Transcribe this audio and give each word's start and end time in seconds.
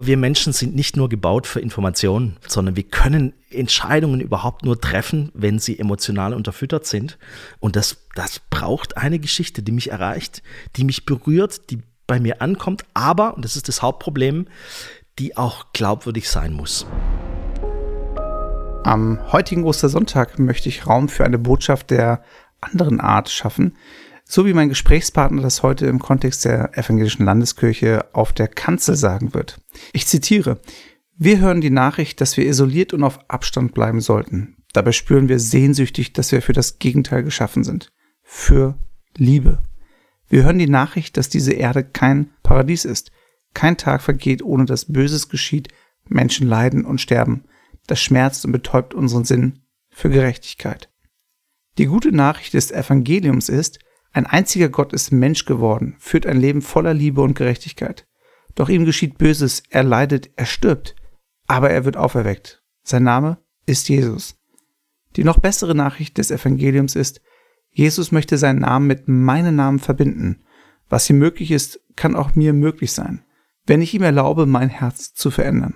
Wir 0.00 0.16
Menschen 0.16 0.52
sind 0.52 0.76
nicht 0.76 0.96
nur 0.96 1.08
gebaut 1.08 1.48
für 1.48 1.58
Informationen, 1.58 2.36
sondern 2.46 2.76
wir 2.76 2.84
können 2.84 3.32
Entscheidungen 3.50 4.20
überhaupt 4.20 4.64
nur 4.64 4.80
treffen, 4.80 5.32
wenn 5.34 5.58
sie 5.58 5.76
emotional 5.76 6.34
unterfüttert 6.34 6.86
sind. 6.86 7.18
Und 7.58 7.74
das, 7.74 8.06
das 8.14 8.38
braucht 8.38 8.96
eine 8.96 9.18
Geschichte, 9.18 9.60
die 9.60 9.72
mich 9.72 9.90
erreicht, 9.90 10.44
die 10.76 10.84
mich 10.84 11.04
berührt, 11.04 11.70
die 11.70 11.82
bei 12.06 12.20
mir 12.20 12.40
ankommt, 12.40 12.84
aber, 12.94 13.34
und 13.34 13.44
das 13.44 13.56
ist 13.56 13.66
das 13.66 13.82
Hauptproblem, 13.82 14.46
die 15.18 15.36
auch 15.36 15.72
glaubwürdig 15.72 16.30
sein 16.30 16.52
muss. 16.52 16.86
Am 18.84 19.18
heutigen 19.32 19.64
Ostersonntag 19.64 20.38
möchte 20.38 20.68
ich 20.68 20.86
Raum 20.86 21.08
für 21.08 21.24
eine 21.24 21.38
Botschaft 21.38 21.90
der 21.90 22.22
anderen 22.60 23.00
Art 23.00 23.30
schaffen, 23.30 23.76
so 24.30 24.44
wie 24.44 24.52
mein 24.52 24.68
Gesprächspartner 24.68 25.40
das 25.40 25.62
heute 25.62 25.86
im 25.86 25.98
Kontext 25.98 26.44
der 26.44 26.76
evangelischen 26.76 27.24
Landeskirche 27.24 28.14
auf 28.14 28.34
der 28.34 28.46
Kanzel 28.46 28.94
sagen 28.94 29.32
wird. 29.32 29.58
Ich 29.94 30.06
zitiere, 30.06 30.60
wir 31.16 31.40
hören 31.40 31.62
die 31.62 31.70
Nachricht, 31.70 32.20
dass 32.20 32.36
wir 32.36 32.46
isoliert 32.46 32.92
und 32.92 33.02
auf 33.02 33.18
Abstand 33.30 33.72
bleiben 33.72 34.02
sollten. 34.02 34.58
Dabei 34.74 34.92
spüren 34.92 35.30
wir 35.30 35.40
sehnsüchtig, 35.40 36.12
dass 36.12 36.30
wir 36.30 36.42
für 36.42 36.52
das 36.52 36.78
Gegenteil 36.78 37.22
geschaffen 37.22 37.64
sind. 37.64 37.90
Für 38.22 38.78
Liebe. 39.16 39.62
Wir 40.28 40.44
hören 40.44 40.58
die 40.58 40.68
Nachricht, 40.68 41.16
dass 41.16 41.30
diese 41.30 41.54
Erde 41.54 41.82
kein 41.82 42.30
Paradies 42.42 42.84
ist. 42.84 43.10
Kein 43.54 43.78
Tag 43.78 44.02
vergeht, 44.02 44.42
ohne 44.42 44.66
dass 44.66 44.92
Böses 44.92 45.30
geschieht, 45.30 45.68
Menschen 46.06 46.46
leiden 46.46 46.84
und 46.84 47.00
sterben. 47.00 47.44
Das 47.86 47.98
schmerzt 48.02 48.44
und 48.44 48.52
betäubt 48.52 48.92
unseren 48.92 49.24
Sinn 49.24 49.60
für 49.88 50.10
Gerechtigkeit. 50.10 50.90
Die 51.78 51.86
gute 51.86 52.12
Nachricht 52.12 52.52
des 52.52 52.70
Evangeliums 52.70 53.48
ist, 53.48 53.78
ein 54.12 54.26
einziger 54.26 54.68
Gott 54.68 54.92
ist 54.92 55.12
Mensch 55.12 55.44
geworden, 55.44 55.96
führt 55.98 56.26
ein 56.26 56.40
Leben 56.40 56.62
voller 56.62 56.94
Liebe 56.94 57.20
und 57.20 57.34
Gerechtigkeit. 57.34 58.06
Doch 58.54 58.68
ihm 58.68 58.84
geschieht 58.84 59.18
Böses, 59.18 59.62
er 59.70 59.84
leidet, 59.84 60.30
er 60.36 60.46
stirbt, 60.46 60.96
aber 61.46 61.70
er 61.70 61.84
wird 61.84 61.96
auferweckt. 61.96 62.62
Sein 62.82 63.04
Name 63.04 63.38
ist 63.66 63.88
Jesus. 63.88 64.36
Die 65.16 65.24
noch 65.24 65.38
bessere 65.38 65.74
Nachricht 65.74 66.18
des 66.18 66.30
Evangeliums 66.30 66.96
ist, 66.96 67.20
Jesus 67.70 68.12
möchte 68.12 68.38
seinen 68.38 68.60
Namen 68.60 68.86
mit 68.86 69.08
meinem 69.08 69.54
Namen 69.54 69.78
verbinden. 69.78 70.44
Was 70.88 71.08
ihm 71.08 71.18
möglich 71.18 71.50
ist, 71.50 71.80
kann 71.96 72.16
auch 72.16 72.34
mir 72.34 72.52
möglich 72.52 72.92
sein, 72.92 73.24
wenn 73.66 73.82
ich 73.82 73.94
ihm 73.94 74.02
erlaube, 74.02 74.46
mein 74.46 74.70
Herz 74.70 75.12
zu 75.12 75.30
verändern. 75.30 75.74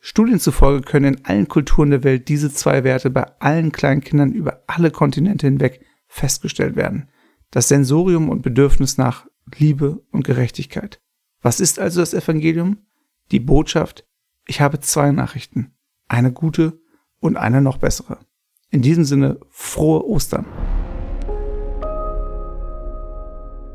Studien 0.00 0.40
zufolge 0.40 0.82
können 0.82 1.14
in 1.14 1.24
allen 1.24 1.46
Kulturen 1.46 1.90
der 1.90 2.02
Welt 2.02 2.28
diese 2.28 2.52
zwei 2.52 2.82
Werte 2.82 3.08
bei 3.08 3.24
allen 3.38 3.70
Kleinkindern 3.70 4.32
über 4.32 4.64
alle 4.66 4.90
Kontinente 4.90 5.46
hinweg 5.46 5.86
festgestellt 6.08 6.74
werden 6.74 7.08
das 7.52 7.68
Sensorium 7.68 8.30
und 8.30 8.42
Bedürfnis 8.42 8.98
nach 8.98 9.26
Liebe 9.56 10.02
und 10.10 10.24
Gerechtigkeit. 10.24 11.00
Was 11.42 11.60
ist 11.60 11.78
also 11.78 12.00
das 12.00 12.14
Evangelium? 12.14 12.78
Die 13.30 13.40
Botschaft, 13.40 14.06
ich 14.46 14.60
habe 14.60 14.80
zwei 14.80 15.12
Nachrichten, 15.12 15.74
eine 16.08 16.32
gute 16.32 16.80
und 17.20 17.36
eine 17.36 17.60
noch 17.60 17.76
bessere. 17.76 18.18
In 18.70 18.80
diesem 18.80 19.04
Sinne, 19.04 19.38
frohe 19.50 20.04
Ostern. 20.06 20.46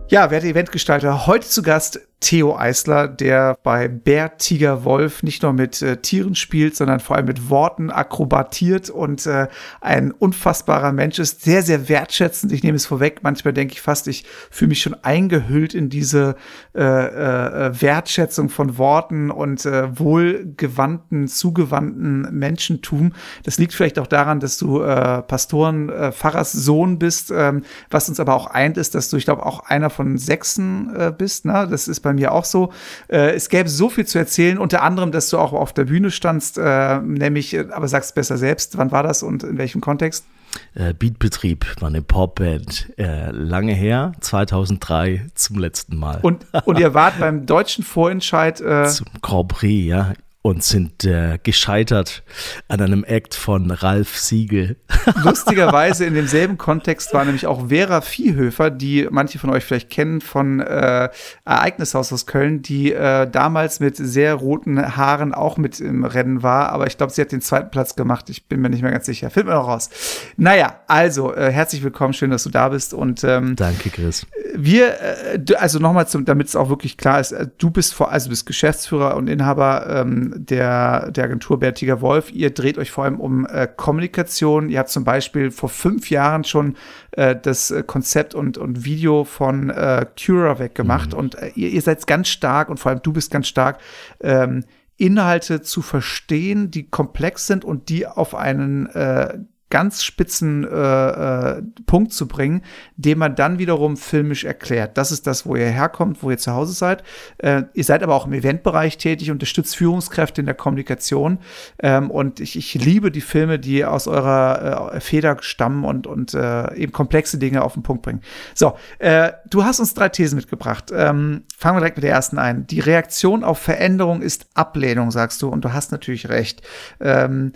Ja, 0.09 0.31
werte 0.31 0.48
Eventgestalter, 0.48 1.28
heute 1.28 1.48
zu 1.48 1.61
Gast 1.61 2.00
Theo 2.20 2.58
Eisler, 2.58 3.08
der 3.08 3.60
bei 3.62 3.88
Bär, 3.88 4.38
Tiger, 4.38 4.84
Wolf 4.84 5.22
nicht 5.22 5.44
nur 5.44 5.54
mit 5.54 5.84
äh, 5.84 5.98
Tieren 5.98 6.34
spielt, 6.34 6.76
sondern 6.76 7.00
vor 7.00 7.16
allem 7.16 7.28
mit 7.28 7.52
Worten 7.52 7.92
akrobatiert 7.92 8.90
und 8.90 9.28
äh, 9.28 9.48
ein 9.82 10.12
unfassbarer 10.12 10.94
Mensch 10.94 11.20
ist. 11.20 11.44
Sehr, 11.44 11.62
sehr 11.62 11.90
wertschätzend. 11.90 12.52
Ich 12.52 12.64
nehme 12.64 12.76
es 12.76 12.88
vorweg. 12.88 13.20
Manchmal 13.22 13.54
denke 13.54 13.73
ich 13.73 13.82
fast, 13.82 14.08
ich 14.08 14.26
fühle 14.50 14.70
mich 14.70 14.82
schon 14.82 14.95
eingehüllt 15.04 15.76
in 15.76 15.90
diese 15.90 16.36
äh, 16.73 16.82
äh, 16.82 17.82
Wertschätzung 17.82 18.50
von 18.50 18.80
Worten 18.80 19.30
und 19.30 19.64
äh, 19.68 20.00
wohlgewandten, 20.00 21.28
zugewandten 21.28 22.22
Menschentum. 22.32 23.14
Das 23.44 23.60
liegt 23.60 23.73
vielleicht 23.73 24.00
auch 24.00 24.08
daran, 24.08 24.40
dass 24.40 24.58
du 24.58 24.82
äh, 24.82 25.22
Pastoren, 25.22 25.90
äh, 25.90 26.12
Pfarrers 26.12 26.52
Sohn 26.52 26.98
bist. 26.98 27.32
Ähm, 27.32 27.62
was 27.92 28.10
uns 28.10 28.20
aber 28.20 28.33
auch 28.33 28.48
eint, 28.48 28.77
ist, 28.77 28.95
dass 28.95 29.11
du, 29.11 29.17
ich 29.17 29.26
glaube, 29.26 29.45
auch 29.45 29.60
einer 29.60 29.92
von 29.92 30.17
Sechsen 30.17 30.95
äh, 30.95 31.14
bist. 31.16 31.45
Ne? 31.45 31.67
Das 31.70 31.88
ist 31.88 32.07
bei 32.08 32.14
mir 32.14 32.32
auch 32.32 32.45
so. 32.45 32.72
Äh, 33.10 33.36
es 33.36 33.50
gäbe 33.50 33.70
so 33.70 33.90
viel 33.90 34.06
zu 34.06 34.18
erzählen, 34.18 34.58
unter 34.58 34.82
anderem, 34.82 35.12
dass 35.12 35.30
du 35.30 35.38
auch 35.38 35.54
auf 35.54 35.73
der 35.73 35.86
Bühne 35.86 36.10
standst, 36.10 36.58
äh, 36.58 37.00
nämlich, 37.00 37.54
äh, 37.54 37.68
aber 37.72 37.88
sagst 37.88 38.16
besser 38.16 38.38
selbst, 38.38 38.78
wann 38.78 38.92
war 38.92 39.04
das 39.04 39.23
und 39.23 39.44
in 39.44 39.58
welchem 39.58 39.82
Kontext? 39.82 40.26
Äh, 40.73 40.94
Beatbetrieb 40.94 41.66
war 41.80 41.90
eine 41.90 42.02
Popband, 42.02 42.94
äh, 42.98 43.32
lange 43.32 43.73
her, 43.73 44.14
2003 44.22 45.28
zum 45.36 45.60
letzten 45.60 45.98
Mal. 45.98 46.20
Und, 46.22 46.45
und 46.66 46.80
ihr 46.80 46.94
wart 46.94 47.20
beim 47.20 47.45
deutschen 47.45 47.84
Vorentscheid. 47.84 48.62
Äh 48.62 48.86
zum 48.86 49.08
Grand 49.22 49.50
Prix, 49.50 49.88
ja, 49.88 50.14
und 50.47 50.63
sind 50.63 51.03
äh, 51.03 51.39
gescheitert 51.43 52.23
an 52.69 52.80
einem 52.80 53.03
Act 53.03 53.35
von 53.35 53.69
Ralf 53.69 54.17
Siegel. 54.17 54.77
Lustigerweise 55.21 56.05
in 56.05 56.13
demselben 56.13 56.58
Kontext 56.58 57.13
war 57.13 57.25
nämlich 57.25 57.47
auch 57.47 57.67
Vera 57.67 57.99
Viehhöfer, 57.99 58.69
die 58.69 59.09
manche 59.11 59.39
von 59.39 59.49
euch 59.49 59.65
vielleicht 59.65 59.89
kennen 59.89 60.21
von 60.21 60.61
äh, 60.61 61.09
Ereignishaus 61.43 62.13
aus 62.13 62.27
Köln, 62.27 62.61
die 62.61 62.93
äh, 62.93 63.30
damals 63.30 63.81
mit 63.81 63.97
sehr 63.97 64.35
roten 64.35 64.95
Haaren 64.95 65.33
auch 65.33 65.58
mit 65.58 65.81
im 65.81 66.05
Rennen 66.05 66.43
war, 66.43 66.69
aber 66.69 66.87
ich 66.87 66.95
glaube, 66.95 67.11
sie 67.11 67.21
hat 67.21 67.33
den 67.33 67.41
zweiten 67.41 67.69
Platz 67.69 67.97
gemacht. 67.97 68.29
Ich 68.29 68.45
bin 68.45 68.61
mir 68.61 68.69
nicht 68.69 68.83
mehr 68.83 68.91
ganz 68.91 69.05
sicher. 69.05 69.29
Finden 69.29 69.49
wir 69.49 69.55
noch 69.55 69.67
raus. 69.67 69.89
Naja, 70.37 70.79
also 70.87 71.35
äh, 71.35 71.52
herzlich 71.52 71.83
willkommen, 71.83 72.14
schön, 72.14 72.31
dass 72.31 72.43
du 72.43 72.49
da 72.49 72.69
bist 72.69 72.93
und 72.93 73.21
ähm, 73.25 73.58
danke, 73.58 73.89
Chris. 73.89 74.25
Wir, 74.55 74.95
äh, 75.02 75.55
also 75.58 75.79
nochmal, 75.79 76.08
damit 76.23 76.47
es 76.47 76.55
auch 76.55 76.69
wirklich 76.69 76.95
klar 76.95 77.19
ist, 77.19 77.33
äh, 77.33 77.47
du 77.58 77.69
bist 77.69 77.93
vor, 77.93 78.14
also 78.14 78.29
bist 78.29 78.45
Geschäftsführer 78.45 79.17
und 79.17 79.27
Inhaber 79.27 79.87
ähm, 79.89 80.36
der, 80.37 81.11
der 81.11 81.25
Agentur 81.25 81.59
Bertiger 81.59 82.02
Wolf. 82.02 82.31
Ihr 82.31 82.52
dreht 82.52 82.77
euch 82.77 82.92
vor 82.92 83.03
allem 83.03 83.20
um 83.20 83.45
äh, 83.45 83.67
Kommunikation. 83.67 84.70
Ihr 84.70 84.80
habt 84.80 84.89
zum 84.89 85.03
Beispiel 85.03 85.52
vor 85.52 85.70
fünf 85.70 86.09
Jahren 86.09 86.43
schon 86.43 86.75
äh, 87.11 87.36
das 87.36 87.71
äh, 87.71 87.83
Konzept 87.83 88.36
und, 88.36 88.58
und 88.58 88.86
Video 88.86 89.23
von 89.23 89.70
äh, 89.70 90.05
Cura 90.17 90.59
weggemacht. 90.59 91.14
Mhm. 91.14 91.20
Und 91.20 91.36
äh, 91.36 91.52
ihr, 91.55 91.70
ihr 91.70 91.81
seid 91.81 92.05
ganz 92.08 92.30
stark 92.30 92.70
und 92.70 92.80
vor 92.80 92.92
allem 92.92 93.02
du 93.02 93.14
bist 93.14 93.31
ganz 93.31 93.47
stark, 93.47 93.80
ähm, 94.21 94.64
Inhalte 94.97 95.61
zu 95.61 95.81
verstehen, 95.81 96.71
die 96.71 96.89
komplex 96.89 97.45
sind 97.45 97.64
und 97.64 97.89
die 97.89 98.08
auf 98.08 98.33
einen 98.33 98.87
äh, 98.87 99.37
ganz 99.70 100.04
spitzen 100.04 100.64
äh, 100.64 101.58
äh, 101.58 101.61
Punkt 101.86 102.14
zu 102.14 102.28
bringen, 102.28 102.61
den 102.95 103.17
man 103.17 103.36
dann 103.36 103.60
wiederum 103.60 103.98
filmisch 103.98 104.45
erklärt. 104.45 104.98
Das 104.98 105.11
ist 105.11 105.28
das, 105.28 105.45
wo 105.45 105.55
ihr 105.55 105.67
herkommt, 105.67 106.23
wo 106.23 106.32
ihr 106.32 106.38
zu 106.38 106.54
Hause 106.54 106.73
seid. 106.73 107.04
Äh, 107.38 107.64
ihr 107.73 107.83
seid 107.83 108.02
aber 108.02 108.16
auch 108.16 108.27
im 108.27 108.33
Eventbereich 108.33 108.98
tätig, 108.98 109.30
unterstützt 109.30 109.76
Führungskräfte 109.76 110.42
in 110.42 110.45
der 110.45 110.56
Kommunikation. 110.56 111.39
Ähm, 111.80 112.10
und 112.10 112.39
ich, 112.39 112.56
ich 112.56 112.76
liebe 112.76 113.11
die 113.11 113.22
Filme, 113.22 113.60
die 113.60 113.83
aus 113.83 114.08
eurer 114.08 114.94
äh, 114.94 115.00
Feder 115.02 115.38
stammen 115.42 115.83
und, 115.83 116.08
und 116.08 116.33
äh, 116.33 116.73
eben 116.76 116.94
komplexe 116.94 117.38
Dinge 117.38 117.61
auf 117.61 117.73
den 117.73 117.83
Punkt 117.83 118.04
bringen. 118.04 118.22
So, 118.54 118.77
äh, 119.00 119.33
du 119.50 119.66
hast 119.66 119.80
uns 119.82 119.94
drei 119.94 120.08
Thesen 120.10 120.38
mitgebracht. 120.38 120.92
Ähm, 120.94 121.44
fangen 121.58 121.76
wir 121.76 121.82
direkt 121.82 121.98
mit 121.98 122.04
der 122.06 122.11
ersten 122.11 122.38
ein. 122.38 122.67
Die 122.67 122.80
Reaktion 122.80 123.44
auf 123.44 123.60
Veränderung 123.60 124.22
ist 124.22 124.48
Ablehnung, 124.54 125.11
sagst 125.11 125.42
du, 125.42 125.50
und 125.50 125.66
du 125.66 125.73
hast 125.73 125.92
natürlich 125.92 126.30
recht. 126.30 126.61
Ähm, 127.02 127.52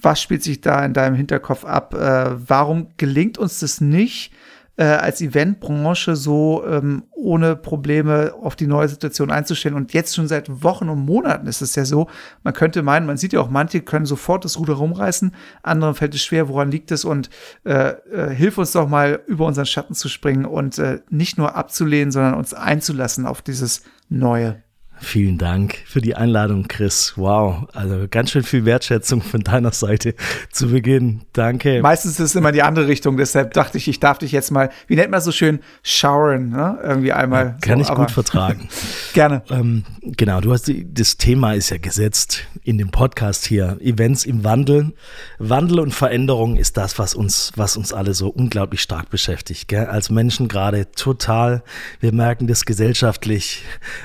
was 0.00 0.20
spielt 0.20 0.42
sich 0.42 0.60
da 0.60 0.84
in 0.84 0.92
deinem 0.92 1.14
Hinterkopf 1.14 1.64
ab? 1.64 1.94
Äh, 1.94 2.48
warum 2.48 2.88
gelingt 2.96 3.38
uns 3.38 3.60
das 3.60 3.80
nicht, 3.80 4.32
äh, 4.78 4.84
als 4.84 5.20
Eventbranche 5.20 6.16
so 6.16 6.64
ähm, 6.66 7.04
ohne 7.12 7.56
Probleme 7.56 8.34
auf 8.34 8.56
die 8.56 8.66
neue 8.66 8.88
Situation 8.88 9.30
einzustellen? 9.30 9.76
Und 9.76 9.92
jetzt 9.92 10.14
schon 10.16 10.26
seit 10.26 10.64
Wochen 10.64 10.88
und 10.88 11.04
Monaten 11.04 11.46
ist 11.46 11.62
es 11.62 11.76
ja 11.76 11.84
so. 11.84 12.08
Man 12.42 12.52
könnte 12.52 12.82
meinen, 12.82 13.06
man 13.06 13.16
sieht 13.16 13.32
ja 13.32 13.40
auch, 13.40 13.48
manche 13.48 13.80
können 13.80 14.06
sofort 14.06 14.44
das 14.44 14.58
Ruder 14.58 14.74
rumreißen, 14.74 15.32
anderen 15.62 15.94
fällt 15.94 16.14
es 16.14 16.24
schwer. 16.24 16.48
Woran 16.48 16.70
liegt 16.70 16.90
es? 16.90 17.04
Und 17.04 17.30
äh, 17.64 17.90
äh, 18.12 18.34
hilf 18.34 18.58
uns 18.58 18.72
doch 18.72 18.88
mal, 18.88 19.20
über 19.26 19.46
unseren 19.46 19.66
Schatten 19.66 19.94
zu 19.94 20.08
springen 20.08 20.46
und 20.46 20.78
äh, 20.78 21.00
nicht 21.10 21.38
nur 21.38 21.54
abzulehnen, 21.54 22.10
sondern 22.10 22.34
uns 22.34 22.54
einzulassen 22.54 23.24
auf 23.24 23.40
dieses 23.40 23.82
Neue. 24.08 24.65
Vielen 24.98 25.36
Dank 25.36 25.76
für 25.86 26.00
die 26.00 26.14
Einladung, 26.14 26.68
Chris. 26.68 27.12
Wow, 27.16 27.68
also 27.74 28.06
ganz 28.10 28.30
schön 28.30 28.42
viel 28.42 28.64
Wertschätzung 28.64 29.20
von 29.20 29.42
deiner 29.42 29.72
Seite 29.72 30.14
zu 30.50 30.68
Beginn. 30.68 31.22
Danke. 31.34 31.82
Meistens 31.82 32.12
ist 32.12 32.30
es 32.30 32.34
immer 32.34 32.50
die 32.50 32.62
andere 32.62 32.86
Richtung, 32.86 33.16
deshalb 33.18 33.52
dachte 33.52 33.76
ich, 33.76 33.88
ich 33.88 34.00
darf 34.00 34.18
dich 34.18 34.32
jetzt 34.32 34.50
mal, 34.50 34.70
wie 34.86 34.96
nennt 34.96 35.10
man 35.10 35.20
so 35.20 35.32
schön, 35.32 35.60
showern, 35.82 36.48
ne? 36.48 36.78
irgendwie 36.82 37.12
einmal. 37.12 37.58
Kann 37.60 37.82
so, 37.82 37.90
ich 37.90 37.96
gut 37.96 38.10
vertragen. 38.10 38.68
Gerne. 39.12 39.42
Ähm, 39.50 39.84
genau, 40.02 40.40
du 40.40 40.52
hast 40.52 40.66
die, 40.66 40.92
das 40.92 41.18
Thema 41.18 41.52
ist 41.52 41.70
ja 41.70 41.76
gesetzt 41.76 42.44
in 42.62 42.78
dem 42.78 42.90
Podcast 42.90 43.46
hier. 43.46 43.76
Events 43.80 44.24
im 44.24 44.44
Wandel. 44.44 44.94
Wandel 45.38 45.80
und 45.80 45.92
Veränderung 45.92 46.56
ist 46.56 46.76
das, 46.76 46.98
was 46.98 47.14
uns, 47.14 47.52
was 47.56 47.76
uns 47.76 47.92
alle 47.92 48.14
so 48.14 48.28
unglaublich 48.28 48.80
stark 48.80 49.10
beschäftigt. 49.10 49.68
Gell? 49.68 49.86
Als 49.86 50.08
Menschen 50.08 50.48
gerade 50.48 50.90
total. 50.92 51.62
Wir 52.00 52.12
merken 52.12 52.46
das 52.46 52.64
gesellschaftlich 52.64 53.62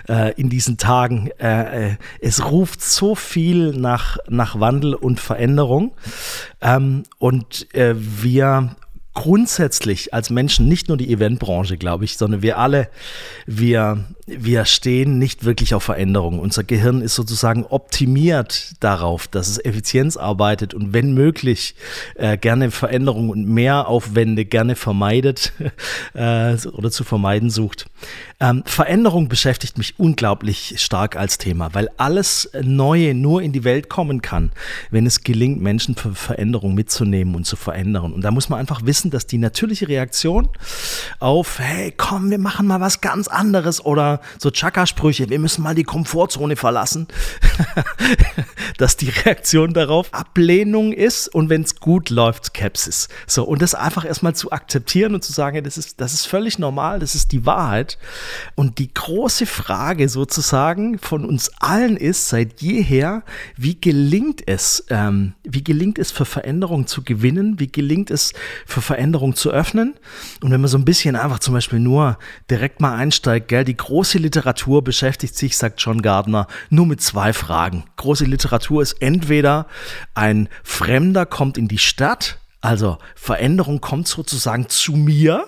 äh, 0.09 0.33
in 0.33 0.49
diesen 0.49 0.77
Tagen. 0.81 1.30
Äh, 1.39 1.89
äh, 1.92 1.95
es 2.19 2.51
ruft 2.51 2.81
so 2.81 3.16
viel 3.16 3.72
nach, 3.72 4.18
nach 4.28 4.60
Wandel 4.60 4.95
und 4.95 5.19
Veränderung. 5.19 5.92
Ähm, 6.60 7.04
und 7.19 7.74
äh, 7.75 7.94
wir 7.95 8.75
grundsätzlich 9.13 10.13
als 10.13 10.29
Menschen, 10.29 10.67
nicht 10.67 10.87
nur 10.87 10.97
die 10.97 11.11
Eventbranche, 11.11 11.77
glaube 11.77 12.05
ich, 12.05 12.17
sondern 12.17 12.41
wir 12.41 12.57
alle, 12.57 12.89
wir, 13.45 14.05
wir 14.25 14.65
stehen 14.65 15.19
nicht 15.19 15.43
wirklich 15.43 15.73
auf 15.73 15.83
Veränderung. 15.83 16.39
Unser 16.39 16.63
Gehirn 16.63 17.01
ist 17.01 17.15
sozusagen 17.15 17.65
optimiert 17.65 18.73
darauf, 18.79 19.27
dass 19.27 19.49
es 19.49 19.63
Effizienz 19.63 20.15
arbeitet 20.15 20.73
und 20.73 20.93
wenn 20.93 21.13
möglich 21.13 21.75
äh, 22.15 22.37
gerne 22.37 22.71
Veränderung 22.71 23.29
und 23.29 23.45
mehr 23.45 23.87
Aufwände 23.87 24.45
gerne 24.45 24.75
vermeidet 24.75 25.51
äh, 26.13 26.55
oder 26.67 26.89
zu 26.89 27.03
vermeiden 27.03 27.49
sucht. 27.49 27.87
Ähm, 28.39 28.63
Veränderung 28.65 29.27
beschäftigt 29.27 29.77
mich 29.77 29.99
unglaublich 29.99 30.75
stark 30.77 31.15
als 31.15 31.37
Thema, 31.37 31.73
weil 31.73 31.89
alles 31.97 32.49
Neue 32.61 33.13
nur 33.13 33.41
in 33.41 33.51
die 33.51 33.63
Welt 33.63 33.89
kommen 33.89 34.21
kann, 34.21 34.51
wenn 34.89 35.05
es 35.05 35.23
gelingt, 35.23 35.61
Menschen 35.61 35.95
für 35.95 36.15
Veränderung 36.15 36.73
mitzunehmen 36.73 37.35
und 37.35 37.45
zu 37.45 37.55
verändern. 37.55 38.13
Und 38.13 38.21
da 38.21 38.31
muss 38.31 38.49
man 38.49 38.59
einfach 38.59 38.85
wissen, 38.85 39.00
dass 39.09 39.25
die 39.27 39.38
natürliche 39.38 39.88
Reaktion 39.88 40.50
auf, 41.19 41.59
hey, 41.59 41.94
komm, 41.95 42.30
wir 42.30 42.38
machen 42.38 42.68
mal 42.68 42.80
was 42.80 43.01
ganz 43.01 43.27
anderes 43.27 43.83
oder 43.83 44.21
so 44.38 44.51
Chaka-Sprüche, 44.51 45.30
wir 45.30 45.39
müssen 45.39 45.63
mal 45.63 45.75
die 45.75 45.83
Komfortzone 45.83 46.56
verlassen, 46.56 47.07
dass 48.77 48.98
die 48.98 49.09
Reaktion 49.09 49.74
darauf 49.74 50.13
Ablehnung 50.13 50.94
ist 50.94 51.27
und 51.27 51.50
wenn 51.50 51.63
es 51.63 51.80
gut 51.80 52.09
läuft, 52.09 52.45
Skepsis. 52.45 53.07
So, 53.27 53.44
und 53.44 53.62
das 53.62 53.75
einfach 53.75 54.06
erstmal 54.06 54.36
zu 54.36 54.51
akzeptieren 54.51 55.15
und 55.15 55.24
zu 55.24 55.31
sagen, 55.31 55.63
das 55.63 55.77
ist, 55.77 56.01
das 56.01 56.13
ist 56.13 56.25
völlig 56.27 56.59
normal, 56.59 57.00
das 57.00 57.15
ist 57.15 57.31
die 57.31 57.45
Wahrheit. 57.45 57.97
Und 58.56 58.80
die 58.80 58.94
große 58.94 59.45
Frage 59.45 60.09
sozusagen 60.09 61.00
von 61.00 61.25
uns 61.25 61.51
allen 61.59 61.97
ist 61.97 62.30
seit 62.30 62.62
jeher, 62.62 63.24
wie 63.56 63.80
gelingt 63.80 64.47
es, 64.47 64.86
ähm, 64.89 65.33
wie 65.44 65.63
gelingt 65.63 66.00
es 66.00 66.12
für 66.12 66.25
Veränderung 66.25 66.88
zu 66.88 67.04
gewinnen, 67.04 67.59
wie 67.59 67.71
gelingt 67.71 68.12
es 68.12 68.33
für 68.65 68.81
Veränderung 68.91 69.35
zu 69.35 69.51
öffnen. 69.51 69.93
Und 70.43 70.51
wenn 70.51 70.59
man 70.59 70.67
so 70.67 70.77
ein 70.77 70.83
bisschen 70.83 71.15
einfach 71.15 71.39
zum 71.39 71.53
Beispiel 71.53 71.79
nur 71.79 72.17
direkt 72.49 72.81
mal 72.81 72.93
einsteigt, 72.93 73.47
gell, 73.47 73.63
die 73.63 73.77
große 73.77 74.17
Literatur 74.17 74.83
beschäftigt 74.83 75.38
sich, 75.38 75.55
sagt 75.55 75.79
John 75.79 76.01
Gardner, 76.01 76.47
nur 76.69 76.85
mit 76.85 77.01
zwei 77.01 77.31
Fragen. 77.31 77.85
Große 77.95 78.25
Literatur 78.25 78.81
ist 78.81 79.01
entweder 79.01 79.67
ein 80.13 80.49
Fremder 80.63 81.25
kommt 81.25 81.57
in 81.57 81.69
die 81.69 81.77
Stadt 81.77 82.40
also 82.61 82.99
Veränderung 83.15 83.81
kommt 83.81 84.07
sozusagen 84.07 84.69
zu 84.69 84.91
mir 84.91 85.47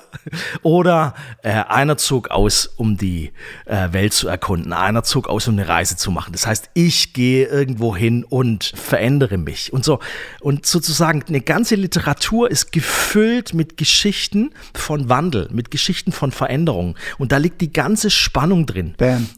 oder 0.64 1.14
äh, 1.44 1.52
einer 1.52 1.96
zog 1.98 2.32
aus, 2.32 2.66
um 2.66 2.98
die 2.98 3.32
äh, 3.66 3.94
Welt 3.94 4.14
zu 4.14 4.28
erkunden. 4.28 4.74
Einer 4.74 5.04
zog 5.04 5.30
aus, 5.30 5.48
um 5.48 5.54
eine 5.54 5.68
Reise 5.68 5.96
zu 5.96 6.10
machen. 6.10 6.34
Das 6.34 6.48
heißt, 6.48 6.72
ich 6.74 7.14
gehe 7.14 7.46
irgendwo 7.46 7.96
hin 7.96 8.24
und 8.24 8.74
verändere 8.76 9.38
mich 9.38 9.72
und 9.72 9.86
so. 9.86 10.00
Und 10.42 10.66
sozusagen 10.66 11.24
eine 11.28 11.42
ganze 11.42 11.76
Literatur 11.76 12.50
ist 12.50 12.72
gefüllt 12.72 13.54
mit 13.54 13.78
Geschichten 13.78 14.52
von 14.74 15.08
Wandel, 15.08 15.50
mit 15.52 15.70
Geschichten 15.70 16.12
von 16.14 16.32
Veränderung. 16.32 16.98
Und 17.20 17.32
da 17.32 17.38
liegt 17.38 17.62
die 17.62 17.72
ganze 17.72 18.10
Spannung 18.10 18.66
drin. 18.66 18.96
Bam. 18.98 19.30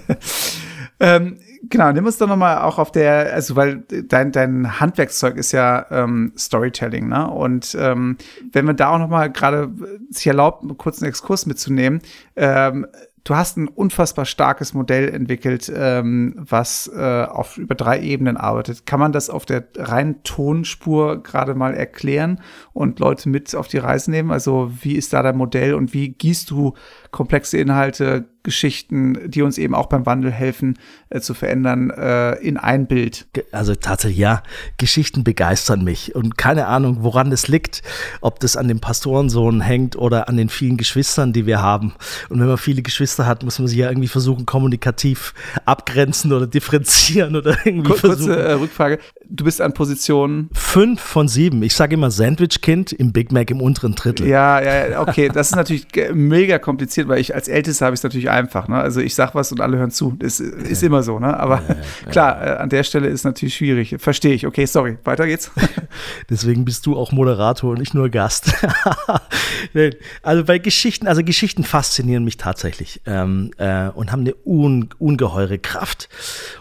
ähm, 1.00 1.38
Genau, 1.70 1.92
nimm 1.92 2.04
uns 2.04 2.18
doch 2.18 2.26
nochmal 2.26 2.62
auch 2.62 2.78
auf 2.78 2.90
der, 2.92 3.32
also 3.32 3.56
weil 3.56 3.84
dein, 4.08 4.32
dein 4.32 4.80
Handwerkszeug 4.80 5.36
ist 5.36 5.52
ja 5.52 5.86
ähm, 5.90 6.32
Storytelling, 6.36 7.08
ne? 7.08 7.30
Und 7.30 7.76
ähm, 7.78 8.16
wenn 8.52 8.64
man 8.64 8.76
da 8.76 8.90
auch 8.90 8.98
nochmal 8.98 9.30
gerade 9.30 9.70
sich 10.10 10.26
erlaubt, 10.26 10.62
einen 10.62 10.76
kurzen 10.76 11.04
Exkurs 11.04 11.46
mitzunehmen, 11.46 12.00
ähm, 12.36 12.86
du 13.24 13.34
hast 13.34 13.56
ein 13.56 13.68
unfassbar 13.68 14.26
starkes 14.26 14.74
Modell 14.74 15.08
entwickelt, 15.08 15.72
ähm, 15.74 16.34
was 16.38 16.90
äh, 16.94 17.24
auf 17.24 17.56
über 17.56 17.74
drei 17.74 18.00
Ebenen 18.00 18.36
arbeitet. 18.36 18.86
Kann 18.86 19.00
man 19.00 19.12
das 19.12 19.30
auf 19.30 19.46
der 19.46 19.64
reinen 19.76 20.22
Tonspur 20.22 21.22
gerade 21.22 21.54
mal 21.54 21.74
erklären 21.74 22.40
und 22.72 23.00
Leute 23.00 23.28
mit 23.28 23.54
auf 23.54 23.68
die 23.68 23.78
Reise 23.78 24.10
nehmen? 24.10 24.30
Also 24.30 24.70
wie 24.82 24.94
ist 24.94 25.12
da 25.12 25.22
dein 25.22 25.36
Modell 25.36 25.74
und 25.74 25.94
wie 25.94 26.10
gießt 26.10 26.50
du 26.50 26.74
komplexe 27.14 27.58
Inhalte 27.58 28.24
Geschichten, 28.42 29.30
die 29.30 29.42
uns 29.42 29.56
eben 29.56 29.74
auch 29.74 29.86
beim 29.86 30.04
Wandel 30.04 30.30
helfen, 30.30 30.78
äh, 31.08 31.20
zu 31.20 31.32
verändern, 31.32 31.90
äh, 31.90 32.34
in 32.34 32.58
ein 32.58 32.86
Bild. 32.86 33.26
Also 33.52 33.74
tatsächlich, 33.74 34.18
ja, 34.18 34.42
Geschichten 34.76 35.24
begeistern 35.24 35.82
mich. 35.82 36.14
Und 36.14 36.36
keine 36.36 36.66
Ahnung, 36.66 36.98
woran 37.00 37.30
das 37.30 37.48
liegt, 37.48 37.82
ob 38.20 38.40
das 38.40 38.56
an 38.56 38.68
dem 38.68 38.80
Pastorensohn 38.80 39.62
hängt 39.62 39.96
oder 39.96 40.28
an 40.28 40.36
den 40.36 40.50
vielen 40.50 40.76
Geschwistern, 40.76 41.32
die 41.32 41.46
wir 41.46 41.62
haben. 41.62 41.94
Und 42.28 42.38
wenn 42.38 42.46
man 42.46 42.58
viele 42.58 42.82
Geschwister 42.82 43.26
hat, 43.26 43.44
muss 43.44 43.58
man 43.58 43.66
sich 43.66 43.78
ja 43.78 43.88
irgendwie 43.88 44.08
versuchen, 44.08 44.44
kommunikativ 44.44 45.32
abgrenzen 45.64 46.32
oder 46.32 46.46
differenzieren 46.46 47.36
oder 47.36 47.56
irgendwie 47.64 47.90
Kur 47.90 47.96
versuchen. 47.96 48.26
Kurze 48.26 48.46
äh, 48.46 48.52
Rückfrage. 48.52 48.98
Du 49.28 49.44
bist 49.44 49.60
an 49.60 49.72
Position 49.72 50.50
fünf 50.52 51.00
von 51.00 51.28
sieben. 51.28 51.62
Ich 51.62 51.74
sage 51.74 51.94
immer 51.94 52.10
Sandwich-Kind 52.10 52.92
im 52.92 53.12
Big 53.12 53.32
Mac 53.32 53.50
im 53.50 53.60
unteren 53.60 53.94
Drittel. 53.94 54.26
Ja, 54.26 54.60
ja, 54.60 55.00
okay. 55.00 55.30
Das 55.32 55.50
ist 55.50 55.56
natürlich 55.56 55.86
mega 56.12 56.58
kompliziert, 56.58 57.08
weil 57.08 57.20
ich 57.20 57.34
als 57.34 57.48
Ältester 57.48 57.86
habe 57.86 57.94
ich 57.94 58.00
es 58.00 58.04
natürlich 58.04 58.30
einfach. 58.30 58.68
Ne? 58.68 58.76
Also 58.76 59.00
ich 59.00 59.14
sag 59.14 59.34
was 59.34 59.50
und 59.52 59.60
alle 59.60 59.78
hören 59.78 59.90
zu. 59.90 60.16
Das 60.18 60.40
ist 60.40 60.82
immer 60.82 61.02
so, 61.02 61.18
ne? 61.18 61.38
Aber 61.38 61.62
ja, 61.62 61.74
ja, 62.04 62.10
klar, 62.10 62.46
äh, 62.46 62.50
an 62.56 62.68
der 62.68 62.82
Stelle 62.82 63.08
ist 63.08 63.24
natürlich 63.24 63.54
schwierig. 63.54 63.96
Verstehe 63.98 64.34
ich. 64.34 64.46
Okay, 64.46 64.66
sorry. 64.66 64.98
Weiter 65.04 65.26
geht's. 65.26 65.50
Deswegen 66.30 66.64
bist 66.64 66.86
du 66.86 66.96
auch 66.96 67.12
Moderator 67.12 67.70
und 67.70 67.78
nicht 67.78 67.94
nur 67.94 68.08
Gast. 68.10 68.52
also 70.22 70.44
bei 70.44 70.58
Geschichten, 70.58 71.06
also 71.06 71.22
Geschichten 71.24 71.64
faszinieren 71.64 72.24
mich 72.24 72.36
tatsächlich 72.36 73.00
ähm, 73.06 73.52
äh, 73.58 73.88
und 73.88 74.12
haben 74.12 74.20
eine 74.20 74.34
un, 74.44 74.90
ungeheure 74.98 75.58
Kraft. 75.58 76.08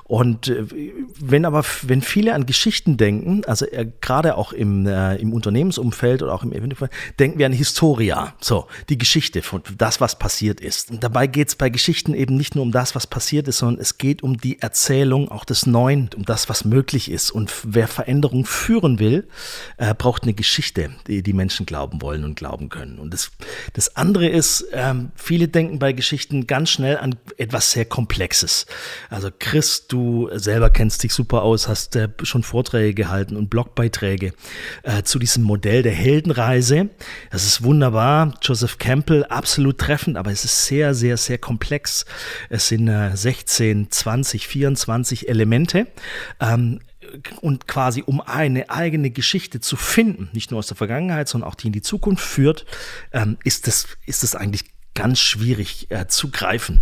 Und 0.03 0.47
äh, 0.47 0.65
wenn 1.19 1.45
aber, 1.45 1.63
wenn 1.81 2.01
viele 2.01 2.33
an 2.33 2.45
Geschichten 2.45 2.52
denken, 2.97 3.43
also 3.45 3.65
äh, 3.65 3.87
gerade 4.01 4.37
auch 4.37 4.53
im, 4.53 4.87
äh, 4.87 5.15
im 5.15 5.33
Unternehmensumfeld 5.33 6.21
oder 6.21 6.33
auch 6.33 6.43
im 6.43 6.53
Eventumfeld, 6.53 6.91
denken 7.19 7.39
wir 7.39 7.45
an 7.45 7.53
Historia, 7.53 8.35
so 8.39 8.67
die 8.89 8.97
Geschichte 8.97 9.41
von 9.41 9.61
das, 9.77 10.01
was 10.01 10.17
passiert 10.17 10.61
ist. 10.61 10.91
Und 10.91 11.03
dabei 11.03 11.27
geht 11.27 11.49
es 11.49 11.55
bei 11.55 11.69
Geschichten 11.69 12.13
eben 12.13 12.35
nicht 12.35 12.55
nur 12.55 12.63
um 12.63 12.71
das, 12.71 12.95
was 12.95 13.07
passiert 13.07 13.47
ist, 13.47 13.59
sondern 13.59 13.81
es 13.81 13.97
geht 13.97 14.23
um 14.23 14.37
die 14.37 14.61
Erzählung 14.61 15.29
auch 15.29 15.45
des 15.45 15.65
Neuen, 15.65 16.09
um 16.15 16.23
das, 16.25 16.49
was 16.49 16.65
möglich 16.65 17.09
ist. 17.09 17.31
Und 17.31 17.51
wer 17.63 17.87
Veränderung 17.87 18.45
führen 18.45 18.99
will, 18.99 19.27
äh, 19.77 19.93
braucht 19.93 20.23
eine 20.23 20.33
Geschichte, 20.33 20.91
die 21.07 21.23
die 21.23 21.33
Menschen 21.33 21.65
glauben 21.65 22.01
wollen 22.01 22.23
und 22.23 22.35
glauben 22.35 22.69
können. 22.69 22.99
Und 22.99 23.13
das, 23.13 23.31
das 23.73 23.95
andere 23.95 24.27
ist, 24.27 24.65
ähm, 24.71 25.11
viele 25.15 25.47
denken 25.47 25.79
bei 25.79 25.93
Geschichten 25.93 26.47
ganz 26.47 26.69
schnell 26.69 26.97
an 26.97 27.15
etwas 27.37 27.71
sehr 27.71 27.85
Komplexes. 27.85 28.65
Also 29.09 29.29
Christ, 29.37 29.91
du 29.91 30.29
selber 30.33 30.69
kennst 30.69 31.03
dich 31.03 31.13
super 31.13 31.43
aus, 31.43 31.67
hast 31.67 31.95
äh, 31.95 32.09
schon 32.23 32.42
Vorträge 32.43 32.93
gehalten 32.93 33.35
und 33.35 33.49
Blogbeiträge 33.49 34.33
äh, 34.83 35.03
zu 35.03 35.19
diesem 35.19 35.43
Modell 35.43 35.83
der 35.83 35.93
Heldenreise. 35.93 36.89
Das 37.31 37.45
ist 37.45 37.63
wunderbar. 37.63 38.33
Joseph 38.41 38.77
Campbell, 38.77 39.25
absolut 39.25 39.77
treffend, 39.77 40.17
aber 40.17 40.31
es 40.31 40.45
ist 40.45 40.65
sehr, 40.65 40.93
sehr, 40.93 41.17
sehr 41.17 41.37
komplex. 41.37 42.05
Es 42.49 42.67
sind 42.67 42.87
äh, 42.87 43.15
16, 43.15 43.89
20, 43.89 44.47
24 44.47 45.29
Elemente. 45.29 45.87
Ähm, 46.39 46.79
und 47.41 47.67
quasi 47.67 48.03
um 48.05 48.21
eine 48.21 48.69
eigene 48.69 49.11
Geschichte 49.11 49.59
zu 49.59 49.75
finden, 49.75 50.29
nicht 50.33 50.51
nur 50.51 50.59
aus 50.59 50.67
der 50.67 50.77
Vergangenheit, 50.77 51.27
sondern 51.27 51.49
auch 51.49 51.55
die 51.55 51.67
in 51.67 51.73
die 51.73 51.81
Zukunft 51.81 52.25
führt, 52.25 52.65
ähm, 53.11 53.37
ist 53.43 53.67
das, 53.67 53.87
ist 54.05 54.23
das 54.23 54.35
eigentlich 54.35 54.65
ganz 54.95 55.19
schwierig 55.19 55.87
äh, 55.89 56.07
zu 56.07 56.29
greifen. 56.29 56.81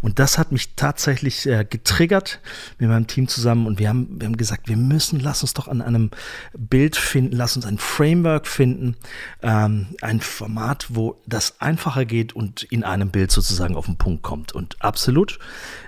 Und 0.00 0.18
das 0.18 0.38
hat 0.38 0.52
mich 0.52 0.74
tatsächlich 0.74 1.46
äh, 1.46 1.64
getriggert 1.68 2.40
mit 2.78 2.88
meinem 2.88 3.06
Team 3.06 3.28
zusammen 3.28 3.66
und 3.66 3.78
wir 3.78 3.88
haben, 3.88 4.20
wir 4.20 4.26
haben 4.26 4.36
gesagt, 4.36 4.68
wir 4.68 4.76
müssen, 4.76 5.20
lass 5.20 5.42
uns 5.42 5.54
doch 5.54 5.68
an 5.68 5.80
einem 5.80 6.10
Bild 6.52 6.96
finden, 6.96 7.36
lass 7.36 7.56
uns 7.56 7.66
ein 7.66 7.78
Framework 7.78 8.46
finden, 8.46 8.96
ähm, 9.42 9.88
ein 10.00 10.20
Format, 10.20 10.86
wo 10.88 11.20
das 11.26 11.60
einfacher 11.60 12.04
geht 12.04 12.32
und 12.32 12.64
in 12.64 12.84
einem 12.84 13.10
Bild 13.10 13.30
sozusagen 13.30 13.76
auf 13.76 13.86
den 13.86 13.96
Punkt 13.96 14.22
kommt. 14.22 14.52
Und 14.52 14.76
absolut 14.80 15.38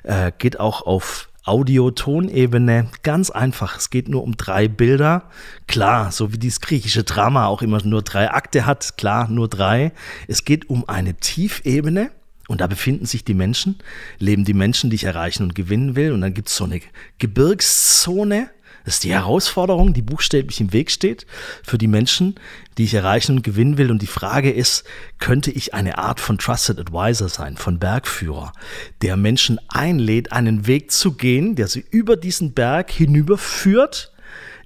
äh, 0.05 0.33
geht 0.39 0.61
auch 0.61 0.83
auf 0.83 1.29
Audio-Tonebene. 1.45 2.89
Ganz 3.03 3.31
einfach. 3.31 3.77
Es 3.77 3.91
geht 3.91 4.09
nur 4.09 4.23
um 4.23 4.37
drei 4.37 4.69
Bilder. 4.69 5.29
Klar, 5.67 6.11
so 6.11 6.33
wie 6.33 6.39
dieses 6.39 6.61
griechische 6.61 7.05
Drama 7.05 7.47
auch 7.47 7.63
immer 7.63 7.83
nur 7.85 8.03
drei 8.03 8.31
Akte 8.31 8.67
hat. 8.67 8.97
Klar, 8.97 9.29
nur 9.29 9.49
drei. 9.49 9.93
Es 10.27 10.45
geht 10.45 10.71
um 10.71 10.89
eine 10.89 11.15
Tiefebene. 11.15 12.11
Und 12.47 12.61
da 12.61 12.67
befinden 12.67 13.07
sich 13.07 13.25
die 13.25 13.33
Menschen, 13.33 13.77
leben 14.19 14.45
die 14.45 14.53
Menschen, 14.53 14.91
die 14.91 14.97
ich 14.97 15.05
erreichen 15.05 15.45
und 15.45 15.55
gewinnen 15.55 15.97
will. 15.97 16.13
Und 16.13 16.21
dann 16.21 16.35
gibt 16.35 16.49
es 16.49 16.57
so 16.57 16.65
eine 16.65 16.81
Gebirgszone, 17.19 18.51
das 18.85 18.95
ist 18.95 19.05
die 19.05 19.13
Herausforderung, 19.13 19.95
die 19.95 20.03
buchstäblich 20.03 20.61
im 20.61 20.73
Weg 20.73 20.91
steht 20.91 21.27
für 21.63 21.79
die 21.79 21.87
Menschen, 21.87 22.35
die 22.77 22.85
ich 22.85 22.95
erreichen 22.95 23.37
und 23.37 23.43
gewinnen 23.43 23.79
will. 23.79 23.91
Und 23.91 24.03
die 24.03 24.07
Frage 24.07 24.51
ist, 24.51 24.85
könnte 25.19 25.51
ich 25.51 25.73
eine 25.73 25.97
Art 25.97 26.21
von 26.21 26.37
Trusted 26.37 26.79
Advisor 26.79 27.29
sein, 27.31 27.57
von 27.57 27.79
Bergführer, 27.79 28.53
der 29.01 29.17
Menschen 29.17 29.59
einlädt, 29.69 30.33
einen 30.33 30.67
Weg 30.67 30.91
zu 30.91 31.13
gehen, 31.13 31.55
der 31.55 31.69
sie 31.69 31.85
über 31.91 32.17
diesen 32.17 32.53
Berg 32.53 32.91
hinüberführt 32.91 34.13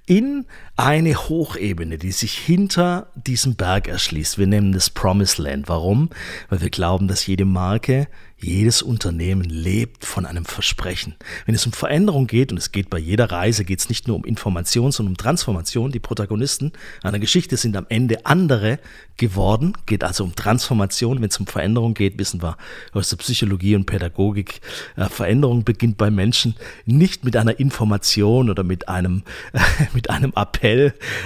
in 0.05 0.45
eine 0.79 1.13
Hochebene, 1.13 1.97
die 1.97 2.13
sich 2.13 2.37
hinter 2.37 3.07
diesem 3.13 3.55
Berg 3.55 3.89
erschließt. 3.89 4.37
Wir 4.37 4.47
nennen 4.47 4.71
das 4.71 4.89
Promised 4.89 5.37
Land. 5.37 5.67
Warum? 5.67 6.09
Weil 6.47 6.61
wir 6.61 6.69
glauben, 6.69 7.09
dass 7.09 7.27
jede 7.27 7.43
Marke 7.43 8.07
jedes 8.41 8.81
Unternehmen 8.81 9.43
lebt 9.43 10.05
von 10.05 10.25
einem 10.25 10.45
Versprechen. 10.45 11.15
Wenn 11.45 11.55
es 11.55 11.65
um 11.65 11.73
Veränderung 11.73 12.27
geht, 12.27 12.51
und 12.51 12.57
es 12.57 12.71
geht 12.71 12.89
bei 12.89 12.97
jeder 12.97 13.31
Reise, 13.31 13.65
geht 13.65 13.79
es 13.79 13.89
nicht 13.89 14.07
nur 14.07 14.15
um 14.15 14.23
Information, 14.23 14.91
sondern 14.91 15.13
um 15.13 15.17
Transformation. 15.17 15.91
Die 15.91 15.99
Protagonisten 15.99 16.71
einer 17.03 17.19
Geschichte 17.19 17.57
sind 17.57 17.75
am 17.75 17.85
Ende 17.89 18.25
andere 18.25 18.79
geworden, 19.17 19.73
geht 19.85 20.03
also 20.03 20.23
um 20.23 20.35
Transformation. 20.35 21.21
Wenn 21.21 21.29
es 21.29 21.39
um 21.39 21.47
Veränderung 21.47 21.93
geht, 21.93 22.17
wissen 22.17 22.41
wir 22.41 22.57
aus 22.93 23.09
der 23.09 23.17
Psychologie 23.17 23.75
und 23.75 23.85
Pädagogik, 23.85 24.61
äh, 24.95 25.09
Veränderung 25.09 25.65
beginnt 25.65 25.97
bei 25.97 26.09
Menschen 26.09 26.55
nicht 26.85 27.25
mit 27.25 27.35
einer 27.35 27.59
Information 27.59 28.49
oder 28.49 28.63
mit 28.63 28.87
einem, 28.87 29.23
äh, 29.51 29.59
mit 29.93 30.09
einem 30.09 30.31
Appell, 30.35 30.68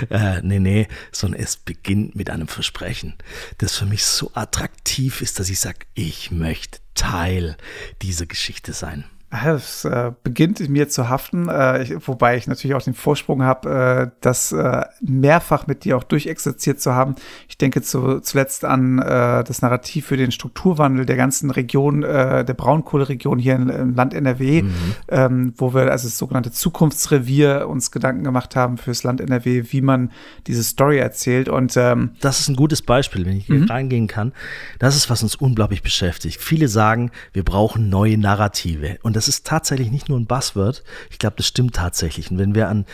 äh, 0.09 0.41
nee, 0.41 0.59
nee, 0.59 0.87
sondern 1.11 1.41
es 1.41 1.57
beginnt 1.57 2.15
mit 2.15 2.29
einem 2.29 2.47
Versprechen, 2.47 3.15
das 3.57 3.77
für 3.77 3.85
mich 3.85 4.03
so 4.03 4.31
attraktiv 4.33 5.21
ist, 5.21 5.39
dass 5.39 5.49
ich 5.49 5.59
sage, 5.59 5.79
ich 5.93 6.31
möchte 6.31 6.79
Teil 6.95 7.57
dieser 8.01 8.25
Geschichte 8.25 8.73
sein. 8.73 9.05
Es 9.41 9.83
äh, 9.83 10.11
beginnt 10.23 10.59
in 10.59 10.71
mir 10.71 10.89
zu 10.89 11.09
haften, 11.09 11.49
äh, 11.49 11.81
ich, 11.81 12.07
wobei 12.07 12.37
ich 12.37 12.45
natürlich 12.45 12.75
auch 12.75 12.83
den 12.83 12.93
Vorsprung 12.93 13.41
habe, 13.41 14.11
äh, 14.11 14.17
das 14.21 14.51
äh, 14.51 14.83
mehrfach 15.01 15.65
mit 15.65 15.85
dir 15.85 15.97
auch 15.97 16.03
durchexerziert 16.03 16.79
zu 16.79 16.93
haben. 16.93 17.15
Ich 17.47 17.57
denke 17.57 17.81
zu, 17.81 18.19
zuletzt 18.19 18.63
an 18.63 18.99
äh, 18.99 19.43
das 19.43 19.63
Narrativ 19.63 20.05
für 20.05 20.17
den 20.17 20.31
Strukturwandel 20.31 21.07
der 21.07 21.15
ganzen 21.15 21.49
Region, 21.49 22.03
äh, 22.03 22.45
der 22.45 22.53
Braunkohleregion 22.53 23.39
hier 23.39 23.55
im, 23.55 23.69
im 23.69 23.95
Land 23.95 24.13
NRW, 24.13 24.61
mhm. 24.61 24.73
ähm, 25.07 25.53
wo 25.57 25.73
wir 25.73 25.91
also 25.91 26.07
das 26.07 26.17
sogenannte 26.17 26.51
Zukunftsrevier 26.51 27.67
uns 27.67 27.89
Gedanken 27.89 28.23
gemacht 28.23 28.55
haben 28.55 28.77
fürs 28.77 29.01
Land 29.01 29.19
NRW, 29.19 29.63
wie 29.71 29.81
man 29.81 30.11
diese 30.45 30.63
Story 30.63 30.99
erzählt. 30.99 31.49
Und 31.49 31.75
ähm, 31.75 32.11
das 32.21 32.39
ist 32.39 32.49
ein 32.49 32.55
gutes 32.55 32.83
Beispiel, 32.83 33.25
wenn 33.25 33.37
ich 33.37 33.47
hier 33.47 33.55
mhm. 33.55 33.65
reingehen 33.65 34.07
kann. 34.07 34.31
Das 34.77 34.95
ist, 34.95 35.09
was 35.09 35.23
uns 35.23 35.35
unglaublich 35.35 35.81
beschäftigt. 35.81 36.39
Viele 36.39 36.67
sagen, 36.67 37.09
wir 37.31 37.43
brauchen 37.43 37.89
neue 37.89 38.19
Narrative. 38.19 38.99
Und 39.01 39.15
das 39.15 39.22
das 39.23 39.29
ist 39.29 39.47
tatsächlich 39.47 39.89
nicht 39.89 40.09
nur 40.09 40.19
ein 40.19 40.25
Buzzword. 40.25 40.83
Ich 41.09 41.17
glaube, 41.17 41.37
das 41.37 41.47
stimmt 41.47 41.75
tatsächlich. 41.75 42.29
Und 42.29 42.39
wenn 42.39 42.55
wir 42.55 42.67
an, 42.67 42.85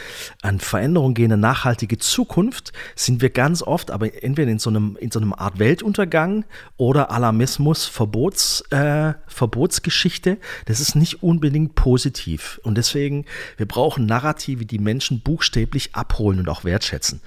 an 0.43 0.59
Veränderungen 0.59 1.15
gehen, 1.15 1.31
eine 1.31 1.41
nachhaltige 1.41 1.97
Zukunft, 1.97 2.71
sind 2.95 3.23
wir 3.23 3.31
ganz 3.31 3.63
oft 3.63 3.89
aber 3.89 4.23
entweder 4.23 4.51
in 4.51 4.59
so 4.59 4.69
einem, 4.69 4.95
in 4.99 5.09
so 5.09 5.19
einem 5.19 5.33
Art 5.33 5.57
Weltuntergang 5.57 6.45
oder 6.77 7.09
Alarmismus, 7.09 7.85
Verbots, 7.85 8.61
äh, 8.69 9.13
Verbotsgeschichte. 9.25 10.37
Das 10.65 10.79
ist 10.79 10.95
nicht 10.95 11.23
unbedingt 11.23 11.73
positiv. 11.73 12.61
Und 12.63 12.77
deswegen, 12.77 13.25
wir 13.57 13.65
brauchen 13.65 14.05
Narrative, 14.05 14.67
die 14.67 14.77
Menschen 14.77 15.21
buchstäblich 15.21 15.95
abholen 15.95 16.37
und 16.37 16.47
auch 16.47 16.63
wertschätzen. 16.63 17.21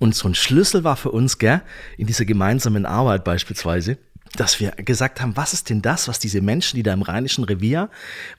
Und 0.00 0.14
so 0.14 0.28
ein 0.28 0.34
Schlüssel 0.34 0.84
war 0.84 0.96
für 0.96 1.12
uns, 1.12 1.38
gell, 1.38 1.62
in 1.96 2.06
dieser 2.06 2.26
gemeinsamen 2.26 2.84
Arbeit 2.84 3.24
beispielsweise, 3.24 3.96
dass 4.36 4.60
wir 4.60 4.72
gesagt 4.72 5.20
haben, 5.20 5.36
was 5.36 5.52
ist 5.52 5.70
denn 5.70 5.82
das, 5.82 6.08
was 6.08 6.18
diese 6.18 6.40
Menschen, 6.40 6.76
die 6.76 6.82
da 6.82 6.92
im 6.92 7.02
Rheinischen 7.02 7.44
Revier, 7.44 7.88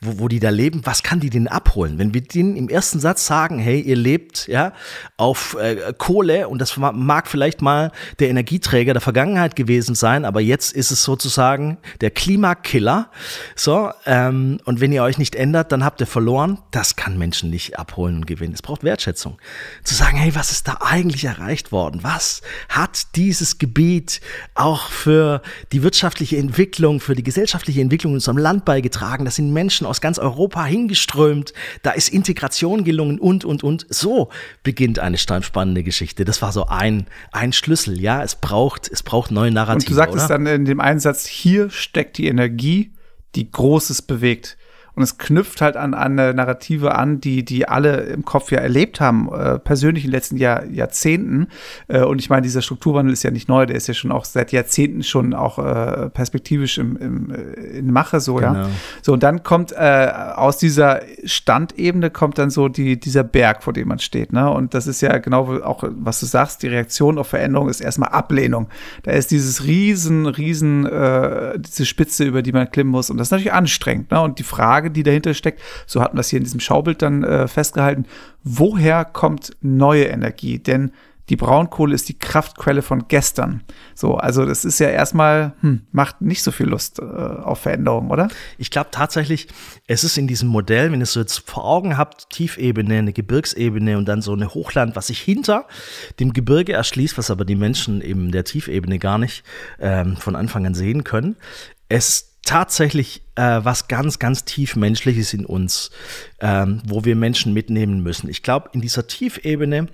wo, 0.02 0.20
wo 0.20 0.28
die 0.28 0.40
da 0.40 0.50
leben, 0.50 0.82
was 0.86 1.04
kann 1.04 1.20
die 1.20 1.30
denn 1.30 1.48
abholen? 1.48 1.98
Wenn 1.98 2.14
wir 2.14 2.22
denen 2.22 2.56
im 2.56 2.70
ersten 2.70 3.00
Satz 3.00 3.26
sagen, 3.26 3.60
hey, 3.60 3.80
ihr 3.80 3.96
lebt 3.96 4.48
ja 4.48 4.74
auf 5.18 5.56
äh, 5.60 5.94
Kohle 5.98 6.48
und 6.48 6.60
das 6.60 6.78
mag 6.78 7.28
vielleicht 7.28 7.62
mal 7.62 7.92
der 8.20 8.30
Energieträger 8.30 8.94
der 8.94 9.02
Vergangenheit 9.02 9.56
gewesen 9.56 9.96
sein, 9.96 10.26
aber 10.26 10.42
jetzt 10.42 10.74
ist 10.74 10.92
es 10.92 11.04
sozusagen 11.04 11.78
der 12.02 12.12
Klimakiller. 12.12 13.10
So, 13.56 13.92
ähm, 14.06 14.60
und 14.66 14.82
wenn 14.82 14.92
ihr 14.92 15.04
euch 15.04 15.18
nicht 15.18 15.36
ändert, 15.36 15.72
dann 15.72 15.84
habt 15.84 16.02
ihr 16.02 16.08
verloren. 16.08 16.60
Das 16.72 16.96
kann 16.96 17.18
Menschen 17.18 17.50
nicht 17.50 17.80
abholen 17.80 18.18
und 18.18 18.28
gewinnen. 18.28 18.54
Es 18.54 18.62
braucht 18.62 18.84
Wertschätzung. 18.84 19.38
Zu 19.84 19.96
sagen, 19.96 20.18
hey, 20.18 20.36
was 20.36 20.52
ist 20.52 20.68
da 20.68 20.78
eigentlich 20.82 21.26
erreicht 21.26 21.72
worden? 21.72 22.04
Was 22.04 22.42
hat 22.68 23.16
dieses 23.16 23.58
Gebiet 23.58 24.22
auch 24.56 24.90
für 24.90 25.42
die 25.72 25.79
die 25.80 25.84
wirtschaftliche 25.84 26.36
Entwicklung, 26.36 27.00
für 27.00 27.16
die 27.16 27.24
gesellschaftliche 27.24 27.80
Entwicklung 27.80 28.12
in 28.12 28.18
unserem 28.18 28.38
Land 28.38 28.66
beigetragen. 28.66 29.24
Da 29.24 29.32
sind 29.32 29.54
Menschen 29.54 29.88
aus 29.88 30.02
ganz 30.02 30.20
Europa 30.20 30.66
hingeströmt. 30.66 31.54
Da 31.84 31.92
ist 31.92 32.10
Integration 32.10 32.84
gelungen 32.84 33.18
und, 33.18 33.46
und, 33.46 33.64
und. 33.64 33.86
So 33.90 34.30
beginnt 34.62 35.00
eine 35.00 35.18
spannende 35.18 35.84
Geschichte. 35.84 36.26
Das 36.26 36.42
war 36.42 36.52
so 36.52 36.66
ein, 36.66 37.08
ein 37.32 37.54
Schlüssel. 37.54 37.98
Ja, 38.00 38.22
es 38.24 38.36
braucht, 38.36 38.90
es 38.92 39.04
braucht 39.04 39.32
neue 39.32 39.52
Narrative. 39.52 39.86
Und 39.86 39.90
du 39.90 39.94
sagtest 39.94 40.26
oder? 40.26 40.38
dann 40.38 40.48
in 40.48 40.66
dem 40.66 40.82
Einsatz, 40.82 41.26
hier 41.26 41.70
steckt 41.70 42.18
die 42.18 42.28
Energie, 42.28 42.92
die 43.36 43.50
Großes 43.50 44.02
bewegt. 44.02 44.58
Und 44.96 45.04
es 45.04 45.18
knüpft 45.18 45.62
halt 45.62 45.78
an, 45.78 45.94
an 45.94 46.20
eine 46.20 46.34
Narrative 46.34 46.96
an, 46.96 47.22
die, 47.22 47.44
die 47.46 47.68
alle 47.68 48.02
im 48.02 48.26
Kopf 48.26 48.52
ja 48.52 48.60
erlebt 48.60 49.00
haben, 49.00 49.30
äh, 49.32 49.60
persönlich 49.60 50.06
in 50.06 50.12
den 50.12 50.16
letzten 50.16 50.38
Jahr, 50.38 50.66
Jahrzehnten. 50.66 51.48
Äh, 51.88 52.04
und 52.04 52.20
ich 52.20 52.30
meine, 52.30 52.42
dieser 52.42 52.62
Strukturwandel 52.62 53.14
ist 53.14 53.24
ja 53.24 53.32
nicht 53.32 53.48
neu, 53.48 53.66
der 53.66 53.76
ist 53.76 53.88
ja 53.88 53.94
schon 53.94 54.12
auch 54.12 54.26
seit 54.26 54.52
Jahrzehnten 54.52 55.04
schon 55.04 55.34
auch 55.34 55.60
äh, 55.60 56.10
perspektivisch 56.10 56.78
im, 56.78 56.98
im, 56.98 57.32
äh, 57.32 57.78
in 57.80 57.92
Mache 57.92 58.20
so, 58.20 58.36
genau. 58.36 58.54
ja. 58.54 58.70
So, 59.02 59.14
und 59.14 59.24
dann 59.24 59.44
kommt 59.44 59.72
äh, 59.72 60.12
aus 60.36 60.58
dieser 60.58 61.02
Standebene 61.24 62.10
kommt 62.10 62.38
dann 62.38 62.50
so 62.50 62.68
die, 62.68 63.00
dieser 63.00 63.24
Berg, 63.24 63.64
vor 63.64 63.74
dem 63.74 63.88
man 63.88 64.00
steht. 64.00 64.34
Ne? 64.34 64.50
Und 64.50 64.74
das 64.74 64.88
ist 64.88 65.02
ja 65.02 65.18
genau 65.18 65.60
auch, 65.62 65.84
was 65.88 66.20
du 66.20 66.26
sagst, 66.26 66.64
die 66.64 66.68
Reaktion 66.68 67.18
auf 67.18 67.28
Veränderung 67.28 67.70
ist 67.70 67.82
erstmal 67.82 68.10
Ablehnung. 68.10 68.68
Da 69.04 69.12
ist 69.12 69.32
dieses 69.32 69.64
riesen, 69.66 70.26
riesen, 70.26 70.86
äh, 70.86 71.60
diese 71.60 71.86
Spitze, 71.86 72.26
über 72.26 72.42
die 72.42 72.52
man 72.52 72.70
klimmen 72.70 72.92
muss. 72.92 73.10
Und 73.10 73.18
das 73.18 73.28
ist 73.28 73.32
natürlich 73.32 73.54
anstrengend. 73.54 74.12
Ne? 74.12 74.22
Und 74.22 74.40
die 74.40 74.44
Frage, 74.44 74.89
Frage, 74.90 74.94
die 74.94 75.04
dahinter 75.04 75.34
steckt, 75.34 75.62
so 75.86 76.02
hatten 76.02 76.18
wir 76.18 76.22
es 76.22 76.30
hier 76.30 76.38
in 76.38 76.44
diesem 76.44 76.60
Schaubild 76.60 77.02
dann 77.02 77.24
äh, 77.24 77.48
festgehalten, 77.48 78.06
woher 78.44 79.06
kommt 79.06 79.52
neue 79.62 80.06
Energie? 80.06 80.60
Denn 80.60 80.92
die 81.30 81.36
Braunkohle 81.36 81.94
ist 81.94 82.10
die 82.10 82.18
Kraftquelle 82.18 82.82
von 82.82 83.08
gestern. 83.08 83.62
So, 83.94 84.16
also 84.16 84.48
das 84.48 84.66
ist 84.66 84.80
ja 84.80 84.90
erstmal, 84.90 85.54
hm, 85.62 85.82
macht 85.92 86.22
nicht 86.22 86.42
so 86.42 86.52
viel 86.52 86.66
Lust 86.66 86.98
äh, 86.98 87.04
auf 87.04 87.60
Veränderung, 87.60 88.10
oder? 88.10 88.30
Ich 88.58 88.72
glaube 88.72 88.90
tatsächlich, 88.92 89.48
es 89.86 90.04
ist 90.04 90.18
in 90.18 90.26
diesem 90.26 90.50
Modell, 90.50 90.92
wenn 90.92 91.02
ihr 91.02 91.04
es 91.04 91.14
so 91.14 91.20
jetzt 91.20 91.48
vor 91.48 91.66
Augen 91.66 91.98
habt, 91.98 92.32
Tiefebene, 92.32 92.98
eine 92.98 93.14
Gebirgsebene 93.14 94.00
und 94.00 94.08
dann 94.08 94.24
so 94.24 94.34
eine 94.34 94.56
Hochland, 94.56 94.96
was 94.96 95.08
sich 95.08 95.22
hinter 95.22 95.68
dem 96.20 96.34
Gebirge 96.34 96.74
erschließt, 96.74 97.16
was 97.20 97.30
aber 97.30 97.46
die 97.46 97.56
Menschen 97.56 98.02
eben 98.02 98.32
der 98.32 98.44
Tiefebene 98.44 98.98
gar 98.98 99.20
nicht 99.20 99.44
ähm, 99.80 100.18
von 100.18 100.36
Anfang 100.36 100.66
an 100.66 100.74
sehen 100.74 101.04
können. 101.04 101.36
Es 101.90 102.29
tatsächlich 102.50 103.22
äh, 103.36 103.60
was 103.64 103.88
ganz, 103.88 104.18
ganz 104.18 104.44
tief 104.44 104.76
Menschliches 104.76 105.36
in 105.36 105.46
uns, 105.46 105.92
ähm, 106.40 106.82
wo 106.84 107.06
wir 107.06 107.16
Menschen 107.16 107.54
mitnehmen 107.54 108.02
müssen. 108.02 108.28
Ich 108.28 108.42
glaube, 108.42 108.72
in 108.74 108.82
dieser 108.82 109.06
Tiefebene 109.06 109.88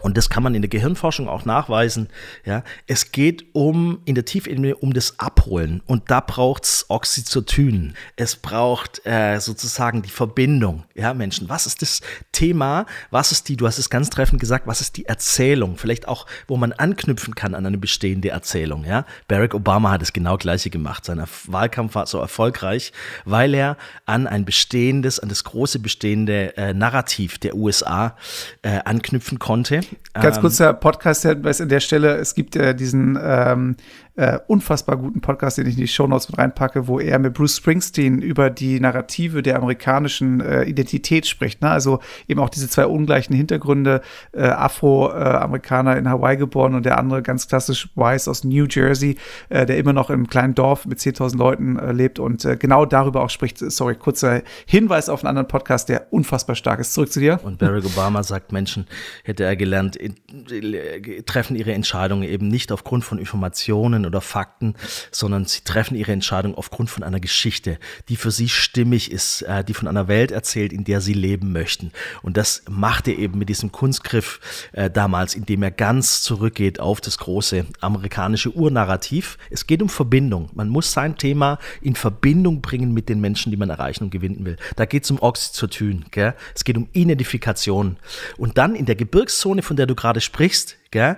und 0.00 0.16
das 0.16 0.28
kann 0.28 0.42
man 0.42 0.54
in 0.54 0.62
der 0.62 0.68
Gehirnforschung 0.68 1.28
auch 1.28 1.44
nachweisen. 1.44 2.08
Ja, 2.44 2.62
es 2.86 3.12
geht 3.12 3.46
um 3.52 4.00
in 4.04 4.14
der 4.14 4.24
Tiefebene 4.24 4.76
um 4.76 4.92
das 4.92 5.18
Abholen 5.18 5.82
und 5.86 6.10
da 6.10 6.20
braucht 6.20 6.64
es 6.64 6.86
Oxytocin. 6.88 7.94
Es 8.16 8.36
braucht 8.36 9.04
äh, 9.06 9.38
sozusagen 9.40 10.02
die 10.02 10.10
Verbindung. 10.10 10.84
Ja, 10.94 11.14
Menschen, 11.14 11.48
was 11.48 11.66
ist 11.66 11.82
das 11.82 12.00
Thema? 12.32 12.86
Was 13.10 13.32
ist 13.32 13.48
die? 13.48 13.56
Du 13.56 13.66
hast 13.66 13.78
es 13.78 13.90
ganz 13.90 14.10
treffend 14.10 14.40
gesagt. 14.40 14.66
Was 14.66 14.80
ist 14.80 14.96
die 14.96 15.06
Erzählung? 15.06 15.76
Vielleicht 15.76 16.08
auch, 16.08 16.26
wo 16.46 16.56
man 16.56 16.72
anknüpfen 16.72 17.34
kann 17.34 17.54
an 17.54 17.66
eine 17.66 17.78
bestehende 17.78 18.30
Erzählung. 18.30 18.84
Ja, 18.84 19.06
Barack 19.28 19.54
Obama 19.54 19.90
hat 19.90 20.02
es 20.02 20.12
genau 20.12 20.36
gleiche 20.36 20.70
gemacht. 20.70 21.04
Sein 21.04 21.22
Wahlkampf 21.46 21.94
war 21.94 22.06
so 22.06 22.18
erfolgreich, 22.18 22.92
weil 23.24 23.54
er 23.54 23.76
an 24.04 24.26
ein 24.26 24.44
bestehendes, 24.44 25.18
an 25.20 25.28
das 25.28 25.44
große 25.44 25.78
bestehende 25.78 26.56
äh, 26.56 26.74
Narrativ 26.74 27.38
der 27.38 27.54
USA 27.56 28.16
äh, 28.62 28.80
anknüpfen 28.84 29.38
konnte. 29.38 29.80
Ganz 30.14 30.36
ähm, 30.36 30.42
kurzer 30.42 30.72
Podcast-Hinweis 30.72 31.60
an 31.60 31.68
der 31.68 31.80
Stelle. 31.80 32.16
Es 32.16 32.34
gibt 32.34 32.54
ja 32.54 32.72
diesen 32.72 33.18
ähm, 33.20 33.76
äh, 34.16 34.38
unfassbar 34.46 34.96
guten 34.96 35.20
Podcast, 35.20 35.58
den 35.58 35.66
ich 35.66 35.74
in 35.74 35.80
die 35.82 35.88
Shownotes 35.88 36.30
mit 36.30 36.38
reinpacke, 36.38 36.88
wo 36.88 36.98
er 36.98 37.18
mit 37.18 37.34
Bruce 37.34 37.56
Springsteen 37.56 38.22
über 38.22 38.48
die 38.50 38.80
Narrative 38.80 39.42
der 39.42 39.56
amerikanischen 39.56 40.40
äh, 40.40 40.64
Identität 40.64 41.26
spricht. 41.26 41.60
Ne? 41.60 41.70
Also 41.70 42.00
eben 42.26 42.40
auch 42.40 42.48
diese 42.48 42.68
zwei 42.68 42.86
ungleichen 42.86 43.36
Hintergründe, 43.36 44.00
äh, 44.32 44.42
Afroamerikaner 44.42 45.96
in 45.96 46.08
Hawaii 46.08 46.36
geboren 46.38 46.74
und 46.74 46.86
der 46.86 46.98
andere 46.98 47.22
ganz 47.22 47.46
klassisch 47.46 47.90
weiß 47.94 48.28
aus 48.28 48.42
New 48.42 48.66
Jersey, 48.68 49.16
äh, 49.50 49.66
der 49.66 49.76
immer 49.76 49.92
noch 49.92 50.08
im 50.08 50.28
kleinen 50.28 50.54
Dorf 50.54 50.86
mit 50.86 50.98
10.000 50.98 51.36
Leuten 51.36 51.78
äh, 51.78 51.92
lebt 51.92 52.18
und 52.18 52.44
äh, 52.44 52.56
genau 52.56 52.86
darüber 52.86 53.22
auch 53.22 53.30
spricht. 53.30 53.58
Sorry, 53.58 53.96
kurzer 53.96 54.42
Hinweis 54.64 55.10
auf 55.10 55.22
einen 55.22 55.28
anderen 55.28 55.48
Podcast, 55.48 55.90
der 55.90 56.06
unfassbar 56.10 56.56
stark 56.56 56.80
ist. 56.80 56.94
Zurück 56.94 57.12
zu 57.12 57.20
dir. 57.20 57.38
Und 57.42 57.58
Barack 57.58 57.84
Obama 57.84 58.22
sagt, 58.22 58.52
Menschen, 58.52 58.86
hätte 59.24 59.44
er 59.44 59.56
gelernt, 59.56 59.98
treffen 61.26 61.56
ihre 61.56 61.74
Entscheidungen 61.74 62.22
eben 62.22 62.48
nicht 62.48 62.72
aufgrund 62.72 63.04
von 63.04 63.18
Informationen 63.18 64.05
oder 64.06 64.20
Fakten, 64.20 64.74
sondern 65.10 65.44
sie 65.44 65.62
treffen 65.62 65.96
ihre 65.96 66.12
Entscheidung 66.12 66.54
aufgrund 66.54 66.90
von 66.90 67.02
einer 67.02 67.20
Geschichte, 67.20 67.78
die 68.08 68.16
für 68.16 68.30
sie 68.30 68.48
stimmig 68.48 69.10
ist, 69.10 69.42
äh, 69.42 69.64
die 69.64 69.74
von 69.74 69.88
einer 69.88 70.08
Welt 70.08 70.30
erzählt, 70.30 70.72
in 70.72 70.84
der 70.84 71.00
sie 71.00 71.12
leben 71.12 71.52
möchten. 71.52 71.92
Und 72.22 72.36
das 72.36 72.62
macht 72.68 73.08
er 73.08 73.18
eben 73.18 73.38
mit 73.38 73.48
diesem 73.48 73.72
Kunstgriff 73.72 74.40
äh, 74.72 74.90
damals, 74.90 75.34
indem 75.34 75.62
er 75.62 75.70
ganz 75.70 76.22
zurückgeht 76.22 76.80
auf 76.80 77.00
das 77.00 77.18
große 77.18 77.66
amerikanische 77.80 78.50
Urnarrativ. 78.54 79.38
Es 79.50 79.66
geht 79.66 79.82
um 79.82 79.88
Verbindung. 79.88 80.50
Man 80.54 80.68
muss 80.68 80.92
sein 80.92 81.16
Thema 81.16 81.58
in 81.80 81.94
Verbindung 81.94 82.60
bringen 82.60 82.92
mit 82.92 83.08
den 83.08 83.20
Menschen, 83.20 83.50
die 83.50 83.56
man 83.56 83.70
erreichen 83.70 84.04
und 84.04 84.10
gewinnen 84.10 84.44
will. 84.44 84.56
Da 84.76 84.84
geht 84.84 85.04
es 85.04 85.10
um 85.10 85.20
Oxytocin. 85.20 86.06
Gell? 86.10 86.34
Es 86.54 86.64
geht 86.64 86.76
um 86.76 86.88
Identifikation. 86.92 87.96
Und 88.36 88.58
dann 88.58 88.74
in 88.74 88.86
der 88.86 88.96
Gebirgszone, 88.96 89.62
von 89.62 89.76
der 89.76 89.86
du 89.86 89.94
gerade 89.94 90.20
sprichst, 90.20 90.76
gell, 90.90 91.16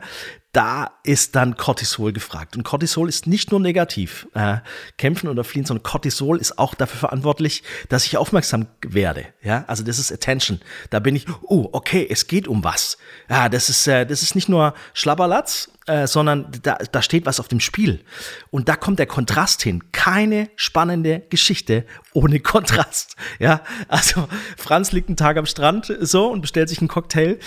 da 0.58 0.90
ist 1.04 1.36
dann 1.36 1.56
Cortisol 1.56 2.12
gefragt. 2.12 2.56
Und 2.56 2.64
Cortisol 2.64 3.08
ist 3.08 3.28
nicht 3.28 3.52
nur 3.52 3.60
negativ, 3.60 4.26
äh, 4.34 4.56
kämpfen 4.96 5.28
oder 5.28 5.44
fliehen, 5.44 5.64
sondern 5.64 5.84
Cortisol 5.84 6.36
ist 6.36 6.58
auch 6.58 6.74
dafür 6.74 6.98
verantwortlich, 6.98 7.62
dass 7.88 8.04
ich 8.06 8.16
aufmerksam 8.16 8.66
werde. 8.84 9.26
Ja, 9.40 9.62
also 9.68 9.84
das 9.84 10.00
ist 10.00 10.10
Attention. 10.10 10.58
Da 10.90 10.98
bin 10.98 11.14
ich, 11.14 11.26
oh, 11.42 11.68
okay, 11.70 12.04
es 12.10 12.26
geht 12.26 12.48
um 12.48 12.64
was. 12.64 12.98
Ja, 13.30 13.48
das 13.48 13.68
ist, 13.68 13.86
äh, 13.86 14.04
das 14.04 14.22
ist 14.22 14.34
nicht 14.34 14.48
nur 14.48 14.74
Schlabberlatz, 14.94 15.70
äh, 15.86 16.08
sondern 16.08 16.50
da, 16.64 16.76
da 16.90 17.02
steht 17.02 17.24
was 17.24 17.38
auf 17.38 17.46
dem 17.46 17.60
Spiel. 17.60 18.04
Und 18.50 18.68
da 18.68 18.74
kommt 18.74 18.98
der 18.98 19.06
Kontrast 19.06 19.62
hin. 19.62 19.92
Keine 19.92 20.50
spannende 20.56 21.22
Geschichte 21.30 21.86
ohne 22.14 22.40
Kontrast. 22.40 23.14
Ja, 23.38 23.62
also 23.86 24.28
Franz 24.56 24.90
liegt 24.90 25.08
einen 25.08 25.16
Tag 25.16 25.36
am 25.36 25.46
Strand 25.46 25.96
so 26.00 26.26
und 26.26 26.40
bestellt 26.40 26.68
sich 26.68 26.80
einen 26.80 26.88
Cocktail. 26.88 27.38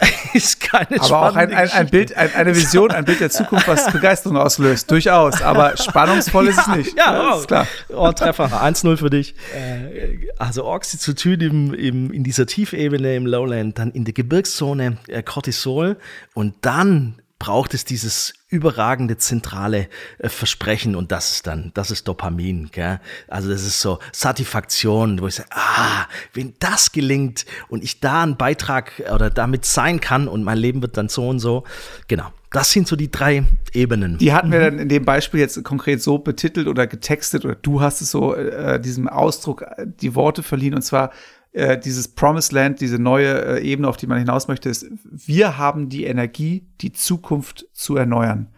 ist 0.34 0.60
keine 0.60 1.00
Aber 1.00 1.30
auch 1.30 1.36
ein, 1.36 1.52
ein, 1.52 1.70
ein 1.70 1.88
Bild, 1.88 2.16
ein, 2.16 2.34
eine 2.34 2.54
Vision, 2.54 2.90
ein 2.90 3.04
Bild 3.04 3.20
der 3.20 3.30
Zukunft, 3.30 3.66
was 3.68 3.90
Begeisterung 3.90 4.36
auslöst, 4.36 4.90
durchaus. 4.90 5.40
Aber 5.42 5.76
spannungsvoll 5.82 6.48
ist 6.48 6.56
ja, 6.56 6.62
es 6.62 6.76
nicht. 6.76 6.98
Ja, 6.98 7.14
ja 7.14 7.36
ist 7.36 7.48
klar. 7.48 7.66
Oh, 7.88 8.12
Treffer, 8.12 8.46
1-0 8.62 8.96
für 8.96 9.10
dich. 9.10 9.34
Äh, 9.54 10.28
also 10.38 10.66
Oxytocin 10.66 11.40
im, 11.40 11.74
im, 11.74 12.12
in 12.12 12.24
dieser 12.24 12.46
Tiefebene 12.46 13.16
im 13.16 13.26
Lowland, 13.26 13.78
dann 13.78 13.90
in 13.92 14.04
der 14.04 14.14
Gebirgszone 14.14 14.98
äh, 15.08 15.22
Cortisol 15.22 15.96
und 16.34 16.54
dann 16.60 17.16
braucht 17.38 17.74
es 17.74 17.84
dieses 17.84 18.34
überragende 18.48 19.18
zentrale 19.18 19.88
äh, 20.18 20.28
Versprechen 20.28 20.94
und 20.96 21.12
das 21.12 21.32
ist 21.32 21.46
dann, 21.46 21.72
das 21.74 21.90
ist 21.90 22.06
Dopamin. 22.08 22.70
Gell? 22.72 23.00
Also 23.28 23.50
das 23.50 23.62
ist 23.62 23.80
so 23.80 23.98
Satisfaktion, 24.12 25.20
wo 25.20 25.26
ich 25.26 25.34
sage, 25.34 25.48
ah, 25.52 26.06
wenn 26.32 26.54
das 26.60 26.92
gelingt 26.92 27.44
und 27.68 27.82
ich 27.82 28.00
da 28.00 28.22
einen 28.22 28.36
Beitrag 28.36 29.02
oder 29.12 29.30
damit 29.30 29.64
sein 29.64 30.00
kann 30.00 30.28
und 30.28 30.44
mein 30.44 30.58
Leben 30.58 30.80
wird 30.80 30.96
dann 30.96 31.08
so 31.08 31.28
und 31.28 31.40
so, 31.40 31.64
genau. 32.08 32.32
Das 32.52 32.70
sind 32.70 32.86
so 32.88 32.96
die 32.96 33.10
drei 33.10 33.44
Ebenen. 33.74 34.16
Die 34.18 34.32
hatten 34.32 34.50
wir 34.50 34.60
mhm. 34.60 34.64
dann 34.64 34.78
in 34.78 34.88
dem 34.88 35.04
Beispiel 35.04 35.40
jetzt 35.40 35.62
konkret 35.64 36.00
so 36.00 36.18
betitelt 36.18 36.68
oder 36.68 36.86
getextet 36.86 37.44
oder 37.44 37.56
du 37.56 37.82
hast 37.82 38.00
es 38.00 38.10
so 38.10 38.34
äh, 38.34 38.80
diesem 38.80 39.08
Ausdruck 39.08 39.62
äh, 39.62 39.84
die 39.86 40.14
Worte 40.14 40.42
verliehen 40.42 40.74
und 40.74 40.82
zwar 40.82 41.10
äh, 41.56 41.78
dieses 41.78 42.08
Promised 42.08 42.52
Land, 42.52 42.80
diese 42.82 42.98
neue 42.98 43.56
äh, 43.56 43.62
Ebene, 43.62 43.88
auf 43.88 43.96
die 43.96 44.06
man 44.06 44.18
hinaus 44.18 44.46
möchte, 44.46 44.68
ist, 44.68 44.86
wir 45.10 45.56
haben 45.56 45.88
die 45.88 46.04
Energie, 46.04 46.66
die 46.82 46.92
Zukunft 46.92 47.66
zu 47.72 47.96
erneuern. 47.96 48.48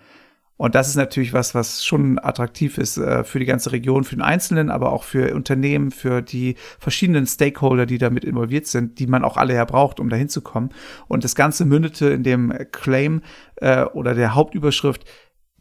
Und 0.57 0.75
das 0.75 0.89
ist 0.89 0.97
natürlich 0.97 1.33
was, 1.33 1.55
was 1.55 1.85
schon 1.85 2.19
attraktiv 2.19 2.77
ist 2.77 2.97
äh, 2.97 3.23
für 3.23 3.39
die 3.39 3.45
ganze 3.45 3.71
Region, 3.71 4.03
für 4.03 4.17
den 4.17 4.23
Einzelnen, 4.23 4.69
aber 4.69 4.93
auch 4.93 5.05
für 5.05 5.33
Unternehmen, 5.33 5.93
für 5.93 6.23
die 6.23 6.57
verschiedenen 6.81 7.29
Stakeholder, 7.29 7.87
die 7.87 7.99
damit 7.99 8.25
involviert 8.25 8.67
sind, 8.67 8.99
die 8.99 9.07
man 9.07 9.23
auch 9.23 9.37
alle 9.37 9.55
ja 9.55 9.65
braucht, 9.65 10.01
um 10.01 10.09
dahin 10.09 10.29
zu 10.29 10.41
kommen. 10.41 10.71
Und 11.07 11.23
das 11.23 11.37
Ganze 11.37 11.65
mündete 11.65 12.09
in 12.09 12.25
dem 12.25 12.53
Claim 12.73 13.23
äh, 13.57 13.85
oder 13.85 14.15
der 14.15 14.35
Hauptüberschrift, 14.35 15.05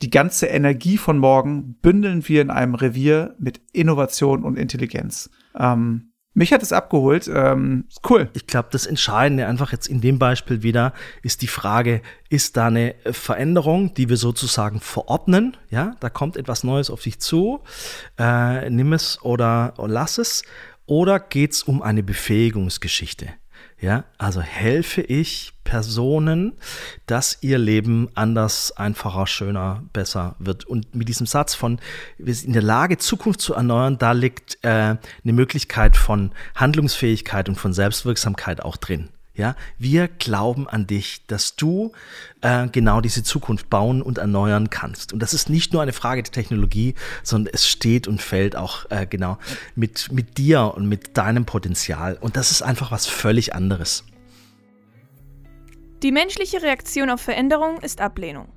die 0.01 0.09
ganze 0.09 0.47
Energie 0.47 0.97
von 0.97 1.19
morgen 1.19 1.75
bündeln 1.83 2.27
wir 2.27 2.41
in 2.41 2.49
einem 2.49 2.73
Revier 2.73 3.35
mit 3.37 3.61
Innovation 3.73 4.43
und 4.43 4.57
Intelligenz. 4.57 5.29
Ähm, 5.55 6.13
mich 6.37 6.53
hat 6.53 6.61
es 6.61 6.71
abgeholt. 6.71 7.27
Ähm, 7.33 7.85
cool. 8.07 8.29
Ich 8.33 8.45
glaube, 8.45 8.69
das 8.71 8.85
Entscheidende 8.85 9.47
einfach 9.47 9.71
jetzt 9.71 9.87
in 9.87 10.01
dem 10.01 10.19
Beispiel 10.19 10.61
wieder 10.61 10.93
ist 11.23 11.41
die 11.41 11.47
Frage, 11.47 12.03
ist 12.29 12.57
da 12.57 12.67
eine 12.67 12.93
Veränderung, 13.09 13.95
die 13.95 14.07
wir 14.07 14.17
sozusagen 14.17 14.79
verordnen? 14.79 15.57
Ja, 15.71 15.95
da 15.99 16.11
kommt 16.11 16.37
etwas 16.37 16.63
Neues 16.63 16.91
auf 16.91 17.01
dich 17.01 17.19
zu. 17.19 17.61
Äh, 18.19 18.69
nimm 18.69 18.93
es 18.93 19.19
oder 19.23 19.73
lass 19.77 20.19
es. 20.19 20.43
Oder 20.85 21.19
geht 21.19 21.53
es 21.53 21.63
um 21.63 21.81
eine 21.81 22.03
Befähigungsgeschichte? 22.03 23.29
Ja, 23.79 24.05
also 24.17 24.41
helfe 24.41 25.01
ich 25.01 25.53
Personen, 25.63 26.53
dass 27.05 27.37
ihr 27.41 27.59
Leben 27.59 28.09
anders, 28.15 28.71
einfacher, 28.75 29.27
schöner, 29.27 29.83
besser 29.93 30.35
wird. 30.39 30.65
Und 30.65 30.95
mit 30.95 31.09
diesem 31.09 31.27
Satz 31.27 31.53
von, 31.53 31.79
wir 32.17 32.33
sind 32.33 32.47
in 32.47 32.53
der 32.53 32.63
Lage, 32.63 32.97
Zukunft 32.97 33.39
zu 33.39 33.53
erneuern, 33.53 33.99
da 33.99 34.13
liegt 34.13 34.57
äh, 34.63 34.69
eine 34.69 34.99
Möglichkeit 35.23 35.95
von 35.95 36.31
Handlungsfähigkeit 36.55 37.49
und 37.49 37.55
von 37.55 37.71
Selbstwirksamkeit 37.71 38.63
auch 38.63 38.77
drin. 38.77 39.09
Ja, 39.37 39.55
wir 39.77 40.07
glauben 40.07 40.67
an 40.67 40.87
dich, 40.87 41.21
dass 41.27 41.55
du 41.55 41.91
äh, 42.41 42.67
genau 42.69 43.01
diese 43.01 43.21
Zukunft 43.21 43.69
bauen 43.69 44.01
und 44.01 44.17
erneuern 44.17 44.71
kannst. 44.71 45.13
Und 45.13 45.19
das 45.19 45.35
ist 45.35 45.47
nicht 45.47 45.73
nur 45.73 45.83
eine 45.83 45.93
Frage 45.93 46.23
der 46.23 46.31
Technologie, 46.31 46.95
sondern 47.21 47.53
es 47.53 47.67
steht 47.67 48.07
und 48.07 48.19
fällt 48.19 48.55
auch 48.55 48.89
äh, 48.89 49.05
genau 49.05 49.37
mit, 49.75 50.11
mit 50.11 50.39
dir 50.39 50.73
und 50.75 50.89
mit 50.89 51.17
deinem 51.17 51.45
Potenzial. 51.45 52.17
Und 52.19 52.35
das 52.35 52.49
ist 52.49 52.63
einfach 52.63 52.91
was 52.91 53.05
völlig 53.05 53.53
anderes. 53.53 54.03
Die 56.01 56.11
menschliche 56.11 56.63
Reaktion 56.63 57.11
auf 57.11 57.21
Veränderung 57.21 57.79
ist 57.81 58.01
Ablehnung. 58.01 58.47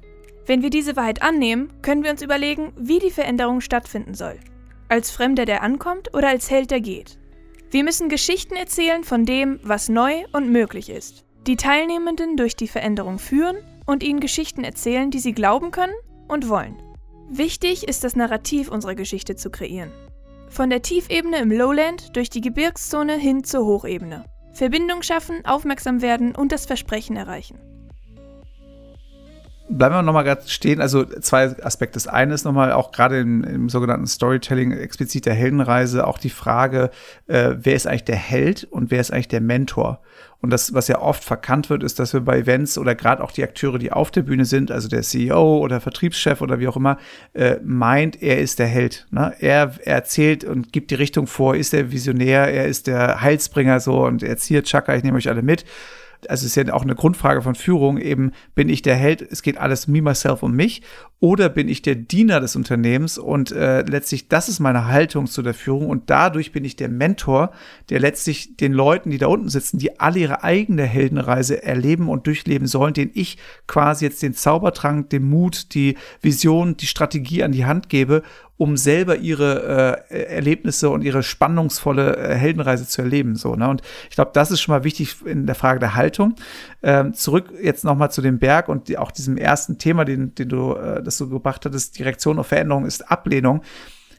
Wenn 0.46 0.62
wir 0.62 0.70
diese 0.70 0.96
Wahrheit 0.96 1.20
annehmen, 1.20 1.70
können 1.82 2.04
wir 2.04 2.10
uns 2.10 2.22
überlegen, 2.22 2.72
wie 2.78 3.00
die 3.00 3.10
Veränderung 3.10 3.60
stattfinden 3.60 4.14
soll. 4.14 4.38
Als 4.88 5.10
Fremder, 5.10 5.44
der 5.44 5.62
ankommt 5.62 6.14
oder 6.14 6.28
als 6.28 6.50
Held, 6.50 6.70
der 6.70 6.80
geht. 6.80 7.19
Wir 7.70 7.84
müssen 7.84 8.08
Geschichten 8.08 8.56
erzählen 8.56 9.04
von 9.04 9.24
dem, 9.24 9.60
was 9.62 9.88
neu 9.88 10.24
und 10.32 10.50
möglich 10.50 10.90
ist. 10.90 11.24
Die 11.46 11.56
Teilnehmenden 11.56 12.36
durch 12.36 12.56
die 12.56 12.66
Veränderung 12.66 13.20
führen 13.20 13.56
und 13.86 14.02
ihnen 14.02 14.18
Geschichten 14.18 14.64
erzählen, 14.64 15.10
die 15.10 15.20
sie 15.20 15.32
glauben 15.32 15.70
können 15.70 15.94
und 16.26 16.48
wollen. 16.48 16.76
Wichtig 17.28 17.86
ist 17.86 18.02
das 18.02 18.16
Narrativ 18.16 18.68
unserer 18.68 18.96
Geschichte 18.96 19.36
zu 19.36 19.50
kreieren. 19.50 19.92
Von 20.48 20.68
der 20.68 20.82
Tiefebene 20.82 21.38
im 21.38 21.52
Lowland 21.52 22.16
durch 22.16 22.28
die 22.28 22.40
Gebirgszone 22.40 23.16
hin 23.16 23.44
zur 23.44 23.64
Hochebene. 23.64 24.24
Verbindung 24.52 25.02
schaffen, 25.02 25.44
aufmerksam 25.44 26.02
werden 26.02 26.34
und 26.34 26.50
das 26.50 26.66
Versprechen 26.66 27.14
erreichen 27.16 27.60
bleiben 29.70 29.94
wir 29.94 30.02
nochmal 30.02 30.24
gerade 30.24 30.42
stehen. 30.46 30.80
Also 30.80 31.04
zwei 31.04 31.56
Aspekte. 31.64 31.94
Das 31.94 32.06
eine 32.06 32.34
ist 32.34 32.44
nochmal 32.44 32.72
auch 32.72 32.92
gerade 32.92 33.20
im, 33.20 33.44
im, 33.44 33.68
sogenannten 33.68 34.06
Storytelling 34.06 34.72
explizit 34.72 35.26
der 35.26 35.34
Heldenreise 35.34 36.06
auch 36.06 36.18
die 36.18 36.30
Frage, 36.30 36.90
äh, 37.26 37.54
wer 37.58 37.74
ist 37.74 37.86
eigentlich 37.86 38.04
der 38.04 38.16
Held 38.16 38.64
und 38.64 38.90
wer 38.90 39.00
ist 39.00 39.12
eigentlich 39.12 39.28
der 39.28 39.40
Mentor? 39.40 40.00
Und 40.42 40.50
das, 40.50 40.72
was 40.72 40.88
ja 40.88 41.00
oft 41.00 41.22
verkannt 41.22 41.68
wird, 41.68 41.82
ist, 41.82 41.98
dass 41.98 42.14
wir 42.14 42.20
bei 42.20 42.38
Events 42.38 42.78
oder 42.78 42.94
gerade 42.94 43.22
auch 43.22 43.30
die 43.30 43.42
Akteure, 43.42 43.78
die 43.78 43.92
auf 43.92 44.10
der 44.10 44.22
Bühne 44.22 44.46
sind, 44.46 44.70
also 44.70 44.88
der 44.88 45.02
CEO 45.02 45.58
oder 45.58 45.80
Vertriebschef 45.80 46.40
oder 46.40 46.58
wie 46.58 46.68
auch 46.68 46.76
immer, 46.76 46.96
äh, 47.34 47.56
meint, 47.62 48.22
er 48.22 48.38
ist 48.38 48.58
der 48.58 48.66
Held. 48.66 49.06
Ne? 49.10 49.34
Er, 49.38 49.74
er 49.84 49.96
erzählt 49.96 50.44
und 50.44 50.72
gibt 50.72 50.90
die 50.90 50.94
Richtung 50.94 51.26
vor, 51.26 51.56
ist 51.56 51.74
der 51.74 51.92
Visionär, 51.92 52.48
er 52.48 52.66
ist 52.66 52.86
der 52.86 53.20
Heilsbringer 53.20 53.80
so 53.80 54.06
und 54.06 54.22
er 54.22 54.38
zieht 54.38 54.64
Chaka, 54.64 54.96
ich 54.96 55.04
nehme 55.04 55.18
euch 55.18 55.28
alle 55.28 55.42
mit 55.42 55.64
also 56.28 56.46
ist 56.46 56.56
ja 56.56 56.72
auch 56.72 56.82
eine 56.82 56.94
Grundfrage 56.94 57.42
von 57.42 57.54
Führung, 57.54 57.98
eben 57.98 58.32
bin 58.54 58.68
ich 58.68 58.82
der 58.82 58.96
Held, 58.96 59.22
es 59.22 59.42
geht 59.42 59.58
alles 59.58 59.88
me, 59.88 60.02
myself 60.02 60.42
um 60.42 60.54
mich, 60.54 60.82
oder 61.20 61.48
bin 61.48 61.68
ich 61.68 61.82
der 61.82 61.94
Diener 61.94 62.40
des 62.40 62.56
Unternehmens 62.56 63.18
und 63.18 63.52
äh, 63.52 63.82
letztlich 63.82 64.28
das 64.28 64.48
ist 64.48 64.58
meine 64.58 64.86
Haltung 64.86 65.26
zu 65.26 65.42
der 65.42 65.54
Führung 65.54 65.88
und 65.88 66.08
dadurch 66.08 66.52
bin 66.52 66.64
ich 66.64 66.76
der 66.76 66.88
Mentor, 66.88 67.52
der 67.90 68.00
letztlich 68.00 68.56
den 68.56 68.72
Leuten, 68.72 69.10
die 69.10 69.18
da 69.18 69.26
unten 69.26 69.48
sitzen, 69.48 69.78
die 69.78 70.00
alle 70.00 70.20
ihre 70.20 70.42
eigene 70.42 70.84
Heldenreise 70.84 71.62
erleben 71.62 72.08
und 72.08 72.26
durchleben 72.26 72.66
sollen, 72.66 72.94
den 72.94 73.10
ich 73.14 73.38
quasi 73.66 74.06
jetzt 74.06 74.22
den 74.22 74.34
Zaubertrank, 74.34 75.10
den 75.10 75.28
Mut, 75.28 75.74
die 75.74 75.96
Vision, 76.22 76.76
die 76.76 76.86
Strategie 76.86 77.42
an 77.42 77.52
die 77.52 77.66
Hand 77.66 77.88
gebe 77.88 78.22
um 78.60 78.76
selber 78.76 79.16
ihre 79.16 80.04
äh, 80.10 80.24
Erlebnisse 80.34 80.90
und 80.90 81.00
ihre 81.00 81.22
spannungsvolle 81.22 82.18
äh, 82.18 82.34
Heldenreise 82.34 82.86
zu 82.86 83.00
erleben. 83.00 83.34
So, 83.34 83.56
ne? 83.56 83.66
Und 83.66 83.80
ich 84.10 84.16
glaube, 84.16 84.32
das 84.34 84.50
ist 84.50 84.60
schon 84.60 84.74
mal 84.74 84.84
wichtig 84.84 85.16
in 85.24 85.46
der 85.46 85.54
Frage 85.54 85.80
der 85.80 85.94
Haltung. 85.94 86.34
Ähm, 86.82 87.14
zurück 87.14 87.54
jetzt 87.62 87.84
nochmal 87.84 88.10
zu 88.10 88.20
dem 88.20 88.38
Berg 88.38 88.68
und 88.68 88.88
die, 88.88 88.98
auch 88.98 89.12
diesem 89.12 89.38
ersten 89.38 89.78
Thema, 89.78 90.04
den, 90.04 90.34
den 90.34 90.50
du, 90.50 90.74
äh, 90.74 91.02
das 91.02 91.16
du 91.16 91.30
gebracht 91.30 91.64
hattest, 91.64 91.98
die 91.98 92.02
Reaktion 92.02 92.38
auf 92.38 92.48
Veränderung 92.48 92.84
ist 92.84 93.10
Ablehnung. 93.10 93.62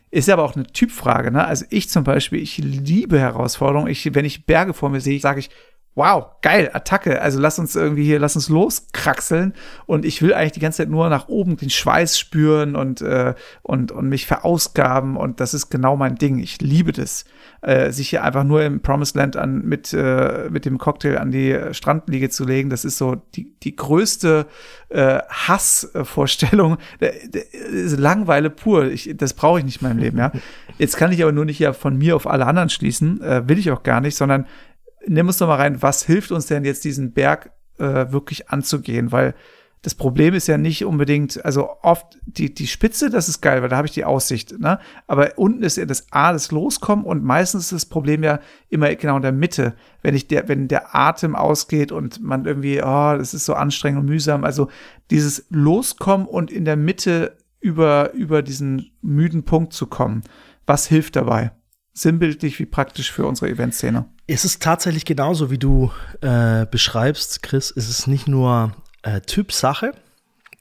Ist 0.09 0.27
aber 0.27 0.41
auch 0.43 0.55
eine 0.55 0.65
Typfrage. 0.65 1.29
Ne? 1.29 1.45
Also 1.45 1.65
ich 1.69 1.91
zum 1.91 2.03
Beispiel, 2.03 2.41
ich 2.41 2.57
liebe 2.57 3.19
Herausforderungen. 3.19 3.91
Ich, 3.91 4.15
wenn 4.15 4.25
ich 4.25 4.47
Berge 4.47 4.73
vor 4.73 4.89
mir 4.89 5.01
sehe, 5.01 5.19
sage 5.19 5.41
ich, 5.41 5.51
wow, 5.95 6.27
geil, 6.41 6.69
Attacke. 6.73 7.21
Also 7.21 7.39
lass 7.39 7.59
uns 7.59 7.75
irgendwie 7.75 8.05
hier, 8.05 8.19
lass 8.19 8.35
uns 8.35 8.47
loskraxeln. 8.47 9.53
Und 9.85 10.05
ich 10.05 10.21
will 10.21 10.33
eigentlich 10.33 10.53
die 10.53 10.59
ganze 10.61 10.77
Zeit 10.77 10.89
nur 10.89 11.09
nach 11.09 11.27
oben 11.27 11.57
den 11.57 11.69
Schweiß 11.69 12.17
spüren 12.17 12.75
und, 12.75 13.01
äh, 13.01 13.33
und, 13.61 13.91
und 13.91 14.07
mich 14.07 14.25
verausgaben. 14.25 15.17
Und 15.17 15.39
das 15.41 15.53
ist 15.53 15.69
genau 15.69 15.97
mein 15.97 16.15
Ding. 16.15 16.39
Ich 16.39 16.61
liebe 16.61 16.93
das. 16.93 17.25
Äh, 17.61 17.91
sich 17.91 18.09
hier 18.09 18.23
einfach 18.23 18.43
nur 18.43 18.63
im 18.63 18.81
Promised 18.81 19.15
Land 19.15 19.37
an, 19.37 19.63
mit, 19.65 19.93
äh, 19.93 20.49
mit 20.49 20.65
dem 20.65 20.77
Cocktail 20.77 21.17
an 21.17 21.29
die 21.29 21.55
Strandliege 21.73 22.29
zu 22.29 22.43
legen, 22.43 22.71
das 22.71 22.85
ist 22.85 22.97
so 22.97 23.21
die, 23.35 23.53
die 23.61 23.75
größte 23.75 24.47
äh, 24.89 25.19
Hassvorstellung. 25.29 26.77
Langweile 27.69 28.49
pur. 28.49 28.85
Ich, 28.85 29.13
das 29.15 29.33
brauche 29.33 29.59
ich 29.59 29.65
nicht 29.65 29.81
in 29.81 29.87
meinem 29.89 29.99
Leben, 29.99 30.17
ja. 30.17 30.31
Jetzt 30.79 30.97
kann 30.97 31.11
ich 31.11 31.21
aber 31.21 31.31
nur 31.31 31.45
nicht 31.45 31.59
ja 31.59 31.73
von 31.73 31.95
mir 31.95 32.15
auf 32.15 32.25
alle 32.25 32.47
anderen 32.47 32.69
schließen, 32.69 33.21
äh, 33.21 33.47
will 33.47 33.59
ich 33.59 33.69
auch 33.69 33.83
gar 33.83 34.01
nicht, 34.01 34.15
sondern 34.15 34.47
nimm 35.07 35.27
uns 35.27 35.37
doch 35.37 35.47
mal 35.47 35.55
rein, 35.55 35.81
was 35.81 36.03
hilft 36.03 36.31
uns 36.31 36.47
denn 36.47 36.65
jetzt, 36.65 36.83
diesen 36.83 37.13
Berg 37.13 37.51
äh, 37.77 38.11
wirklich 38.11 38.49
anzugehen? 38.49 39.11
Weil 39.11 39.35
das 39.81 39.95
Problem 39.95 40.35
ist 40.35 40.47
ja 40.47 40.59
nicht 40.59 40.85
unbedingt, 40.85 41.43
also 41.43 41.69
oft 41.81 42.19
die, 42.25 42.53
die 42.53 42.67
Spitze, 42.67 43.09
das 43.09 43.27
ist 43.27 43.41
geil, 43.41 43.63
weil 43.63 43.69
da 43.69 43.77
habe 43.77 43.87
ich 43.87 43.93
die 43.93 44.05
Aussicht, 44.05 44.59
ne? 44.59 44.79
Aber 45.07 45.31
unten 45.37 45.63
ist 45.63 45.77
ja 45.77 45.85
das 45.85 46.05
A, 46.11 46.33
das 46.33 46.51
Loskommen 46.51 47.03
und 47.03 47.23
meistens 47.23 47.63
ist 47.65 47.71
das 47.71 47.85
Problem 47.87 48.23
ja 48.23 48.39
immer 48.69 48.93
genau 48.93 49.15
in 49.15 49.23
der 49.23 49.31
Mitte, 49.31 49.73
wenn 50.03 50.13
ich 50.13 50.27
der, 50.27 50.47
wenn 50.47 50.67
der 50.67 50.95
Atem 50.95 51.35
ausgeht 51.35 51.91
und 51.91 52.21
man 52.21 52.45
irgendwie, 52.45 52.79
oh, 52.79 53.17
das 53.17 53.33
ist 53.33 53.45
so 53.45 53.55
anstrengend 53.55 54.01
und 54.01 54.05
mühsam. 54.05 54.43
Also 54.43 54.69
dieses 55.09 55.47
Loskommen 55.49 56.27
und 56.27 56.51
in 56.51 56.65
der 56.65 56.75
Mitte 56.75 57.37
über, 57.59 58.13
über 58.13 58.43
diesen 58.43 58.91
müden 59.01 59.43
Punkt 59.43 59.73
zu 59.73 59.87
kommen, 59.87 60.21
was 60.67 60.85
hilft 60.85 61.15
dabei? 61.15 61.51
Sinnbildlich 61.93 62.59
wie 62.59 62.65
praktisch 62.67 63.11
für 63.11 63.25
unsere 63.25 63.49
Eventszene. 63.49 64.05
Es 64.33 64.45
ist 64.45 64.63
tatsächlich 64.63 65.03
genauso, 65.03 65.51
wie 65.51 65.57
du 65.57 65.91
äh, 66.21 66.65
beschreibst, 66.65 67.43
Chris. 67.43 67.69
Es 67.75 67.89
ist 67.89 68.07
nicht 68.07 68.29
nur 68.29 68.71
äh, 69.01 69.19
Typsache, 69.19 69.91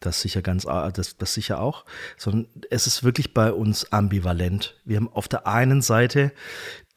das 0.01 0.21
sicher 0.21 0.43
ganz, 0.43 0.65
äh, 0.65 0.91
das, 0.91 1.19
das 1.19 1.35
sicher 1.35 1.61
auch, 1.61 1.85
sondern 2.17 2.49
es 2.71 2.89
ist 2.89 3.05
wirklich 3.05 3.33
bei 3.33 3.53
uns 3.53 3.93
ambivalent. 3.93 4.75
Wir 4.85 4.97
haben 4.97 5.09
auf 5.13 5.29
der 5.29 5.47
einen 5.47 5.83
Seite 5.83 6.33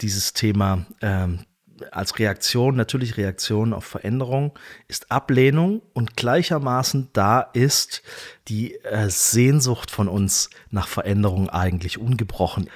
dieses 0.02 0.34
Thema 0.34 0.88
ähm, 1.04 1.46
als 1.92 2.18
Reaktion, 2.18 2.76
natürlich 2.76 3.18
Reaktion 3.18 3.72
auf 3.72 3.86
Veränderung, 3.86 4.58
ist 4.88 5.12
Ablehnung 5.12 5.84
und 5.94 6.18
gleichermaßen 6.18 7.10
da 7.14 7.42
ist 7.42 8.02
die 8.48 8.80
äh, 8.80 9.12
Sehnsucht 9.12 9.92
von 9.92 10.08
uns 10.08 10.50
nach 10.72 10.88
Veränderung 10.88 11.52
eigentlich 11.52 12.00
ungebrochen. 12.00 12.68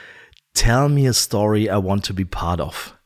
Tell 0.53 0.87
me 0.87 1.09
a 1.09 1.13
story 1.13 1.63
I 1.63 1.83
want 1.83 2.05
to 2.05 2.13
be 2.13 2.27
part 2.27 2.61
of 2.61 2.96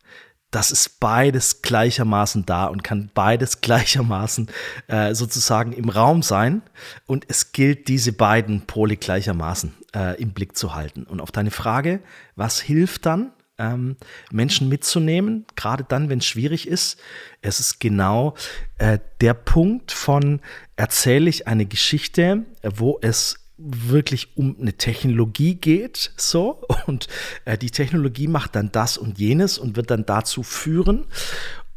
das 0.52 0.72
ist 0.72 1.00
beides 1.00 1.62
gleichermaßen 1.62 2.46
da 2.46 2.66
und 2.66 2.84
kann 2.84 3.10
beides 3.14 3.62
gleichermaßen 3.62 4.50
äh, 4.88 5.16
sozusagen 5.16 5.74
im 5.74 5.90
Raum 5.90 6.22
sein. 6.22 6.62
Und 7.08 7.26
es 7.30 7.54
gilt, 7.54 7.88
diese 7.88 8.14
beiden 8.14 8.68
Pole 8.68 8.98
gleichermaßen 8.98 9.74
äh, 9.96 10.22
im 10.22 10.32
Blick 10.32 10.58
zu 10.58 10.76
halten. 10.76 11.04
Und 11.04 11.22
auf 11.22 11.32
deine 11.32 11.52
Frage, 11.52 12.02
was 12.36 12.60
hilft 12.60 13.06
dann, 13.06 13.32
ähm, 13.58 13.96
Menschen 14.32 14.70
mitzunehmen, 14.70 15.46
gerade 15.56 15.86
dann, 15.88 16.10
wenn 16.10 16.20
es 16.20 16.26
schwierig 16.26 16.68
ist, 16.68 17.00
es 17.42 17.60
ist 17.60 17.80
genau 17.80 18.36
äh, 18.78 19.00
der 19.22 19.34
Punkt 19.34 19.92
von, 19.92 20.42
erzähle 20.76 21.30
ich 21.30 21.48
eine 21.48 21.66
Geschichte, 21.66 22.46
wo 22.64 22.98
es 23.02 23.41
wirklich 23.64 24.36
um 24.38 24.56
eine 24.60 24.74
Technologie 24.74 25.56
geht, 25.56 26.14
so. 26.18 26.64
Und 26.88 27.08
äh, 27.46 27.58
die 27.58 27.72
Technologie 27.72 28.28
macht 28.28 28.56
dann 28.56 28.72
das 28.72 28.98
und 28.98 29.20
jenes 29.20 29.58
und 29.58 29.76
wird 29.76 29.92
dann 29.92 30.06
dazu 30.06 30.44
führen. 30.44 31.06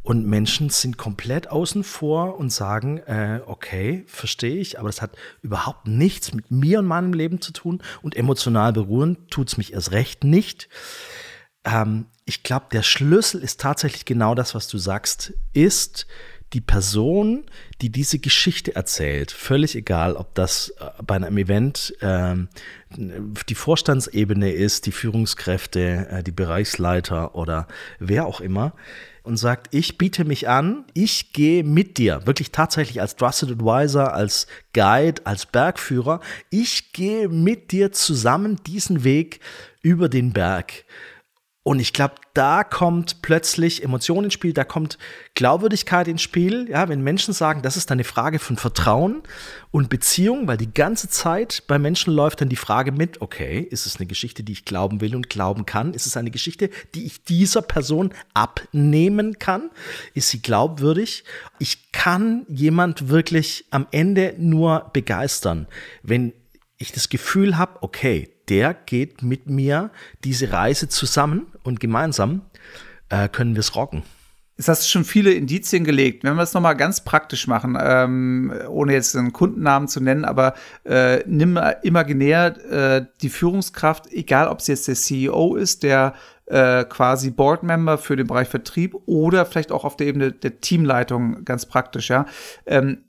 Und 0.03 0.27
Menschen 0.27 0.69
sind 0.69 0.99
komplett 0.99 1.49
außen 1.51 1.83
vor 1.83 2.39
und 2.39 2.51
sagen, 2.51 2.99
äh, 2.99 3.41
okay, 3.47 4.05
verstehe 4.07 4.57
ich, 4.57 4.79
aber 4.79 4.89
das 4.91 5.01
hat 5.01 5.17
überhaupt 5.41 5.89
nichts 5.89 6.35
mit 6.35 6.51
mir 6.51 6.81
und 6.81 6.87
meinem 6.87 7.15
Leben 7.15 7.41
zu 7.41 7.53
tun. 7.53 7.83
Und 8.03 8.15
emotional 8.15 8.75
berühren 8.75 9.17
tut 9.31 9.49
es 9.49 9.57
mich 9.57 9.73
erst 9.73 9.93
recht 9.93 10.23
nicht. 10.23 10.69
Ähm, 11.65 12.07
ich 12.27 12.43
glaube, 12.43 12.67
der 12.71 12.83
Schlüssel 12.83 13.43
ist 13.43 13.61
tatsächlich 13.61 14.05
genau 14.05 14.35
das, 14.35 14.55
was 14.55 14.69
du 14.69 14.77
sagst, 14.77 15.33
ist 15.55 16.07
die 16.55 16.61
Person, 16.61 17.45
die 17.83 17.91
diese 17.91 18.19
Geschichte 18.19 18.75
erzählt, 18.75 19.33
völlig 19.33 19.75
egal, 19.75 20.15
ob 20.15 20.35
das 20.35 20.71
äh, 20.81 21.03
bei 21.05 21.17
einem 21.17 21.37
Event 21.37 21.95
äh, 22.01 22.37
die 22.97 23.55
Vorstandsebene 23.55 24.53
ist, 24.53 24.87
die 24.87 24.93
Führungskräfte, 24.93 26.07
äh, 26.11 26.23
die 26.23 26.33
Bereichsleiter 26.33 27.35
oder 27.35 27.67
wer 27.99 28.27
auch 28.27 28.41
immer, 28.41 28.73
und 29.25 29.39
sagt, 29.39 29.75
ich 29.75 29.97
biete 29.97 30.25
mich 30.25 30.49
an, 30.49 30.85
ich 30.93 31.33
gehe 31.33 31.65
mit 31.65 31.97
dir, 31.97 32.27
wirklich 32.27 32.53
tatsächlich 32.53 33.01
als 33.01 33.17
Trusted 33.17 33.51
Advisor, 33.51 34.13
als 34.13 34.47
Guide, 34.75 35.23
als 35.25 35.47
Bergführer, 35.47 36.21
ich 36.51 36.93
gehe 36.93 37.29
mit 37.29 37.73
dir 37.73 37.91
zusammen 37.91 38.61
diesen 38.67 39.03
Weg 39.03 39.41
über 39.81 40.09
den 40.09 40.33
Berg. 40.33 40.85
Und 41.65 41.81
ich 41.81 41.95
glaube, 41.95 42.17
da 42.35 42.63
kommt 42.63 43.23
plötzlich 43.23 43.83
Emotion 43.83 44.25
ins 44.25 44.35
Spiel, 44.35 44.53
da 44.53 44.65
kommt 44.65 44.99
Glaubwürdigkeit 45.35 46.07
ins 46.09 46.21
Spiel. 46.21 46.69
Ja, 46.69 46.91
wenn 46.91 47.03
Menschen 47.03 47.33
sagen, 47.33 47.63
das 47.63 47.79
ist 47.79 47.91
eine 47.91 48.05
Frage 48.05 48.39
von 48.39 48.59
Vertrauen 48.59 49.23
und 49.71 49.89
Beziehung, 49.89 50.47
weil 50.47 50.59
die 50.59 50.73
ganze 50.73 51.09
Zeit 51.09 51.63
bei 51.67 51.79
Menschen 51.79 52.13
läuft 52.13 52.43
dann 52.43 52.51
die 52.51 52.57
Frage 52.57 52.93
mit, 52.93 53.23
okay, 53.23 53.61
ist 53.61 53.87
es 53.87 53.97
eine 53.97 54.05
Geschichte, 54.05 54.43
die 54.43 54.53
ich 54.53 54.67
glauben 54.67 55.01
will 55.01 55.17
und 55.17 55.31
glauben 55.31 55.65
kann? 55.65 55.95
Ist 55.95 56.05
es 56.05 56.19
eine 56.19 56.31
Geschichte, 56.31 56.69
die 56.95 57.07
ich 57.07 57.25
dieser 57.25 57.63
Person 57.63 58.13
abnehmen 58.35 59.39
kann? 59.39 59.71
Ist 60.13 60.29
sie 60.29 60.43
glaubwürdig? 60.43 61.25
Ich 61.59 61.93
kann 61.93 62.45
jemand 62.47 63.09
wirklich 63.09 63.65
am 63.71 63.87
Ende 63.91 64.35
nur 64.37 64.91
begeistern, 64.93 65.67
wenn 66.03 66.35
ich 66.77 66.93
das 66.93 67.09
Gefühl 67.09 67.57
habe, 67.57 67.83
okay, 67.83 68.29
der 68.51 68.75
geht 68.75 69.23
mit 69.23 69.49
mir 69.49 69.91
diese 70.23 70.53
Reise 70.53 70.91
zusammen 70.91 71.47
und 71.65 71.81
gemeinsam 71.81 72.43
äh, 73.09 73.29
können 73.29 73.55
wir 73.55 73.61
es 73.61 73.75
rocken. 73.75 74.05
Jetzt 74.57 74.69
hast 74.69 74.89
schon 74.89 75.05
viele 75.05 75.33
Indizien 75.33 75.83
gelegt. 75.83 76.23
Wenn 76.23 76.37
wir 76.37 76.43
es 76.45 76.55
nochmal 76.55 76.77
ganz 76.77 77.03
praktisch 77.03 77.49
machen, 77.49 77.77
ähm, 77.81 78.53
ohne 78.69 78.93
jetzt 78.93 79.17
einen 79.17 79.33
Kundennamen 79.33 79.89
zu 79.89 80.01
nennen, 80.01 80.25
aber 80.25 80.55
äh, 80.85 81.25
nimm 81.27 81.59
imaginär 81.83 82.57
äh, 82.71 83.07
die 83.21 83.31
Führungskraft, 83.31 84.13
egal 84.13 84.47
ob 84.47 84.61
es 84.61 84.69
jetzt 84.69 84.87
der 84.87 84.95
CEO 84.95 85.57
ist, 85.57 85.83
der 85.83 86.15
äh, 86.47 86.85
quasi 86.85 87.31
Boardmember 87.31 87.99
für 87.99 88.15
den 88.15 88.29
Bereich 88.29 88.49
Vertrieb 88.49 88.95
oder 89.07 89.45
vielleicht 89.45 89.73
auch 89.73 89.85
auf 89.85 89.97
der 89.97 90.07
Ebene 90.07 90.31
der 90.31 90.61
Teamleitung 90.61 91.45
ganz 91.45 91.67
praktisch, 91.67 92.11
ja. 92.11 92.27
Ähm, 92.65 93.05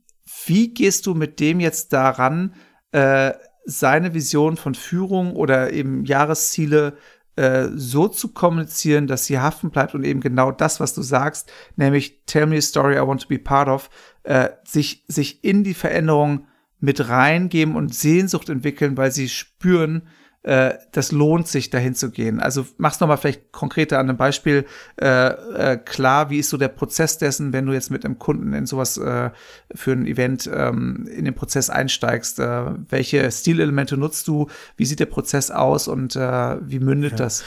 wie 0.47 0.73
gehst 0.73 1.05
du 1.05 1.13
mit 1.13 1.39
dem 1.39 1.59
jetzt 1.59 1.93
daran, 1.93 2.55
äh, 2.91 3.33
seine 3.65 4.13
Vision 4.13 4.57
von 4.57 4.73
Führung 4.73 5.35
oder 5.35 5.73
eben 5.73 6.05
Jahresziele 6.05 6.97
äh, 7.35 7.67
so 7.75 8.07
zu 8.07 8.29
kommunizieren, 8.29 9.07
dass 9.07 9.25
sie 9.25 9.39
haften 9.39 9.69
bleibt 9.69 9.93
und 9.93 10.03
eben 10.03 10.21
genau 10.21 10.51
das, 10.51 10.79
was 10.79 10.93
du 10.93 11.01
sagst, 11.01 11.51
nämlich 11.75 12.23
Tell 12.25 12.45
me 12.45 12.57
a 12.57 12.61
story 12.61 12.95
I 12.95 13.07
want 13.07 13.21
to 13.21 13.27
be 13.27 13.39
part 13.39 13.67
of, 13.67 13.89
äh, 14.23 14.49
sich, 14.63 15.03
sich 15.07 15.43
in 15.43 15.63
die 15.63 15.73
Veränderung 15.73 16.47
mit 16.79 17.09
reingeben 17.09 17.75
und 17.75 17.93
Sehnsucht 17.93 18.49
entwickeln, 18.49 18.97
weil 18.97 19.11
sie 19.11 19.29
spüren, 19.29 20.07
äh, 20.45 20.75
das 20.91 21.11
lohnt 21.11 21.47
sich, 21.47 21.71
dahin 21.71 21.95
zu 21.95 22.11
gehen. 22.11 22.39
Also 22.39 22.67
mach's 22.77 22.99
nochmal 22.99 23.17
vielleicht 23.17 23.51
konkreter 23.51 23.97
an 23.97 24.09
einem 24.09 24.17
Beispiel 24.17 24.65
äh, 25.01 25.29
äh, 25.29 25.77
klar, 25.77 26.29
wie 26.29 26.37
ist 26.37 26.49
so 26.49 26.57
der 26.57 26.67
Prozess 26.67 27.17
dessen, 27.17 27.51
wenn 27.51 27.65
du 27.65 27.73
jetzt 27.73 27.89
mit 27.89 28.05
einem 28.05 28.19
Kunden 28.19 28.53
in 28.53 28.67
sowas 28.67 28.97
äh, 28.97 29.31
für 29.73 29.91
ein 29.91 30.05
Event 30.05 30.47
ähm, 30.53 31.09
in 31.11 31.25
den 31.25 31.33
Prozess 31.33 31.71
einsteigst. 31.71 32.39
Äh, 32.39 32.65
welche 32.89 33.31
Stilelemente 33.31 33.97
nutzt 33.97 34.27
du? 34.27 34.47
Wie 34.77 34.85
sieht 34.85 34.99
der 34.99 35.07
Prozess 35.07 35.49
aus 35.49 35.87
und 35.87 36.15
äh, 36.15 36.57
wie 36.61 36.79
mündet 36.79 37.13
ja. 37.13 37.17
das? 37.17 37.43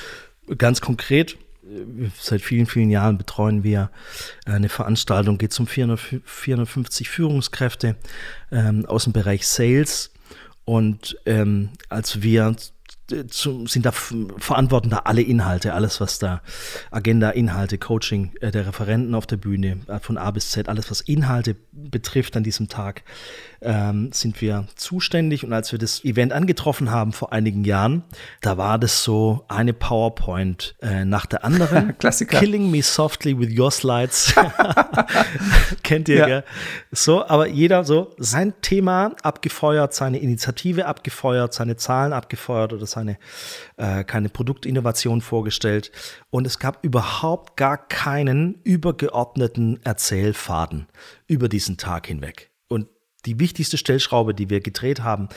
Ganz 0.56 0.80
konkret, 0.80 1.36
seit 2.18 2.40
vielen, 2.40 2.66
vielen 2.66 2.90
Jahren 2.90 3.16
betreuen 3.16 3.62
wir 3.62 3.90
eine 4.44 4.68
Veranstaltung, 4.68 5.38
geht 5.38 5.58
um 5.60 5.68
400, 5.68 6.00
450 6.24 7.08
Führungskräfte 7.08 7.94
ähm, 8.50 8.86
aus 8.86 9.04
dem 9.04 9.12
Bereich 9.12 9.46
Sales. 9.46 10.10
Und 10.64 11.16
ähm, 11.26 11.70
als 11.88 12.22
wir 12.22 12.56
zu, 13.28 13.66
sind 13.66 13.86
da 13.86 13.92
verantworten 13.92 14.90
da 14.90 14.98
alle 15.04 15.22
Inhalte, 15.22 15.74
alles 15.74 16.00
was 16.00 16.18
da 16.18 16.42
Agenda, 16.90 17.30
Inhalte, 17.30 17.78
Coaching 17.78 18.32
äh, 18.40 18.50
der 18.50 18.66
Referenten 18.66 19.14
auf 19.14 19.26
der 19.26 19.36
Bühne 19.36 19.78
äh, 19.86 19.98
von 19.98 20.18
A 20.18 20.30
bis 20.30 20.50
Z, 20.50 20.68
alles 20.68 20.90
was 20.90 21.00
Inhalte 21.00 21.56
betrifft 21.72 22.36
an 22.36 22.42
diesem 22.42 22.68
Tag, 22.68 23.02
ähm, 23.60 24.10
sind 24.12 24.40
wir 24.40 24.66
zuständig. 24.76 25.44
Und 25.44 25.52
als 25.52 25.72
wir 25.72 25.78
das 25.78 26.04
Event 26.04 26.32
angetroffen 26.32 26.90
haben 26.90 27.12
vor 27.12 27.32
einigen 27.32 27.64
Jahren, 27.64 28.04
da 28.40 28.56
war 28.56 28.78
das 28.78 29.02
so 29.02 29.44
eine 29.48 29.72
PowerPoint 29.72 30.76
äh, 30.80 31.04
nach 31.04 31.26
der 31.26 31.44
anderen. 31.44 31.96
Klassiker. 31.98 32.38
Killing 32.38 32.70
me 32.70 32.82
softly 32.82 33.38
with 33.38 33.58
your 33.58 33.70
slides. 33.70 34.34
Kennt 35.82 36.08
ihr, 36.08 36.16
ja. 36.16 36.26
gell? 36.26 36.44
So, 36.90 37.26
aber 37.26 37.46
jeder 37.48 37.84
so 37.84 38.14
sein 38.18 38.54
Thema 38.62 39.12
abgefeuert, 39.22 39.94
seine 39.94 40.18
Initiative 40.18 40.86
abgefeuert, 40.86 41.54
seine 41.54 41.76
Zahlen 41.76 42.12
abgefeuert 42.12 42.72
oder 42.72 42.86
seine 42.86 43.18
äh, 43.76 44.04
keine 44.04 44.28
Produktinnovation 44.28 45.20
vorgestellt. 45.20 45.90
Und 46.30 46.46
es 46.46 46.58
gab 46.58 46.84
überhaupt 46.84 47.56
gar 47.56 47.76
keinen 47.76 48.60
übergeordneten 48.64 49.80
Erzählfaden 49.84 50.86
über 51.26 51.48
diesen 51.48 51.76
Tag 51.76 52.06
hinweg. 52.06 52.50
Die 53.28 53.38
wichtigste 53.38 53.76
Stellschraube, 53.76 54.32
die 54.32 54.48
wir 54.48 54.60
gedreht 54.60 55.02
haben 55.02 55.28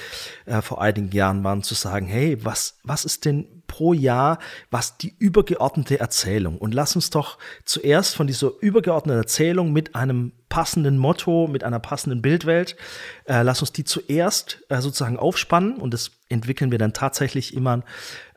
äh, 0.46 0.62
vor 0.62 0.82
einigen 0.82 1.12
Jahren, 1.12 1.44
waren 1.44 1.62
zu 1.62 1.74
sagen, 1.74 2.06
hey, 2.06 2.38
was, 2.42 2.78
was 2.84 3.04
ist 3.04 3.26
denn 3.26 3.64
pro 3.68 3.92
Jahr, 3.92 4.40
was 4.70 4.98
die 4.98 5.14
übergeordnete 5.20 6.00
Erzählung? 6.00 6.58
Und 6.58 6.74
lass 6.74 6.96
uns 6.96 7.10
doch 7.10 7.38
zuerst 7.66 8.16
von 8.16 8.28
dieser 8.28 8.52
übergeordneten 8.62 9.22
Erzählung 9.22 9.74
mit 9.74 9.94
einem 9.94 10.32
passenden 10.48 10.98
Motto, 10.98 11.48
mit 11.48 11.66
einer 11.66 11.80
passenden 11.80 12.22
Bildwelt, 12.22 12.78
äh, 13.26 13.42
lass 13.42 13.60
uns 13.60 13.74
die 13.74 13.84
zuerst 13.84 14.64
äh, 14.70 14.80
sozusagen 14.80 15.18
aufspannen 15.20 15.76
und 15.76 15.94
das 15.94 16.12
entwickeln 16.30 16.72
wir 16.72 16.78
dann 16.78 16.94
tatsächlich 16.94 17.54
immer 17.54 17.84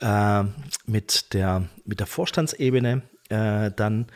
äh, 0.01 0.43
mit, 0.87 1.33
der, 1.33 1.69
mit 1.85 2.01
der 2.01 2.09
Vorstandsebene, 2.09 3.03
äh, 3.29 3.71
dann 3.71 4.07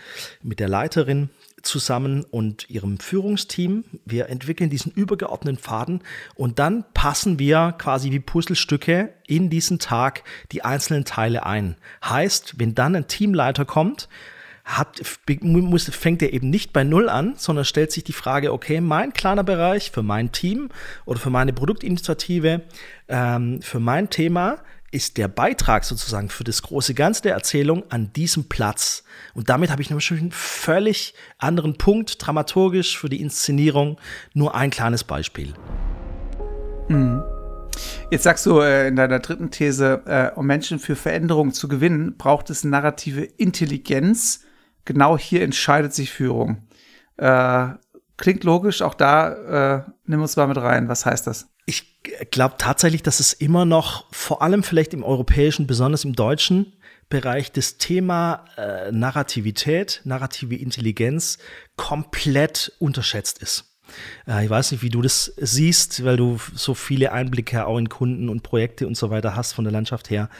mit 0.42 0.58
der 0.58 0.68
Leiterin 0.68 1.30
zusammen 1.62 2.24
und 2.24 2.68
ihrem 2.70 2.98
Führungsteam. 2.98 3.84
Wir 4.04 4.28
entwickeln 4.28 4.70
diesen 4.70 4.92
übergeordneten 4.92 5.60
Faden 5.60 6.00
und 6.34 6.58
dann 6.58 6.84
passen 6.94 7.38
wir 7.38 7.74
quasi 7.78 8.10
wie 8.10 8.20
Puzzlestücke 8.20 9.14
in 9.26 9.50
diesen 9.50 9.78
Tag 9.78 10.22
die 10.52 10.64
einzelnen 10.64 11.04
Teile 11.04 11.46
ein. 11.46 11.76
Heißt, 12.04 12.54
wenn 12.58 12.74
dann 12.74 12.96
ein 12.96 13.08
Teamleiter 13.08 13.64
kommt, 13.64 14.08
hat, 14.68 15.00
muss, 15.40 15.88
fängt 15.88 16.20
er 16.20 16.34
eben 16.34 16.50
nicht 16.50 16.74
bei 16.74 16.84
Null 16.84 17.08
an, 17.08 17.34
sondern 17.36 17.64
stellt 17.64 17.90
sich 17.90 18.04
die 18.04 18.12
Frage, 18.12 18.52
okay, 18.52 18.82
mein 18.82 19.14
kleiner 19.14 19.42
Bereich 19.42 19.90
für 19.90 20.02
mein 20.02 20.30
Team 20.30 20.68
oder 21.06 21.18
für 21.18 21.30
meine 21.30 21.54
Produktinitiative, 21.54 22.60
ähm, 23.08 23.62
für 23.62 23.80
mein 23.80 24.10
Thema, 24.10 24.58
ist 24.90 25.18
der 25.18 25.28
Beitrag 25.28 25.84
sozusagen 25.84 26.30
für 26.30 26.44
das 26.44 26.62
große 26.62 26.94
Ganze 26.94 27.22
der 27.22 27.34
Erzählung 27.34 27.84
an 27.90 28.12
diesem 28.14 28.48
Platz. 28.48 29.04
Und 29.34 29.48
damit 29.50 29.70
habe 29.70 29.82
ich 29.82 29.90
nämlich 29.90 30.10
einen 30.10 30.32
völlig 30.32 31.14
anderen 31.36 31.76
Punkt, 31.76 32.16
dramaturgisch 32.18 32.98
für 32.98 33.08
die 33.08 33.20
Inszenierung. 33.20 33.98
Nur 34.32 34.54
ein 34.54 34.70
kleines 34.70 35.04
Beispiel. 35.04 35.52
Mhm. 36.88 37.22
Jetzt 38.10 38.24
sagst 38.24 38.46
du 38.46 38.60
äh, 38.60 38.88
in 38.88 38.96
deiner 38.96 39.18
dritten 39.18 39.50
These, 39.50 40.02
äh, 40.06 40.30
um 40.34 40.46
Menschen 40.46 40.78
für 40.78 40.96
Veränderungen 40.96 41.52
zu 41.52 41.68
gewinnen, 41.68 42.16
braucht 42.16 42.48
es 42.50 42.64
narrative 42.64 43.22
Intelligenz. 43.22 44.44
Genau 44.86 45.18
hier 45.18 45.42
entscheidet 45.42 45.92
sich 45.92 46.10
Führung. 46.10 46.66
Äh, 47.18 47.68
klingt 48.16 48.44
logisch, 48.44 48.80
auch 48.80 48.94
da 48.94 49.76
äh, 49.76 49.82
nimm 50.06 50.22
uns 50.22 50.36
mal 50.36 50.48
mit 50.48 50.56
rein. 50.56 50.88
Was 50.88 51.04
heißt 51.04 51.26
das? 51.26 51.48
Ich 51.68 52.00
glaube 52.30 52.54
tatsächlich, 52.56 53.02
dass 53.02 53.20
es 53.20 53.34
immer 53.34 53.66
noch, 53.66 54.06
vor 54.10 54.40
allem 54.40 54.62
vielleicht 54.62 54.94
im 54.94 55.02
europäischen, 55.02 55.66
besonders 55.66 56.02
im 56.02 56.14
deutschen 56.14 56.72
Bereich, 57.10 57.52
das 57.52 57.76
Thema 57.76 58.46
äh, 58.56 58.90
Narrativität, 58.90 60.00
narrative 60.04 60.56
Intelligenz 60.56 61.36
komplett 61.76 62.72
unterschätzt 62.78 63.42
ist. 63.42 63.76
Äh, 64.26 64.46
ich 64.46 64.50
weiß 64.50 64.72
nicht, 64.72 64.82
wie 64.82 64.88
du 64.88 65.02
das 65.02 65.34
siehst, 65.36 66.06
weil 66.06 66.16
du 66.16 66.40
so 66.54 66.72
viele 66.72 67.12
Einblicke 67.12 67.66
auch 67.66 67.76
in 67.76 67.90
Kunden 67.90 68.30
und 68.30 68.42
Projekte 68.42 68.86
und 68.86 68.96
so 68.96 69.10
weiter 69.10 69.36
hast 69.36 69.52
von 69.52 69.64
der 69.64 69.72
Landschaft 69.72 70.08
her. 70.08 70.30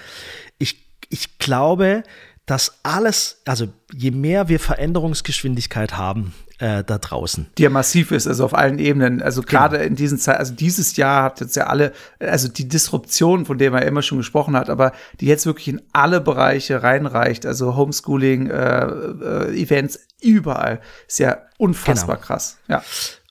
Ich, 0.57 0.87
ich 1.11 1.37
glaube, 1.37 2.05
dass 2.49 2.79
alles, 2.83 3.43
also 3.45 3.69
je 3.93 4.11
mehr 4.11 4.49
wir 4.49 4.59
Veränderungsgeschwindigkeit 4.59 5.97
haben, 5.99 6.33
äh, 6.59 6.83
da 6.83 6.99
draußen. 6.99 7.47
Die 7.59 7.63
ja 7.63 7.71
massiv 7.71 8.11
ist, 8.11 8.27
also 8.27 8.45
auf 8.45 8.55
allen 8.55 8.79
Ebenen. 8.79 9.23
Also 9.23 9.43
genau. 9.43 9.51
gerade 9.51 9.77
genau. 9.77 9.89
in 9.89 9.97
diesen 9.97 10.19
Zeit, 10.19 10.39
also 10.39 10.55
dieses 10.55 10.97
Jahr 10.97 11.25
hat 11.25 11.41
jetzt 11.41 11.57
ja 11.57 11.67
alle, 11.67 11.93
also 12.19 12.49
die 12.49 12.67
Disruption, 12.67 13.45
von 13.45 13.59
der 13.59 13.71
man 13.71 13.83
ja 13.83 13.89
immer 13.89 14.03
schon 14.03 14.19
gesprochen 14.19 14.57
hat, 14.57 14.71
aber 14.71 14.93
die 15.21 15.27
jetzt 15.27 15.45
wirklich 15.47 15.69
in 15.69 15.83
alle 15.93 16.23
Bereiche 16.23 16.83
reinreicht, 16.83 17.45
also 17.45 17.77
Homeschooling, 17.77 18.49
äh, 18.49 18.87
äh, 18.87 19.63
Events, 19.63 20.01
überall, 20.21 20.81
ist 21.07 21.19
ja 21.19 21.43
unfassbar 21.59 22.17
genau. 22.17 22.27
krass. 22.27 22.57
Ja. 22.67 22.83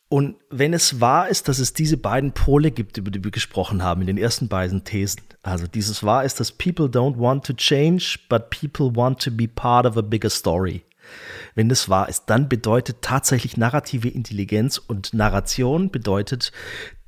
Und 0.09 0.35
wenn 0.49 0.73
es 0.73 1.01
wahr 1.01 1.27
ist, 1.27 1.49
dass 1.49 1.59
es 1.59 1.73
diese 1.73 1.97
beiden 1.97 2.31
Pole 2.31 2.71
gibt, 2.71 2.97
über 2.97 3.11
die 3.11 3.23
wir 3.23 3.31
gesprochen 3.31 3.83
haben, 3.83 4.01
in 4.01 4.07
den 4.07 4.17
ersten 4.17 4.47
beiden 4.47 4.85
Thesen, 4.85 5.21
also 5.47 5.65
dieses 5.65 6.03
wahr 6.03 6.25
ist, 6.25 6.41
dass 6.41 6.51
people 6.51 6.87
don't 6.87 7.17
want 7.17 7.45
to 7.45 7.53
change, 7.53 8.19
but 8.27 8.49
people 8.49 8.93
want 8.93 9.21
to 9.23 9.31
be 9.31 9.47
part 9.47 9.85
of 9.85 9.95
a 9.95 10.01
bigger 10.01 10.29
story. 10.29 10.83
Wenn 11.55 11.69
das 11.69 11.87
wahr 11.87 12.09
ist, 12.09 12.25
dann 12.25 12.49
bedeutet 12.49 12.97
tatsächlich 13.01 13.55
narrative 13.55 14.09
Intelligenz 14.09 14.77
und 14.77 15.13
Narration 15.13 15.89
bedeutet, 15.89 16.51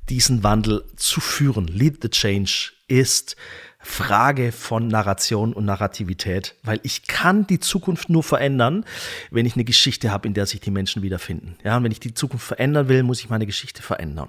diesen 0.08 0.42
Wandel 0.42 0.84
zu 0.96 1.20
führen. 1.20 1.66
Lead 1.66 1.98
the 2.00 2.08
Change 2.08 2.72
ist 2.88 3.36
Frage 3.82 4.52
von 4.52 4.88
Narration 4.88 5.54
und 5.54 5.64
Narrativität, 5.64 6.54
weil 6.62 6.80
ich 6.82 7.06
kann 7.06 7.46
die 7.46 7.60
Zukunft 7.60 8.10
nur 8.10 8.22
verändern, 8.22 8.84
wenn 9.30 9.46
ich 9.46 9.54
eine 9.54 9.64
Geschichte 9.64 10.10
habe, 10.10 10.28
in 10.28 10.34
der 10.34 10.44
sich 10.44 10.60
die 10.60 10.70
Menschen 10.70 11.02
wiederfinden. 11.02 11.56
Ja, 11.64 11.78
und 11.78 11.84
wenn 11.84 11.92
ich 11.92 12.00
die 12.00 12.12
Zukunft 12.12 12.46
verändern 12.46 12.88
will, 12.88 13.02
muss 13.02 13.20
ich 13.20 13.30
meine 13.30 13.46
Geschichte 13.46 13.82
verändern. 13.82 14.28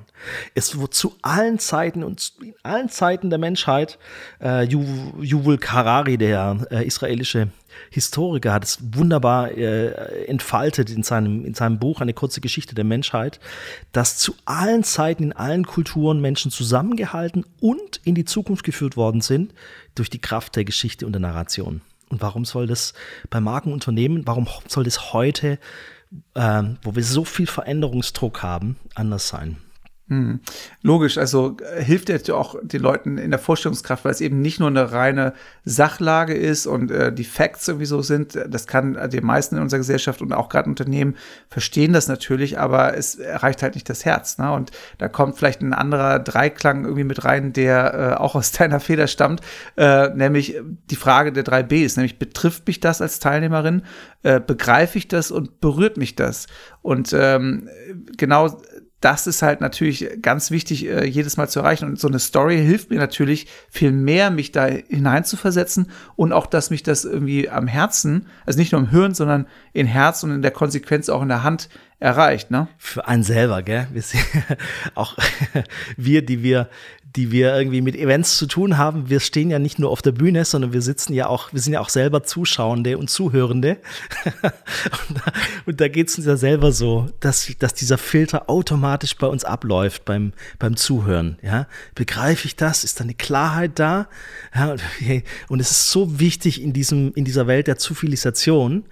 Es 0.56 0.80
wird 0.80 0.94
zu 0.94 1.16
allen 1.22 1.60
Zeiten 1.60 2.04
und 2.04 2.34
in 2.42 2.54
allen 2.64 2.88
Zeiten 2.88 3.30
der 3.30 3.40
Menschheit, 3.40 4.00
äh, 4.42 4.64
Yuval 4.64 5.60
Harari, 5.68 6.18
der 6.18 6.66
äh, 6.72 6.86
israelische 6.86 7.50
Historiker 7.90 8.54
hat 8.54 8.64
es 8.64 8.80
wunderbar 8.94 9.52
äh, 9.52 10.26
entfaltet 10.26 10.90
in 10.90 11.04
seinem, 11.04 11.46
in 11.46 11.54
seinem 11.54 11.80
Buch 11.80 12.02
Eine 12.02 12.14
kurze 12.14 12.42
Geschichte 12.42 12.76
der 12.76 12.84
Menschheit, 12.84 13.40
dass 13.92 14.18
zu 14.18 14.34
allen 14.46 14.84
Zeiten, 14.84 15.24
in 15.24 15.34
allen 15.34 15.66
Kulturen 15.66 16.22
Menschen 16.22 16.52
zusammengehalten 16.52 17.46
und 17.60 18.02
in 18.04 18.16
die 18.16 18.26
Zukunft 18.26 18.64
geführt 18.64 18.98
worden 18.98 19.22
sind 19.22 19.54
durch 19.96 20.10
die 20.10 20.22
Kraft 20.22 20.56
der 20.56 20.66
Geschichte 20.66 21.06
und 21.06 21.14
der 21.14 21.22
Narration. 21.22 21.82
Und 22.10 22.22
warum 22.22 22.46
soll 22.46 22.68
das 22.68 22.94
bei 23.30 23.40
Markenunternehmen, 23.40 24.28
warum 24.28 24.48
soll 24.68 24.84
das 24.84 25.14
heute, 25.14 25.60
äh, 26.36 26.64
wo 26.84 26.96
wir 26.96 27.04
so 27.04 27.24
viel 27.24 27.48
Veränderungsdruck 27.48 28.44
haben, 28.44 28.78
anders 28.96 29.28
sein? 29.28 29.58
Hm. 30.12 30.42
Logisch, 30.82 31.18
also 31.18 31.56
äh, 31.74 31.82
hilft 31.82 32.10
ja 32.10 32.36
auch 32.36 32.58
den 32.62 32.82
Leuten 32.82 33.18
in 33.18 33.32
der 33.32 33.40
Vorstellungskraft, 33.40 34.04
weil 34.04 34.12
es 34.12 34.20
eben 34.20 34.42
nicht 34.42 34.60
nur 34.60 34.68
eine 34.68 34.92
reine 34.92 35.32
Sachlage 35.64 36.34
ist 36.34 36.68
und 36.68 36.92
äh, 36.92 37.14
die 37.14 37.24
Facts 37.24 37.66
sowieso 37.66 38.02
sind. 38.02 38.38
Das 38.50 38.68
kann 38.68 38.96
äh, 38.96 39.08
die 39.08 39.22
meisten 39.22 39.56
in 39.56 39.62
unserer 39.62 39.78
Gesellschaft 39.78 40.22
und 40.22 40.34
auch 40.34 40.50
gerade 40.50 40.68
Unternehmen 40.68 41.16
verstehen 41.48 41.94
das 41.94 42.10
natürlich, 42.10 42.60
aber 42.60 42.98
es 42.98 43.16
erreicht 43.16 43.64
halt 43.64 43.76
nicht 43.76 43.90
das 43.90 44.04
Herz. 44.04 44.38
Ne? 44.38 44.52
Und 44.52 44.72
da 44.98 45.08
kommt 45.08 45.38
vielleicht 45.38 45.62
ein 45.62 45.72
anderer 45.72 46.20
Dreiklang 46.20 46.84
irgendwie 46.84 47.06
mit 47.06 47.24
rein, 47.24 47.54
der 47.54 47.94
äh, 47.94 48.22
auch 48.22 48.36
aus 48.36 48.52
deiner 48.52 48.82
Feder 48.82 49.08
stammt, 49.08 49.40
äh, 49.78 50.10
nämlich 50.10 50.60
die 50.90 50.98
Frage 50.98 51.32
der 51.32 51.44
drei 51.44 51.64
Bs, 51.64 51.96
nämlich 51.96 52.20
betrifft 52.20 52.68
mich 52.68 52.82
das 52.82 53.02
als 53.02 53.20
Teilnehmerin, 53.20 53.84
begreife 54.24 55.00
ich 55.00 55.08
das 55.08 55.32
und 55.32 55.62
berührt 55.62 55.98
mich 55.98 56.16
das? 56.16 56.46
Und 56.84 57.12
ähm, 57.12 57.70
genau 58.18 58.62
das 59.02 59.26
ist 59.26 59.42
halt 59.42 59.62
natürlich 59.62 60.08
ganz 60.22 60.52
wichtig, 60.52 60.88
äh, 60.88 61.06
jedes 61.06 61.36
Mal 61.36 61.50
zu 61.50 61.60
erreichen. 61.60 61.86
Und 61.86 62.00
so 62.00 62.08
eine 62.08 62.20
Story 62.20 62.58
hilft 62.58 62.92
mir 62.92 63.00
natürlich 63.00 63.48
viel 63.70 63.92
mehr, 63.92 64.30
mich 64.30 64.52
da 64.52 64.66
hineinzuversetzen 64.66 65.92
und 66.16 66.32
auch, 66.32 66.46
dass 66.46 66.70
mich 66.70 66.84
das 66.84 67.04
irgendwie 67.04 67.50
am 67.50 67.68
Herzen, 67.68 68.28
also 68.46 68.60
nicht 68.60 68.72
nur 68.72 68.82
im 68.82 68.90
Hirn, 68.90 69.16
sondern 69.16 69.48
in 69.74 69.88
Herz 69.88 70.24
und 70.24 70.32
in 70.32 70.42
der 70.44 70.52
Konsequenz 70.52 71.10
auch 71.10 71.24
in 71.24 71.30
der 71.30 71.44
Hand 71.44 71.68
erreicht, 72.00 72.50
ne? 72.50 72.68
Für 72.78 73.08
einen 73.08 73.24
selber, 73.24 73.62
gell? 73.62 73.88
Wir 73.92 74.02
sind, 74.02 74.24
auch 74.96 75.18
wir, 75.98 76.24
die 76.24 76.44
wir 76.44 76.70
die 77.16 77.32
wir 77.32 77.56
irgendwie 77.56 77.82
mit 77.82 77.96
Events 77.96 78.38
zu 78.38 78.46
tun 78.46 78.78
haben. 78.78 79.10
Wir 79.10 79.20
stehen 79.20 79.50
ja 79.50 79.60
nicht 79.60 79.80
nur 79.80 79.90
auf 79.90 80.02
der 80.02 80.14
Bühne, 80.14 80.46
sondern 80.46 80.72
wir 80.72 80.82
sitzen 80.82 81.14
ja 81.14 81.28
auch, 81.28 81.52
wir 81.52 81.60
sind 81.60 81.74
ja 81.74 81.82
auch 81.82 81.90
selber 81.90 82.24
Zuschauende 82.24 82.98
und 82.98 83.10
Zuhörende. 83.10 83.78
und 84.44 85.18
da, 85.18 85.32
und 85.66 85.82
da 85.82 85.88
geht 85.88 86.10
es 86.10 86.18
uns 86.18 86.28
ja 86.28 86.38
selber 86.38 86.72
so, 86.72 87.10
dass, 87.20 87.52
dass 87.60 87.74
dieser 87.74 87.98
Filter 87.98 88.50
automatisch 88.50 89.18
bei 89.18 89.28
uns 89.28 89.44
abläuft 89.44 90.06
beim, 90.06 90.32
beim 90.58 90.78
Zuhören. 90.78 91.38
Ja? 91.42 91.68
Begreife 91.96 92.46
ich 92.46 92.56
das? 92.56 92.84
Ist 92.84 93.00
da 93.00 93.04
eine 93.04 93.14
Klarheit 93.14 93.78
da? 93.78 94.08
Ja, 94.56 94.76
und, 95.50 95.60
es 95.60 95.72
ist 95.72 95.92
so 95.92 96.20
wichtig 96.20 96.62
in, 96.62 96.72
diesem, 96.72 97.14
in 97.16 97.26
dieser 97.26 97.48
Welt 97.48 97.68
der 97.68 97.78
Zivilisation, 97.78 98.86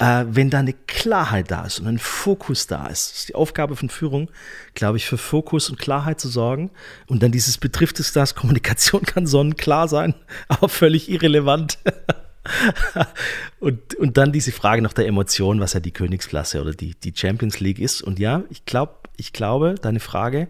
äh, 0.00 0.24
wenn 0.30 0.48
da 0.48 0.58
eine 0.58 0.72
Klarheit 0.72 1.50
da 1.50 1.66
ist 1.66 1.78
und 1.78 1.86
ein 1.86 1.98
Fokus 1.98 2.66
da 2.66 2.86
ist. 2.86 3.14
Ist 3.14 3.28
die 3.28 3.34
Aufgabe 3.34 3.76
von 3.76 3.90
Führung, 3.90 4.30
glaube 4.74 4.96
ich, 4.96 5.06
für 5.06 5.18
Fokus 5.18 5.68
und 5.68 5.78
Klarheit 5.78 6.18
zu 6.18 6.28
sorgen. 6.28 6.70
Und 7.06 7.22
dann 7.22 7.32
dieses 7.32 7.58
betrifft 7.58 8.00
es 8.00 8.12
das, 8.12 8.34
Kommunikation 8.34 9.02
kann 9.06 9.26
sonnenklar 9.26 9.88
sein, 9.88 10.14
aber 10.48 10.68
völlig 10.70 11.10
irrelevant. 11.10 11.78
und, 13.60 13.94
und 13.96 14.16
dann 14.16 14.32
diese 14.32 14.52
Frage 14.52 14.80
nach 14.80 14.94
der 14.94 15.06
Emotion, 15.06 15.60
was 15.60 15.74
ja 15.74 15.80
die 15.80 15.92
Königsklasse 15.92 16.62
oder 16.62 16.72
die, 16.72 16.94
die 16.94 17.12
Champions 17.14 17.60
League 17.60 17.78
ist. 17.78 18.00
Und 18.00 18.18
ja, 18.18 18.42
ich 18.48 18.64
glaube, 18.64 18.94
ich 19.18 19.34
glaube, 19.34 19.74
deine 19.80 20.00
Frage, 20.00 20.48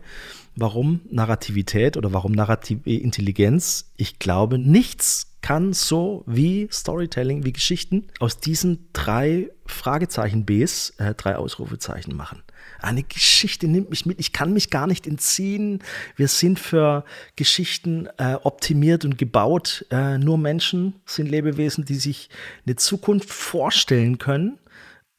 warum 0.56 1.00
Narrativität 1.10 1.96
oder 1.96 2.12
warum 2.12 2.32
narrative 2.32 2.88
Intelligenz, 2.90 3.90
ich 3.96 4.18
glaube, 4.18 4.58
nichts 4.58 5.30
kann 5.42 5.72
so 5.72 6.22
wie 6.26 6.68
Storytelling, 6.70 7.44
wie 7.44 7.52
Geschichten 7.52 8.08
aus 8.18 8.40
diesen 8.40 8.88
drei 8.92 9.50
Fragezeichen 9.64 10.44
Bs 10.44 10.90
äh, 10.98 11.14
drei 11.14 11.36
Ausrufezeichen 11.36 12.14
machen. 12.14 12.42
Eine 12.80 13.02
Geschichte 13.02 13.66
nimmt 13.66 13.90
mich 13.90 14.04
mit. 14.04 14.20
Ich 14.20 14.32
kann 14.32 14.52
mich 14.52 14.70
gar 14.70 14.86
nicht 14.86 15.06
entziehen. 15.06 15.82
Wir 16.16 16.28
sind 16.28 16.58
für 16.58 17.04
Geschichten 17.36 18.08
äh, 18.18 18.34
optimiert 18.42 19.04
und 19.04 19.16
gebaut. 19.16 19.86
Äh, 19.90 20.18
nur 20.18 20.36
Menschen 20.36 20.94
sind 21.06 21.30
Lebewesen, 21.30 21.84
die 21.84 21.94
sich 21.94 22.28
eine 22.66 22.76
Zukunft 22.76 23.30
vorstellen 23.30 24.18
können 24.18 24.58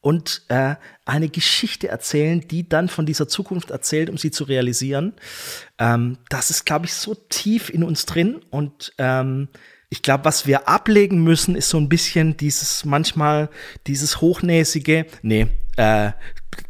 und 0.02 0.42
äh, 0.48 0.74
eine 1.06 1.28
Geschichte 1.30 1.88
erzählen, 1.88 2.46
die 2.46 2.68
dann 2.68 2.88
von 2.90 3.06
dieser 3.06 3.28
Zukunft 3.28 3.70
erzählt, 3.70 4.10
um 4.10 4.18
sie 4.18 4.30
zu 4.30 4.44
realisieren. 4.44 5.14
Ähm, 5.78 6.18
das 6.28 6.50
ist, 6.50 6.66
glaube 6.66 6.84
ich, 6.86 6.92
so 6.92 7.14
tief 7.14 7.70
in 7.70 7.82
uns 7.82 8.04
drin 8.04 8.42
und 8.50 8.92
ähm, 8.98 9.48
ich 9.88 10.02
glaube, 10.02 10.24
was 10.24 10.46
wir 10.46 10.68
ablegen 10.68 11.22
müssen, 11.22 11.54
ist 11.54 11.68
so 11.68 11.78
ein 11.78 11.88
bisschen 11.90 12.36
dieses 12.36 12.86
manchmal 12.86 13.50
dieses 13.86 14.22
hochnäsige, 14.22 15.06
nee, 15.20 15.48
äh, 15.76 16.12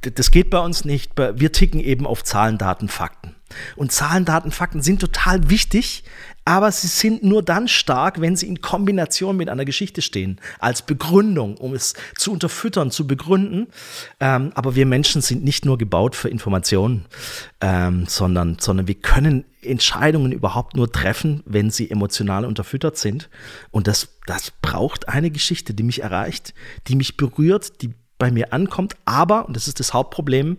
das 0.00 0.30
geht 0.30 0.50
bei 0.50 0.58
uns 0.58 0.84
nicht. 0.84 1.12
Wir 1.16 1.52
ticken 1.52 1.80
eben 1.80 2.06
auf 2.06 2.24
Zahlen, 2.24 2.58
Daten, 2.58 2.88
Fakten. 2.88 3.36
Und 3.76 3.92
Zahlen, 3.92 4.24
Daten, 4.24 4.50
Fakten 4.50 4.82
sind 4.82 5.00
total 5.00 5.50
wichtig, 5.50 6.04
aber 6.44 6.72
sie 6.72 6.88
sind 6.88 7.22
nur 7.22 7.42
dann 7.42 7.68
stark, 7.68 8.20
wenn 8.20 8.36
sie 8.36 8.48
in 8.48 8.60
Kombination 8.60 9.36
mit 9.36 9.48
einer 9.48 9.64
Geschichte 9.64 10.02
stehen, 10.02 10.40
als 10.58 10.82
Begründung, 10.82 11.56
um 11.56 11.74
es 11.74 11.94
zu 12.16 12.32
unterfüttern, 12.32 12.90
zu 12.90 13.06
begründen. 13.06 13.68
Ähm, 14.18 14.52
aber 14.54 14.74
wir 14.74 14.86
Menschen 14.86 15.22
sind 15.22 15.44
nicht 15.44 15.64
nur 15.64 15.78
gebaut 15.78 16.16
für 16.16 16.28
Informationen, 16.28 17.06
ähm, 17.60 18.06
sondern, 18.08 18.58
sondern 18.58 18.88
wir 18.88 18.96
können 18.96 19.44
Entscheidungen 19.62 20.32
überhaupt 20.32 20.76
nur 20.76 20.90
treffen, 20.90 21.42
wenn 21.46 21.70
sie 21.70 21.90
emotional 21.90 22.44
unterfüttert 22.44 22.98
sind. 22.98 23.30
Und 23.70 23.86
das, 23.86 24.08
das 24.26 24.50
braucht 24.50 25.08
eine 25.08 25.30
Geschichte, 25.30 25.74
die 25.74 25.84
mich 25.84 26.02
erreicht, 26.02 26.54
die 26.88 26.96
mich 26.96 27.16
berührt, 27.16 27.82
die 27.82 27.94
bei 28.18 28.30
mir 28.30 28.52
ankommt, 28.52 28.94
aber, 29.04 29.46
und 29.46 29.56
das 29.56 29.66
ist 29.66 29.80
das 29.80 29.94
Hauptproblem, 29.94 30.58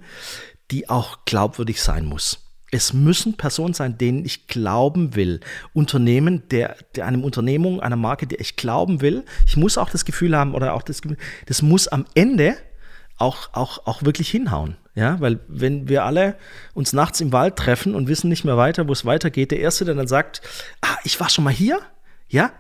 die 0.72 0.90
auch 0.90 1.24
glaubwürdig 1.26 1.82
sein 1.82 2.06
muss. 2.06 2.43
Es 2.74 2.92
müssen 2.92 3.36
Personen 3.38 3.76
sein, 3.76 4.00
denen 4.00 4.26
ich 4.26 4.48
glauben 4.48 5.16
will. 5.16 5.42
Unternehmen, 5.74 6.42
der, 6.50 6.76
der 6.96 7.06
einem 7.06 7.24
Unternehmung, 7.24 7.80
einer 7.82 7.96
Marke, 7.96 8.26
der 8.26 8.40
ich 8.40 8.56
glauben 8.56 9.02
will. 9.02 9.24
Ich 9.46 9.56
muss 9.58 9.78
auch 9.78 9.92
das 9.92 10.06
Gefühl 10.06 10.36
haben 10.36 10.56
oder 10.56 10.74
auch 10.74 10.82
das 10.82 11.02
das 11.46 11.62
muss 11.62 11.88
am 11.88 12.06
Ende 12.16 12.56
auch, 13.18 13.50
auch, 13.54 13.86
auch 13.86 14.04
wirklich 14.04 14.30
hinhauen. 14.30 14.76
Ja, 14.96 15.20
weil 15.20 15.40
wenn 15.48 15.88
wir 15.88 16.04
alle 16.04 16.36
uns 16.74 16.94
nachts 16.94 17.22
im 17.22 17.32
Wald 17.32 17.58
treffen 17.58 17.94
und 17.94 18.08
wissen 18.08 18.28
nicht 18.28 18.44
mehr 18.44 18.58
weiter, 18.58 18.88
wo 18.88 18.92
es 18.92 19.06
weitergeht, 19.06 19.52
der 19.52 19.60
Erste, 19.60 19.86
der 19.86 19.96
dann 19.96 20.08
sagt, 20.08 20.42
ah, 20.82 20.98
ich 21.04 21.20
war 21.20 21.30
schon 21.30 21.44
mal 21.44 21.54
hier, 21.54 21.80
ja, 22.28 22.52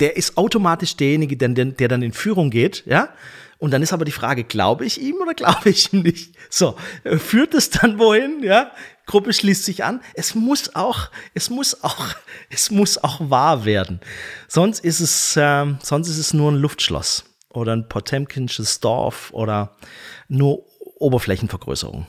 der 0.00 0.16
ist 0.16 0.36
automatisch 0.36 0.96
derjenige, 0.96 1.36
der, 1.36 1.48
der 1.48 1.88
dann 1.88 2.02
in 2.02 2.12
Führung 2.12 2.50
geht, 2.50 2.84
ja. 2.86 3.10
Und 3.58 3.70
dann 3.70 3.82
ist 3.82 3.92
aber 3.92 4.04
die 4.04 4.12
Frage, 4.12 4.44
glaube 4.44 4.84
ich 4.84 5.00
ihm 5.00 5.16
oder 5.22 5.32
glaube 5.34 5.70
ich 5.70 5.92
ihm 5.92 6.02
nicht? 6.02 6.34
So, 6.50 6.76
äh, 7.04 7.16
führt 7.16 7.54
es 7.54 7.70
dann 7.70 7.98
wohin, 7.98 8.42
ja? 8.42 8.70
Gruppe 9.06 9.32
schließt 9.32 9.64
sich 9.64 9.84
an. 9.84 10.00
Es 10.14 10.34
muss 10.34 10.74
auch, 10.74 11.10
es 11.34 11.50
muss 11.50 11.82
auch, 11.82 12.08
es 12.50 12.70
muss 12.70 13.02
auch 13.02 13.30
wahr 13.30 13.64
werden. 13.64 14.00
Sonst 14.48 14.84
ist 14.84 15.00
es, 15.00 15.36
äh, 15.36 15.66
sonst 15.82 16.08
ist 16.08 16.18
es 16.18 16.34
nur 16.34 16.52
ein 16.52 16.56
Luftschloss 16.56 17.24
oder 17.48 17.72
ein 17.74 17.88
Potemkinsches 17.88 18.80
Dorf 18.80 19.30
oder 19.32 19.76
nur 20.28 20.64
Oberflächenvergrößerung. 20.98 22.06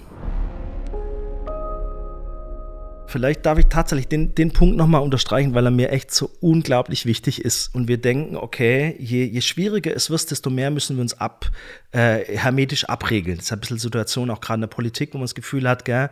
Vielleicht 3.16 3.46
darf 3.46 3.58
ich 3.58 3.68
tatsächlich 3.68 4.10
den, 4.10 4.36
den 4.36 4.52
Punkt 4.52 4.76
nochmal 4.76 5.02
unterstreichen, 5.02 5.54
weil 5.54 5.66
er 5.66 5.72
mir 5.72 5.90
echt 5.90 6.14
so 6.14 6.30
unglaublich 6.42 7.06
wichtig 7.06 7.40
ist. 7.40 7.74
Und 7.74 7.88
wir 7.88 7.96
denken, 7.96 8.36
okay, 8.36 8.94
je, 9.00 9.24
je 9.24 9.40
schwieriger 9.40 9.96
es 9.96 10.10
wird, 10.10 10.30
desto 10.32 10.50
mehr 10.50 10.70
müssen 10.70 10.98
wir 10.98 11.02
uns 11.02 11.14
ab, 11.14 11.50
äh, 11.94 12.26
hermetisch 12.36 12.84
abregeln. 12.84 13.38
Das 13.38 13.46
ist 13.46 13.54
ein 13.54 13.62
bisschen 13.62 13.78
Situation 13.78 14.30
auch 14.30 14.42
gerade 14.42 14.56
in 14.56 14.62
der 14.64 14.68
Politik, 14.68 15.14
wo 15.14 15.18
man 15.18 15.24
das 15.24 15.34
Gefühl 15.34 15.70
hat, 15.70 15.86
gell, 15.86 16.10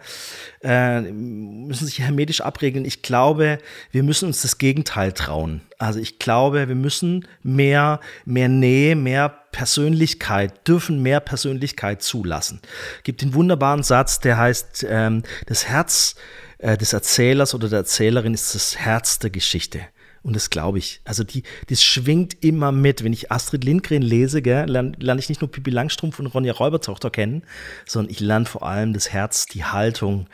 äh, 0.63 1.01
müssen 1.01 1.87
sich 1.87 1.99
hermetisch 1.99 2.39
abregeln. 2.39 2.85
Ich 2.85 3.01
glaube, 3.01 3.57
wir 3.91 4.03
müssen 4.03 4.27
uns 4.27 4.41
das 4.41 4.57
Gegenteil 4.57 5.11
trauen. 5.11 5.59
Also 5.79 5.99
ich 5.99 6.19
glaube, 6.19 6.69
wir 6.69 6.75
müssen 6.75 7.27
mehr, 7.41 7.99
mehr 8.23 8.47
Nähe, 8.47 8.95
mehr 8.95 9.27
Persönlichkeit, 9.51 10.65
dürfen 10.65 11.01
mehr 11.01 11.19
Persönlichkeit 11.19 12.01
zulassen. 12.01 12.61
Gibt 13.03 13.21
den 13.21 13.33
wunderbaren 13.33 13.83
Satz, 13.83 14.21
der 14.21 14.37
heißt, 14.37 14.85
ähm, 14.89 15.23
das 15.47 15.67
Herz 15.67 16.15
äh, 16.63 16.77
des 16.77 16.93
Erzählers 16.93 17.53
oder 17.53 17.67
der 17.67 17.79
Erzählerin 17.79 18.33
ist 18.33 18.55
das 18.55 18.77
Herz 18.77 19.19
der 19.19 19.29
Geschichte. 19.29 19.81
Und 20.21 20.37
das 20.37 20.49
glaube 20.49 20.77
ich. 20.77 21.01
Also 21.03 21.25
die, 21.25 21.43
das 21.69 21.83
schwingt 21.83 22.41
immer 22.41 22.71
mit. 22.71 23.03
Wenn 23.03 23.11
ich 23.11 23.29
Astrid 23.29 23.65
Lindgren 23.65 24.01
lese, 24.01 24.39
lerne 24.39 24.93
lern 24.97 25.19
ich 25.19 25.27
nicht 25.27 25.41
nur 25.41 25.51
Pippi 25.51 25.69
Langstrumpf 25.69 26.17
und 26.19 26.27
Ronja 26.27 26.53
Räubertochter 26.53 27.09
kennen, 27.09 27.43
sondern 27.85 28.09
ich 28.09 28.21
lerne 28.21 28.45
vor 28.45 28.65
allem 28.65 28.93
das 28.93 29.11
Herz, 29.11 29.47
die 29.47 29.65
Haltung, 29.65 30.27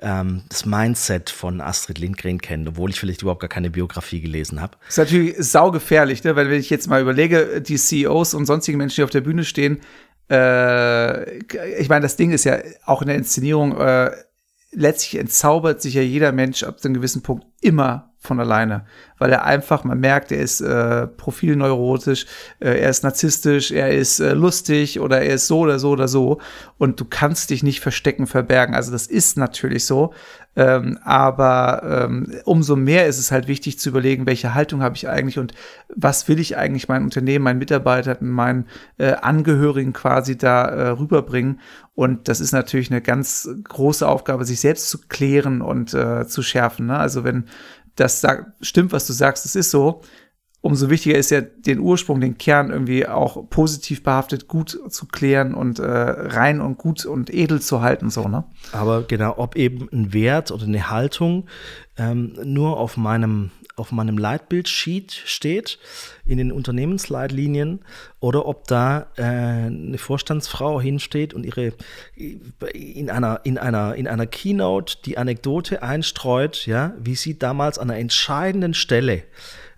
ähm, 0.00 0.42
das 0.48 0.66
Mindset 0.66 1.30
von 1.30 1.60
Astrid 1.60 2.00
Lindgren 2.00 2.40
kennen, 2.40 2.66
obwohl 2.66 2.90
ich 2.90 2.98
vielleicht 2.98 3.22
überhaupt 3.22 3.40
gar 3.40 3.48
keine 3.48 3.70
Biografie 3.70 4.20
gelesen 4.20 4.60
habe. 4.60 4.76
Ist 4.88 4.98
natürlich 4.98 5.36
saugefährlich, 5.38 6.24
ne? 6.24 6.34
weil 6.34 6.50
wenn 6.50 6.58
ich 6.58 6.68
jetzt 6.68 6.88
mal 6.88 7.00
überlege, 7.00 7.62
die 7.62 7.76
CEOs 7.76 8.34
und 8.34 8.46
sonstigen 8.46 8.78
Menschen, 8.78 8.96
die 8.96 9.04
auf 9.04 9.10
der 9.10 9.20
Bühne 9.20 9.44
stehen, 9.44 9.80
äh, 10.28 11.38
ich 11.78 11.88
meine, 11.88 12.00
das 12.00 12.16
Ding 12.16 12.32
ist 12.32 12.42
ja 12.42 12.58
auch 12.84 13.00
in 13.00 13.06
der 13.06 13.16
Inszenierung, 13.16 13.78
äh, 13.80 14.10
letztlich 14.76 15.18
entzaubert 15.18 15.80
sich 15.80 15.94
ja 15.94 16.02
jeder 16.02 16.32
Mensch 16.32 16.62
ab 16.62 16.76
einem 16.84 16.94
gewissen 16.94 17.22
Punkt 17.22 17.46
immer 17.62 18.12
von 18.18 18.38
alleine, 18.40 18.84
weil 19.18 19.32
er 19.32 19.44
einfach, 19.44 19.84
man 19.84 20.00
merkt, 20.00 20.32
er 20.32 20.40
ist 20.40 20.60
äh, 20.60 21.06
profilneurotisch, 21.06 22.26
äh, 22.60 22.80
er 22.80 22.90
ist 22.90 23.02
narzisstisch, 23.02 23.70
er 23.70 23.90
ist 23.90 24.20
äh, 24.20 24.34
lustig 24.34 25.00
oder 25.00 25.22
er 25.22 25.34
ist 25.34 25.46
so 25.46 25.60
oder 25.60 25.78
so 25.78 25.90
oder 25.90 26.08
so 26.08 26.40
und 26.76 27.00
du 27.00 27.04
kannst 27.04 27.50
dich 27.50 27.62
nicht 27.62 27.80
verstecken, 27.80 28.26
verbergen. 28.26 28.74
Also 28.74 28.92
das 28.92 29.06
ist 29.06 29.38
natürlich 29.38 29.86
so, 29.86 30.12
ähm, 30.56 30.98
aber 31.04 32.06
ähm, 32.06 32.32
umso 32.44 32.76
mehr 32.76 33.06
ist 33.06 33.18
es 33.18 33.30
halt 33.30 33.46
wichtig 33.46 33.78
zu 33.78 33.90
überlegen, 33.90 34.26
welche 34.26 34.54
Haltung 34.54 34.82
habe 34.82 34.96
ich 34.96 35.08
eigentlich 35.08 35.38
und 35.38 35.52
was 35.94 36.26
will 36.28 36.40
ich 36.40 36.56
eigentlich 36.56 36.88
meinen 36.88 37.04
Unternehmen, 37.04 37.44
meinen 37.44 37.58
Mitarbeitern, 37.58 38.16
meinen 38.20 38.66
äh, 38.96 39.12
Angehörigen 39.12 39.92
quasi 39.92 40.38
da 40.38 40.64
äh, 40.64 40.88
rüberbringen. 40.88 41.60
Und 41.94 42.28
das 42.28 42.40
ist 42.40 42.52
natürlich 42.52 42.90
eine 42.90 43.02
ganz 43.02 43.48
große 43.64 44.08
Aufgabe, 44.08 44.44
sich 44.46 44.60
selbst 44.60 44.88
zu 44.88 44.98
klären 45.08 45.60
und 45.60 45.92
äh, 45.92 46.26
zu 46.26 46.42
schärfen. 46.42 46.86
Ne? 46.86 46.98
Also 46.98 47.22
wenn 47.22 47.44
das 47.94 48.20
sagt, 48.20 48.52
stimmt, 48.60 48.92
was 48.92 49.06
du 49.06 49.12
sagst, 49.12 49.44
es 49.44 49.56
ist 49.56 49.70
so, 49.70 50.02
umso 50.66 50.90
wichtiger 50.90 51.16
ist 51.16 51.30
ja, 51.30 51.40
den 51.40 51.78
Ursprung, 51.78 52.20
den 52.20 52.36
Kern 52.38 52.70
irgendwie 52.70 53.06
auch 53.06 53.48
positiv 53.48 54.02
behaftet 54.02 54.48
gut 54.48 54.78
zu 54.88 55.06
klären 55.06 55.54
und 55.54 55.78
äh, 55.78 55.84
rein 55.84 56.60
und 56.60 56.76
gut 56.76 57.06
und 57.06 57.32
edel 57.32 57.60
zu 57.60 57.80
halten, 57.80 58.10
so, 58.10 58.28
ne? 58.28 58.44
Aber 58.72 59.02
genau, 59.02 59.34
ob 59.38 59.56
eben 59.56 59.88
ein 59.92 60.12
Wert 60.12 60.50
oder 60.50 60.64
eine 60.64 60.90
Haltung 60.90 61.46
ähm, 61.96 62.34
nur 62.44 62.78
auf 62.78 62.96
meinem 62.96 63.50
auf 63.76 63.92
meinem 63.92 64.16
Leitbildsheet 64.16 65.12
steht, 65.12 65.78
in 66.24 66.38
den 66.38 66.50
Unternehmensleitlinien, 66.50 67.80
oder 68.20 68.46
ob 68.46 68.66
da 68.66 69.08
äh, 69.16 69.22
eine 69.22 69.98
Vorstandsfrau 69.98 70.80
hinsteht 70.80 71.34
und 71.34 71.44
ihre 71.44 71.74
in 72.72 73.10
einer, 73.10 73.40
in 73.44 73.58
einer, 73.58 73.94
in 73.94 74.08
einer 74.08 74.26
Keynote 74.26 74.96
die 75.04 75.18
Anekdote 75.18 75.82
einstreut, 75.82 76.66
ja, 76.66 76.94
wie 76.98 77.14
sie 77.14 77.38
damals 77.38 77.78
an 77.78 77.90
einer 77.90 78.00
entscheidenden 78.00 78.72
Stelle 78.72 79.22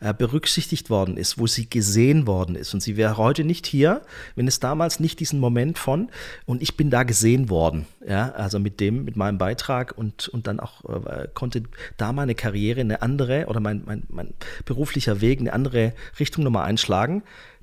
äh, 0.01 0.15
berücksichtigt 0.15 0.91
worden 0.91 1.17
ist, 1.17 1.39
wo 1.39 1.47
sie 1.47 1.69
gesehen 1.69 2.27
worden 2.27 2.55
ist. 2.55 2.73
Und 2.75 2.81
sie 2.81 2.97
wäre 2.97 3.17
heute 3.17 3.45
nicht 3.45 3.67
hier, 3.67 4.03
wenn 4.37 4.47
es 4.47 4.61
damals 4.61 5.01
nicht 5.01 5.21
diesen 5.21 5.41
Moment 5.41 5.79
von 5.79 6.11
und 6.47 6.63
ich 6.63 6.77
bin 6.77 6.91
da 6.91 7.03
gesehen 7.03 7.51
worden. 7.51 7.87
Ja, 8.07 8.31
also 8.31 8.59
mit 8.59 8.81
dem, 8.81 9.05
mit 9.05 9.17
meinem 9.17 9.39
Beitrag 9.39 9.97
und, 9.97 10.29
und 10.29 10.47
dann 10.47 10.61
auch 10.61 10.85
äh, 10.85 11.29
konnte 11.35 11.65
da 11.97 12.13
meine 12.13 12.35
Karriere 12.35 12.81
eine 12.81 13.03
andere 13.03 13.47
oder 13.47 13.61
mein, 13.61 13.83
mein, 13.87 14.05
mein 14.09 14.35
beruflicher 14.65 15.21
Weg 15.21 15.41
eine 15.41 15.53
andere 15.53 15.93
Richtung 16.19 16.45
nochmal 16.45 16.67
einschlagen. 16.67 17.23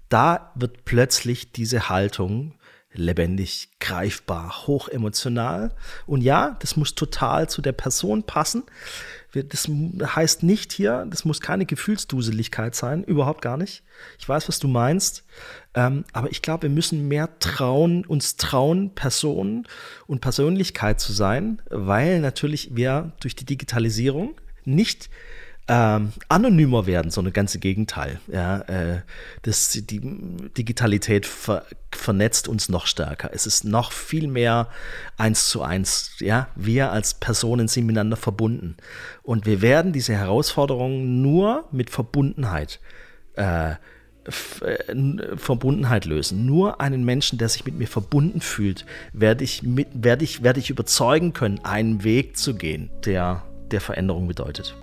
Da 0.09 0.51
wird 0.55 0.85
plötzlich 0.85 1.51
diese 1.51 1.89
Haltung 1.89 2.53
lebendig, 2.97 3.69
greifbar, 3.79 4.67
hochemotional. 4.67 5.75
Und 6.05 6.21
ja, 6.21 6.57
das 6.59 6.75
muss 6.75 6.95
total 6.95 7.49
zu 7.49 7.61
der 7.61 7.73
Person 7.73 8.23
passen. 8.23 8.63
Das 9.33 9.67
heißt 9.67 10.43
nicht 10.43 10.71
hier, 10.71 11.05
das 11.09 11.25
muss 11.25 11.41
keine 11.41 11.65
Gefühlsduseligkeit 11.65 12.73
sein, 12.73 13.03
überhaupt 13.03 13.41
gar 13.41 13.57
nicht. 13.57 13.83
Ich 14.17 14.27
weiß, 14.27 14.47
was 14.47 14.59
du 14.59 14.69
meinst, 14.69 15.25
ähm, 15.73 16.05
aber 16.13 16.31
ich 16.31 16.41
glaube, 16.41 16.63
wir 16.63 16.69
müssen 16.69 17.09
mehr 17.09 17.37
trauen, 17.39 18.05
uns 18.05 18.37
trauen, 18.37 18.95
Personen 18.95 19.67
und 20.07 20.21
Persönlichkeit 20.21 21.01
zu 21.01 21.11
sein, 21.11 21.61
weil 21.69 22.21
natürlich 22.21 22.75
wir 22.75 23.11
durch 23.19 23.35
die 23.35 23.45
Digitalisierung 23.45 24.39
nicht 24.63 25.09
ähm, 25.67 26.13
anonymer 26.29 26.85
werden, 26.85 27.09
sondern 27.09 27.33
ganz 27.33 27.55
im 27.55 27.61
Gegenteil. 27.61 28.19
Ja, 28.27 28.59
äh, 28.61 29.01
das, 29.41 29.69
die 29.69 29.99
Digitalität 30.57 31.25
ver, 31.25 31.65
vernetzt 31.91 32.47
uns 32.47 32.69
noch 32.69 32.85
stärker. 32.85 33.31
Es 33.33 33.47
ist 33.47 33.63
noch 33.63 33.91
viel 33.91 34.27
mehr 34.27 34.67
eins 35.17 35.49
zu 35.49 35.63
eins. 35.63 36.11
Ja, 36.19 36.49
wir 36.55 36.91
als 36.91 37.15
Personen 37.15 37.67
sind 37.67 37.87
miteinander 37.87 38.17
verbunden. 38.17 38.77
Und 39.23 39.45
wir 39.45 39.61
werden 39.61 39.91
diese 39.91 40.13
Herausforderungen 40.13 41.21
nur 41.21 41.67
mit 41.71 41.89
Verbundenheit 41.89 42.79
äh, 43.35 43.71
äh, 43.71 45.35
Verbundenheit 45.37 46.05
lösen. 46.05 46.45
Nur 46.45 46.81
einen 46.81 47.05
Menschen, 47.05 47.37
der 47.37 47.49
sich 47.49 47.65
mit 47.65 47.75
mir 47.75 47.87
verbunden 47.87 48.41
fühlt, 48.41 48.85
werde 49.13 49.43
ich, 49.43 49.63
mit, 49.63 49.87
ich, 50.21 50.43
werde 50.43 50.59
ich 50.59 50.69
überzeugen 50.69 51.33
können, 51.33 51.59
einen 51.63 52.03
Weg 52.03 52.37
zu 52.37 52.55
gehen, 52.55 52.89
der, 53.05 53.43
der 53.71 53.81
Veränderung 53.81 54.27
bedeutet. 54.27 54.75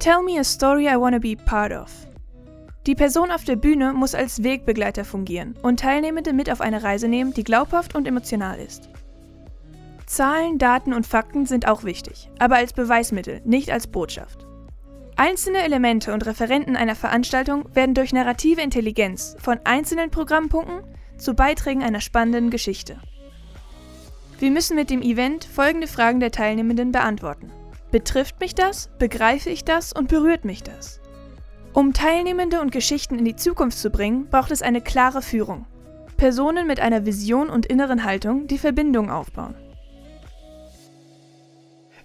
Tell 0.00 0.22
me 0.22 0.38
a 0.38 0.44
story 0.44 0.88
I 0.88 0.96
want 0.96 1.14
to 1.14 1.20
be 1.20 1.36
part 1.36 1.72
of. 1.72 1.92
Die 2.86 2.94
Person 2.94 3.30
auf 3.30 3.44
der 3.44 3.56
Bühne 3.56 3.92
muss 3.92 4.14
als 4.14 4.42
Wegbegleiter 4.42 5.04
fungieren 5.04 5.54
und 5.60 5.80
Teilnehmende 5.80 6.32
mit 6.32 6.50
auf 6.50 6.62
eine 6.62 6.82
Reise 6.82 7.06
nehmen, 7.06 7.34
die 7.34 7.44
glaubhaft 7.44 7.94
und 7.94 8.08
emotional 8.08 8.58
ist. 8.58 8.88
Zahlen, 10.06 10.56
Daten 10.56 10.94
und 10.94 11.06
Fakten 11.06 11.44
sind 11.44 11.68
auch 11.68 11.84
wichtig, 11.84 12.30
aber 12.38 12.56
als 12.56 12.72
Beweismittel, 12.72 13.42
nicht 13.44 13.70
als 13.70 13.88
Botschaft. 13.88 14.46
Einzelne 15.16 15.58
Elemente 15.58 16.14
und 16.14 16.24
Referenten 16.24 16.76
einer 16.76 16.96
Veranstaltung 16.96 17.66
werden 17.74 17.94
durch 17.94 18.14
narrative 18.14 18.62
Intelligenz 18.62 19.36
von 19.38 19.60
einzelnen 19.64 20.10
Programmpunkten 20.10 20.80
zu 21.18 21.34
Beiträgen 21.34 21.82
einer 21.82 22.00
spannenden 22.00 22.48
Geschichte. 22.48 22.96
Wir 24.38 24.50
müssen 24.50 24.76
mit 24.76 24.88
dem 24.88 25.02
Event 25.02 25.44
folgende 25.44 25.88
Fragen 25.88 26.20
der 26.20 26.30
Teilnehmenden 26.30 26.90
beantworten. 26.90 27.52
Betrifft 27.90 28.38
mich 28.38 28.54
das? 28.54 28.88
Begreife 28.98 29.50
ich 29.50 29.64
das? 29.64 29.92
Und 29.92 30.08
berührt 30.08 30.44
mich 30.44 30.62
das? 30.62 31.00
Um 31.72 31.92
Teilnehmende 31.92 32.60
und 32.60 32.70
Geschichten 32.70 33.18
in 33.18 33.24
die 33.24 33.36
Zukunft 33.36 33.78
zu 33.78 33.90
bringen, 33.90 34.28
braucht 34.30 34.50
es 34.50 34.62
eine 34.62 34.80
klare 34.80 35.22
Führung. 35.22 35.66
Personen 36.16 36.66
mit 36.66 36.80
einer 36.80 37.06
Vision 37.06 37.48
und 37.48 37.66
inneren 37.66 38.04
Haltung, 38.04 38.46
die 38.46 38.58
Verbindungen 38.58 39.10
aufbauen. 39.10 39.54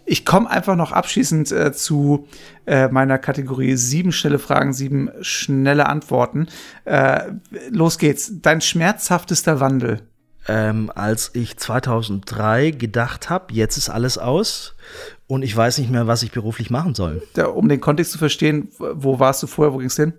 Ich 0.05 0.23
komme 0.23 0.49
einfach 0.49 0.75
noch 0.75 0.91
abschließend 0.91 1.51
äh, 1.51 1.73
zu 1.73 2.27
äh, 2.67 2.87
meiner 2.89 3.17
Kategorie 3.17 3.75
sieben 3.75 4.11
schnelle 4.11 4.37
Fragen, 4.37 4.71
sieben 4.71 5.09
schnelle 5.21 5.87
Antworten. 5.87 6.47
Äh, 6.85 7.31
los 7.69 7.97
geht's. 7.97 8.31
Dein 8.41 8.61
schmerzhaftester 8.61 9.59
Wandel? 9.59 10.01
Ähm, 10.47 10.91
als 10.93 11.31
ich 11.33 11.57
2003 11.57 12.69
gedacht 12.69 13.31
habe, 13.31 13.51
jetzt 13.51 13.77
ist 13.77 13.89
alles 13.89 14.19
aus 14.19 14.75
und 15.27 15.43
ich 15.43 15.55
weiß 15.55 15.77
nicht 15.79 15.91
mehr, 15.91 16.07
was 16.07 16.23
ich 16.23 16.31
beruflich 16.31 16.69
machen 16.69 16.95
soll. 16.95 17.23
Da, 17.33 17.47
um 17.47 17.67
den 17.67 17.81
Kontext 17.81 18.11
zu 18.11 18.17
verstehen, 18.17 18.69
wo 18.77 19.19
warst 19.19 19.41
du 19.43 19.47
vorher, 19.47 19.73
wo 19.73 19.77
ging's 19.77 19.95
hin? 19.95 20.13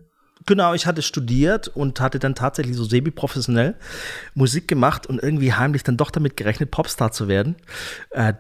Genau, 0.44 0.74
ich 0.74 0.86
hatte 0.86 1.02
studiert 1.02 1.66
und 1.66 2.00
hatte 2.00 2.20
dann 2.20 2.36
tatsächlich 2.36 2.76
so 2.76 2.84
semi-professionell 2.84 3.74
Musik 4.34 4.68
gemacht 4.68 5.07
und 5.07 5.20
irgendwie 5.20 5.52
heimlich 5.52 5.82
dann 5.82 5.96
doch 5.96 6.11
damit 6.11 6.36
gerechnet, 6.36 6.70
Popstar 6.70 7.11
zu 7.11 7.26
werden. 7.26 7.57
Äh, 8.11 8.34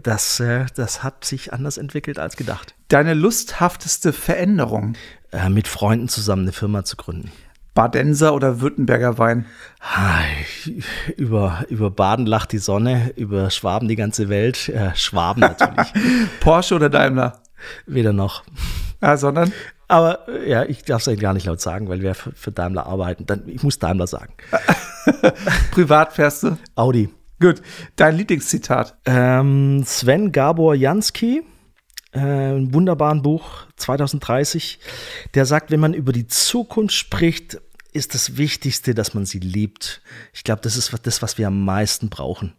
das, 0.00 0.38
äh, 0.38 0.66
das 0.76 1.02
hat 1.02 1.24
sich 1.24 1.52
anders 1.52 1.76
entwickelt 1.76 2.20
als 2.20 2.36
gedacht. 2.36 2.74
Deine 2.88 3.14
lusthafteste 3.14 4.12
Veränderung? 4.12 4.94
Äh, 5.32 5.48
mit 5.48 5.66
Freunden 5.66 6.08
zusammen 6.08 6.42
eine 6.42 6.52
Firma 6.52 6.84
zu 6.84 6.96
gründen. 6.96 7.32
Badenser 7.74 8.34
oder 8.34 8.60
Württemberger 8.60 9.18
Wein? 9.18 9.46
Über, 11.16 11.64
über 11.68 11.90
Baden 11.90 12.26
lacht 12.26 12.52
die 12.52 12.58
Sonne, 12.58 13.12
über 13.16 13.50
Schwaben 13.50 13.88
die 13.88 13.96
ganze 13.96 14.28
Welt. 14.28 14.68
Äh, 14.68 14.94
Schwaben 14.94 15.40
natürlich. 15.40 15.92
Porsche 16.40 16.74
oder 16.74 16.90
Daimler? 16.90 17.40
Weder 17.86 18.12
noch. 18.12 18.42
Ah, 19.00 19.16
sondern? 19.16 19.52
Aber 19.88 20.20
ja, 20.46 20.64
ich 20.64 20.84
darf 20.84 21.02
es 21.02 21.08
eigentlich 21.08 21.20
gar 21.20 21.34
nicht 21.34 21.46
laut 21.46 21.60
sagen, 21.60 21.88
weil 21.88 22.00
wir 22.00 22.14
für, 22.14 22.32
für 22.32 22.52
Daimler 22.52 22.86
arbeiten. 22.86 23.26
Dann, 23.26 23.48
ich 23.48 23.62
muss 23.62 23.78
Daimler 23.78 24.06
sagen. 24.06 24.34
Privat 25.72 26.12
fährst 26.12 26.44
du? 26.44 26.58
Audi. 26.76 27.08
Gut. 27.40 27.62
Dein 27.96 28.16
Lieblingszitat? 28.16 28.96
Ähm, 29.06 29.82
Sven 29.84 30.30
Gabor 30.30 30.74
Jansky, 30.74 31.42
äh, 32.12 32.18
ein 32.18 32.74
wunderbaren 32.74 33.22
Buch, 33.22 33.66
2030. 33.76 34.78
Der 35.34 35.46
sagt, 35.46 35.70
wenn 35.70 35.80
man 35.80 35.94
über 35.94 36.12
die 36.12 36.26
Zukunft 36.26 36.94
spricht, 36.94 37.60
ist 37.92 38.14
das 38.14 38.36
Wichtigste, 38.36 38.94
dass 38.94 39.14
man 39.14 39.26
sie 39.26 39.40
liebt. 39.40 40.00
Ich 40.32 40.44
glaube, 40.44 40.62
das 40.62 40.76
ist 40.76 40.94
das, 41.02 41.22
was 41.22 41.38
wir 41.38 41.48
am 41.48 41.64
meisten 41.64 42.08
brauchen. 42.08 42.52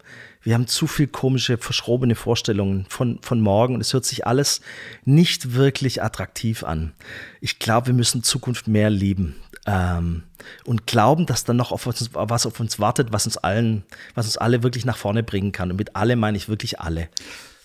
Wir 0.44 0.56
haben 0.56 0.68
zu 0.68 0.88
viel 0.88 1.08
komische, 1.08 1.58
verschrobene 1.58 2.16
Vorstellungen 2.16 2.86
von, 2.90 3.20
von 3.22 3.42
morgen 3.42 3.76
und 3.76 3.82
es 3.82 3.94
hört 3.94 4.06
sich 4.06 4.26
alles 4.26 4.62
nicht 5.06 5.54
wirklich 5.54 6.02
attraktiv 6.02 6.64
an. 6.64 6.94
Ich 7.40 7.60
glaube, 7.60 7.88
wir 7.88 7.94
müssen 7.94 8.24
Zukunft 8.24 8.68
mehr 8.68 8.90
lieben 8.90 9.36
ähm, 9.68 10.24
und 10.66 10.88
glauben, 10.88 11.28
dass 11.28 11.44
dann 11.44 11.58
noch 11.58 11.72
auf 11.72 11.86
uns, 11.86 12.10
was 12.14 12.46
auf 12.46 12.60
uns 12.60 12.80
wartet, 12.80 13.14
was 13.14 13.26
uns 13.26 13.38
allen, 13.38 13.84
was 14.16 14.26
uns 14.26 14.38
alle 14.38 14.64
wirklich 14.64 14.86
nach 14.86 14.98
vorne 14.98 15.22
bringen 15.22 15.52
kann. 15.52 15.72
Und 15.72 15.78
mit 15.78 15.96
alle 15.96 16.16
meine 16.16 16.38
ich 16.38 16.50
wirklich 16.50 16.80
alle. 16.80 17.10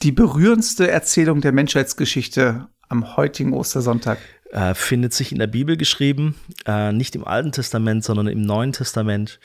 Die 0.02 0.12
berührendste 0.12 0.90
Erzählung 0.90 1.40
der 1.40 1.52
Menschheitsgeschichte 1.52 2.68
am 2.88 3.16
heutigen 3.16 3.54
Ostersonntag 3.54 4.18
äh, 4.52 4.74
findet 4.74 5.12
sich 5.12 5.32
in 5.32 5.38
der 5.38 5.46
Bibel 5.46 5.76
geschrieben, 5.76 6.36
äh, 6.66 6.92
nicht 6.92 7.16
im 7.16 7.26
Alten 7.26 7.50
Testament, 7.50 8.04
sondern 8.04 8.28
im 8.28 8.42
Neuen 8.42 8.72
Testament. 8.72 9.40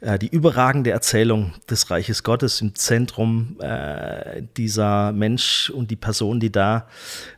Äh, 0.00 0.18
die 0.18 0.28
überragende 0.28 0.90
Erzählung 0.90 1.52
des 1.68 1.90
Reiches 1.90 2.22
Gottes 2.22 2.60
im 2.60 2.74
Zentrum 2.74 3.56
äh, 3.60 4.42
dieser 4.56 5.12
Mensch 5.12 5.70
und 5.70 5.90
die 5.90 5.96
Person, 5.96 6.40
die 6.40 6.50
da 6.50 6.88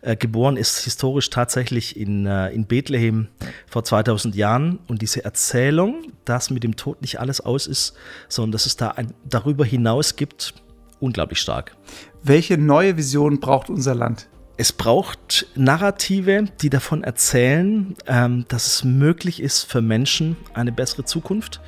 äh, 0.03 0.17
geboren 0.17 0.57
ist, 0.57 0.85
historisch 0.85 1.31
tatsächlich 1.31 1.97
in, 1.97 2.27
äh, 2.27 2.51
in 2.51 2.67
Bethlehem 2.67 3.29
vor 3.67 3.85
2000 3.85 4.37
Jahren. 4.37 4.79
Und 4.87 5.03
diese 5.03 5.25
Erzählung, 5.25 6.13
dass 6.25 6.51
mit 6.51 6.63
dem 6.63 6.77
Tod 6.77 7.01
nicht 7.01 7.19
alles 7.19 7.41
aus 7.41 7.67
ist, 7.67 7.97
sondern 8.29 8.53
dass 8.53 8.67
es 8.67 8.77
da 8.77 8.91
ein, 8.91 9.15
darüber 9.29 9.65
hinaus 9.65 10.15
gibt, 10.15 10.55
unglaublich 11.01 11.41
stark. 11.41 11.77
Welche 12.23 12.59
neue 12.59 12.99
Vision 12.99 13.41
braucht 13.41 13.71
unser 13.71 13.95
Land? 13.95 14.29
Es 14.59 14.73
braucht 14.73 15.47
Narrative, 15.55 16.45
die 16.61 16.69
davon 16.69 17.03
erzählen, 17.03 17.95
ähm, 18.07 18.45
dass 18.49 18.67
es 18.67 18.85
möglich 18.85 19.43
ist, 19.43 19.63
für 19.63 19.81
Menschen 19.81 20.37
eine 20.53 20.71
bessere 20.71 21.07
Zukunft 21.07 21.63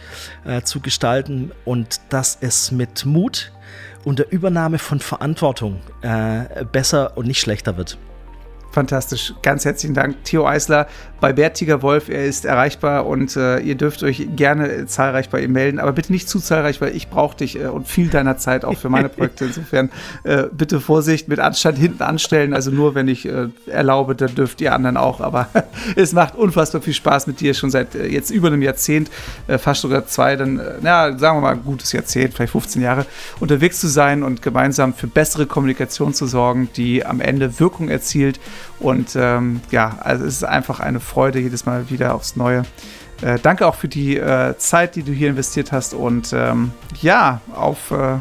äh, 0.44 0.60
zu 0.60 0.80
gestalten 0.80 1.52
und 1.64 2.02
dass 2.10 2.36
es 2.42 2.70
mit 2.70 3.06
Mut 3.06 3.50
und 4.04 4.18
der 4.18 4.30
Übernahme 4.30 4.78
von 4.78 5.00
Verantwortung 5.00 5.80
äh, 6.02 6.66
besser 6.70 7.16
und 7.16 7.26
nicht 7.26 7.40
schlechter 7.40 7.78
wird. 7.78 7.96
Fantastisch. 8.72 9.34
Ganz 9.42 9.66
herzlichen 9.66 9.94
Dank, 9.94 10.24
Theo 10.24 10.46
Eisler 10.46 10.88
bei 11.20 11.34
Bärtiger 11.34 11.82
Wolf. 11.82 12.08
Er 12.08 12.24
ist 12.24 12.46
erreichbar 12.46 13.06
und 13.06 13.36
äh, 13.36 13.58
ihr 13.60 13.74
dürft 13.76 14.02
euch 14.02 14.26
gerne 14.34 14.86
zahlreich 14.86 15.28
bei 15.28 15.42
ihm 15.42 15.52
melden, 15.52 15.78
aber 15.78 15.92
bitte 15.92 16.10
nicht 16.10 16.26
zu 16.28 16.40
zahlreich, 16.40 16.80
weil 16.80 16.96
ich 16.96 17.10
brauche 17.10 17.36
dich 17.36 17.60
äh, 17.60 17.66
und 17.66 17.86
viel 17.86 18.08
deiner 18.08 18.38
Zeit 18.38 18.64
auch 18.64 18.76
für 18.78 18.88
meine 18.88 19.10
Projekte. 19.10 19.44
Insofern 19.44 19.90
äh, 20.24 20.44
bitte 20.50 20.80
Vorsicht 20.80 21.28
mit 21.28 21.38
Anstand 21.38 21.76
hinten 21.76 22.02
anstellen. 22.02 22.54
Also 22.54 22.70
nur, 22.70 22.94
wenn 22.94 23.08
ich 23.08 23.28
äh, 23.28 23.48
erlaube, 23.66 24.16
dann 24.16 24.34
dürft 24.34 24.62
ihr 24.62 24.74
anderen 24.74 24.96
auch. 24.96 25.20
Aber 25.20 25.48
es 25.96 26.14
macht 26.14 26.34
unfassbar 26.34 26.80
viel 26.80 26.94
Spaß 26.94 27.26
mit 27.26 27.40
dir 27.40 27.52
schon 27.52 27.70
seit 27.70 27.94
äh, 27.94 28.06
jetzt 28.06 28.30
über 28.30 28.48
einem 28.48 28.62
Jahrzehnt, 28.62 29.10
äh, 29.48 29.58
fast 29.58 29.82
sogar 29.82 30.06
zwei, 30.06 30.34
dann, 30.34 30.60
ja, 30.82 31.16
sagen 31.18 31.36
wir 31.36 31.42
mal, 31.42 31.52
ein 31.52 31.62
gutes 31.62 31.92
Jahrzehnt, 31.92 32.32
vielleicht 32.32 32.52
15 32.52 32.80
Jahre, 32.80 33.04
unterwegs 33.38 33.80
zu 33.80 33.88
sein 33.88 34.22
und 34.22 34.40
gemeinsam 34.40 34.94
für 34.94 35.08
bessere 35.08 35.44
Kommunikation 35.44 36.14
zu 36.14 36.26
sorgen, 36.26 36.70
die 36.74 37.04
am 37.04 37.20
Ende 37.20 37.60
Wirkung 37.60 37.90
erzielt 37.90 38.40
und 38.82 39.16
ähm, 39.16 39.60
ja, 39.70 39.98
also 40.00 40.24
es 40.24 40.36
ist 40.36 40.44
einfach 40.44 40.80
eine 40.80 41.00
Freude 41.00 41.38
jedes 41.38 41.66
Mal 41.66 41.88
wieder 41.90 42.14
aufs 42.14 42.36
Neue. 42.36 42.64
Äh, 43.22 43.38
danke 43.40 43.66
auch 43.66 43.76
für 43.76 43.88
die 43.88 44.16
äh, 44.16 44.56
Zeit, 44.58 44.96
die 44.96 45.02
du 45.02 45.12
hier 45.12 45.28
investiert 45.28 45.70
hast 45.72 45.94
und 45.94 46.32
ähm, 46.32 46.72
ja, 47.00 47.40
auf 47.54 47.90
äh, 47.92 48.18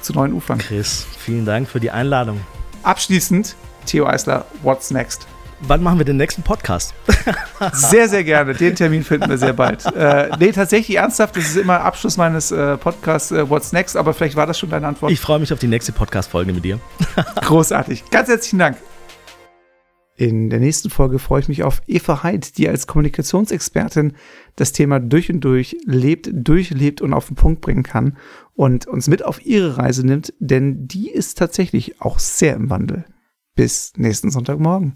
zu 0.00 0.14
neuen 0.14 0.32
Ufern. 0.32 0.58
Chris, 0.58 1.06
vielen 1.18 1.44
Dank 1.44 1.68
für 1.68 1.80
die 1.80 1.90
Einladung. 1.90 2.40
Abschließend, 2.82 3.54
Theo 3.84 4.06
Eisler, 4.06 4.46
what's 4.62 4.90
next? 4.90 5.26
Wann 5.62 5.82
machen 5.82 5.98
wir 5.98 6.06
den 6.06 6.16
nächsten 6.16 6.42
Podcast? 6.42 6.94
sehr, 7.74 8.08
sehr 8.08 8.24
gerne. 8.24 8.54
Den 8.54 8.74
Termin 8.74 9.04
finden 9.04 9.28
wir 9.28 9.36
sehr 9.36 9.52
bald. 9.52 9.84
Äh, 9.94 10.30
nee, 10.38 10.52
tatsächlich 10.52 10.96
ernsthaft, 10.96 11.36
das 11.36 11.44
ist 11.44 11.56
immer 11.56 11.82
Abschluss 11.82 12.16
meines 12.16 12.50
äh, 12.50 12.78
Podcasts 12.78 13.30
äh, 13.30 13.50
What's 13.50 13.72
Next, 13.72 13.94
aber 13.94 14.14
vielleicht 14.14 14.36
war 14.36 14.46
das 14.46 14.58
schon 14.58 14.70
deine 14.70 14.86
Antwort. 14.86 15.12
Ich 15.12 15.20
freue 15.20 15.38
mich 15.38 15.52
auf 15.52 15.58
die 15.58 15.66
nächste 15.66 15.92
Podcast-Folge 15.92 16.54
mit 16.54 16.64
dir. 16.64 16.80
Großartig. 17.42 18.04
Ganz 18.10 18.30
herzlichen 18.30 18.58
Dank. 18.58 18.78
In 20.20 20.50
der 20.50 20.60
nächsten 20.60 20.90
Folge 20.90 21.18
freue 21.18 21.40
ich 21.40 21.48
mich 21.48 21.62
auf 21.62 21.80
Eva 21.86 22.22
Heid, 22.22 22.58
die 22.58 22.68
als 22.68 22.86
Kommunikationsexpertin 22.86 24.12
das 24.54 24.72
Thema 24.72 25.00
durch 25.00 25.32
und 25.32 25.40
durch 25.40 25.78
lebt, 25.86 26.28
durchlebt 26.30 27.00
und 27.00 27.14
auf 27.14 27.28
den 27.28 27.36
Punkt 27.36 27.62
bringen 27.62 27.84
kann 27.84 28.18
und 28.52 28.86
uns 28.86 29.08
mit 29.08 29.24
auf 29.24 29.46
ihre 29.46 29.78
Reise 29.78 30.04
nimmt, 30.04 30.34
denn 30.38 30.86
die 30.86 31.08
ist 31.08 31.38
tatsächlich 31.38 32.02
auch 32.02 32.18
sehr 32.18 32.54
im 32.54 32.68
Wandel. 32.68 33.06
Bis 33.54 33.94
nächsten 33.96 34.30
Sonntagmorgen. 34.30 34.92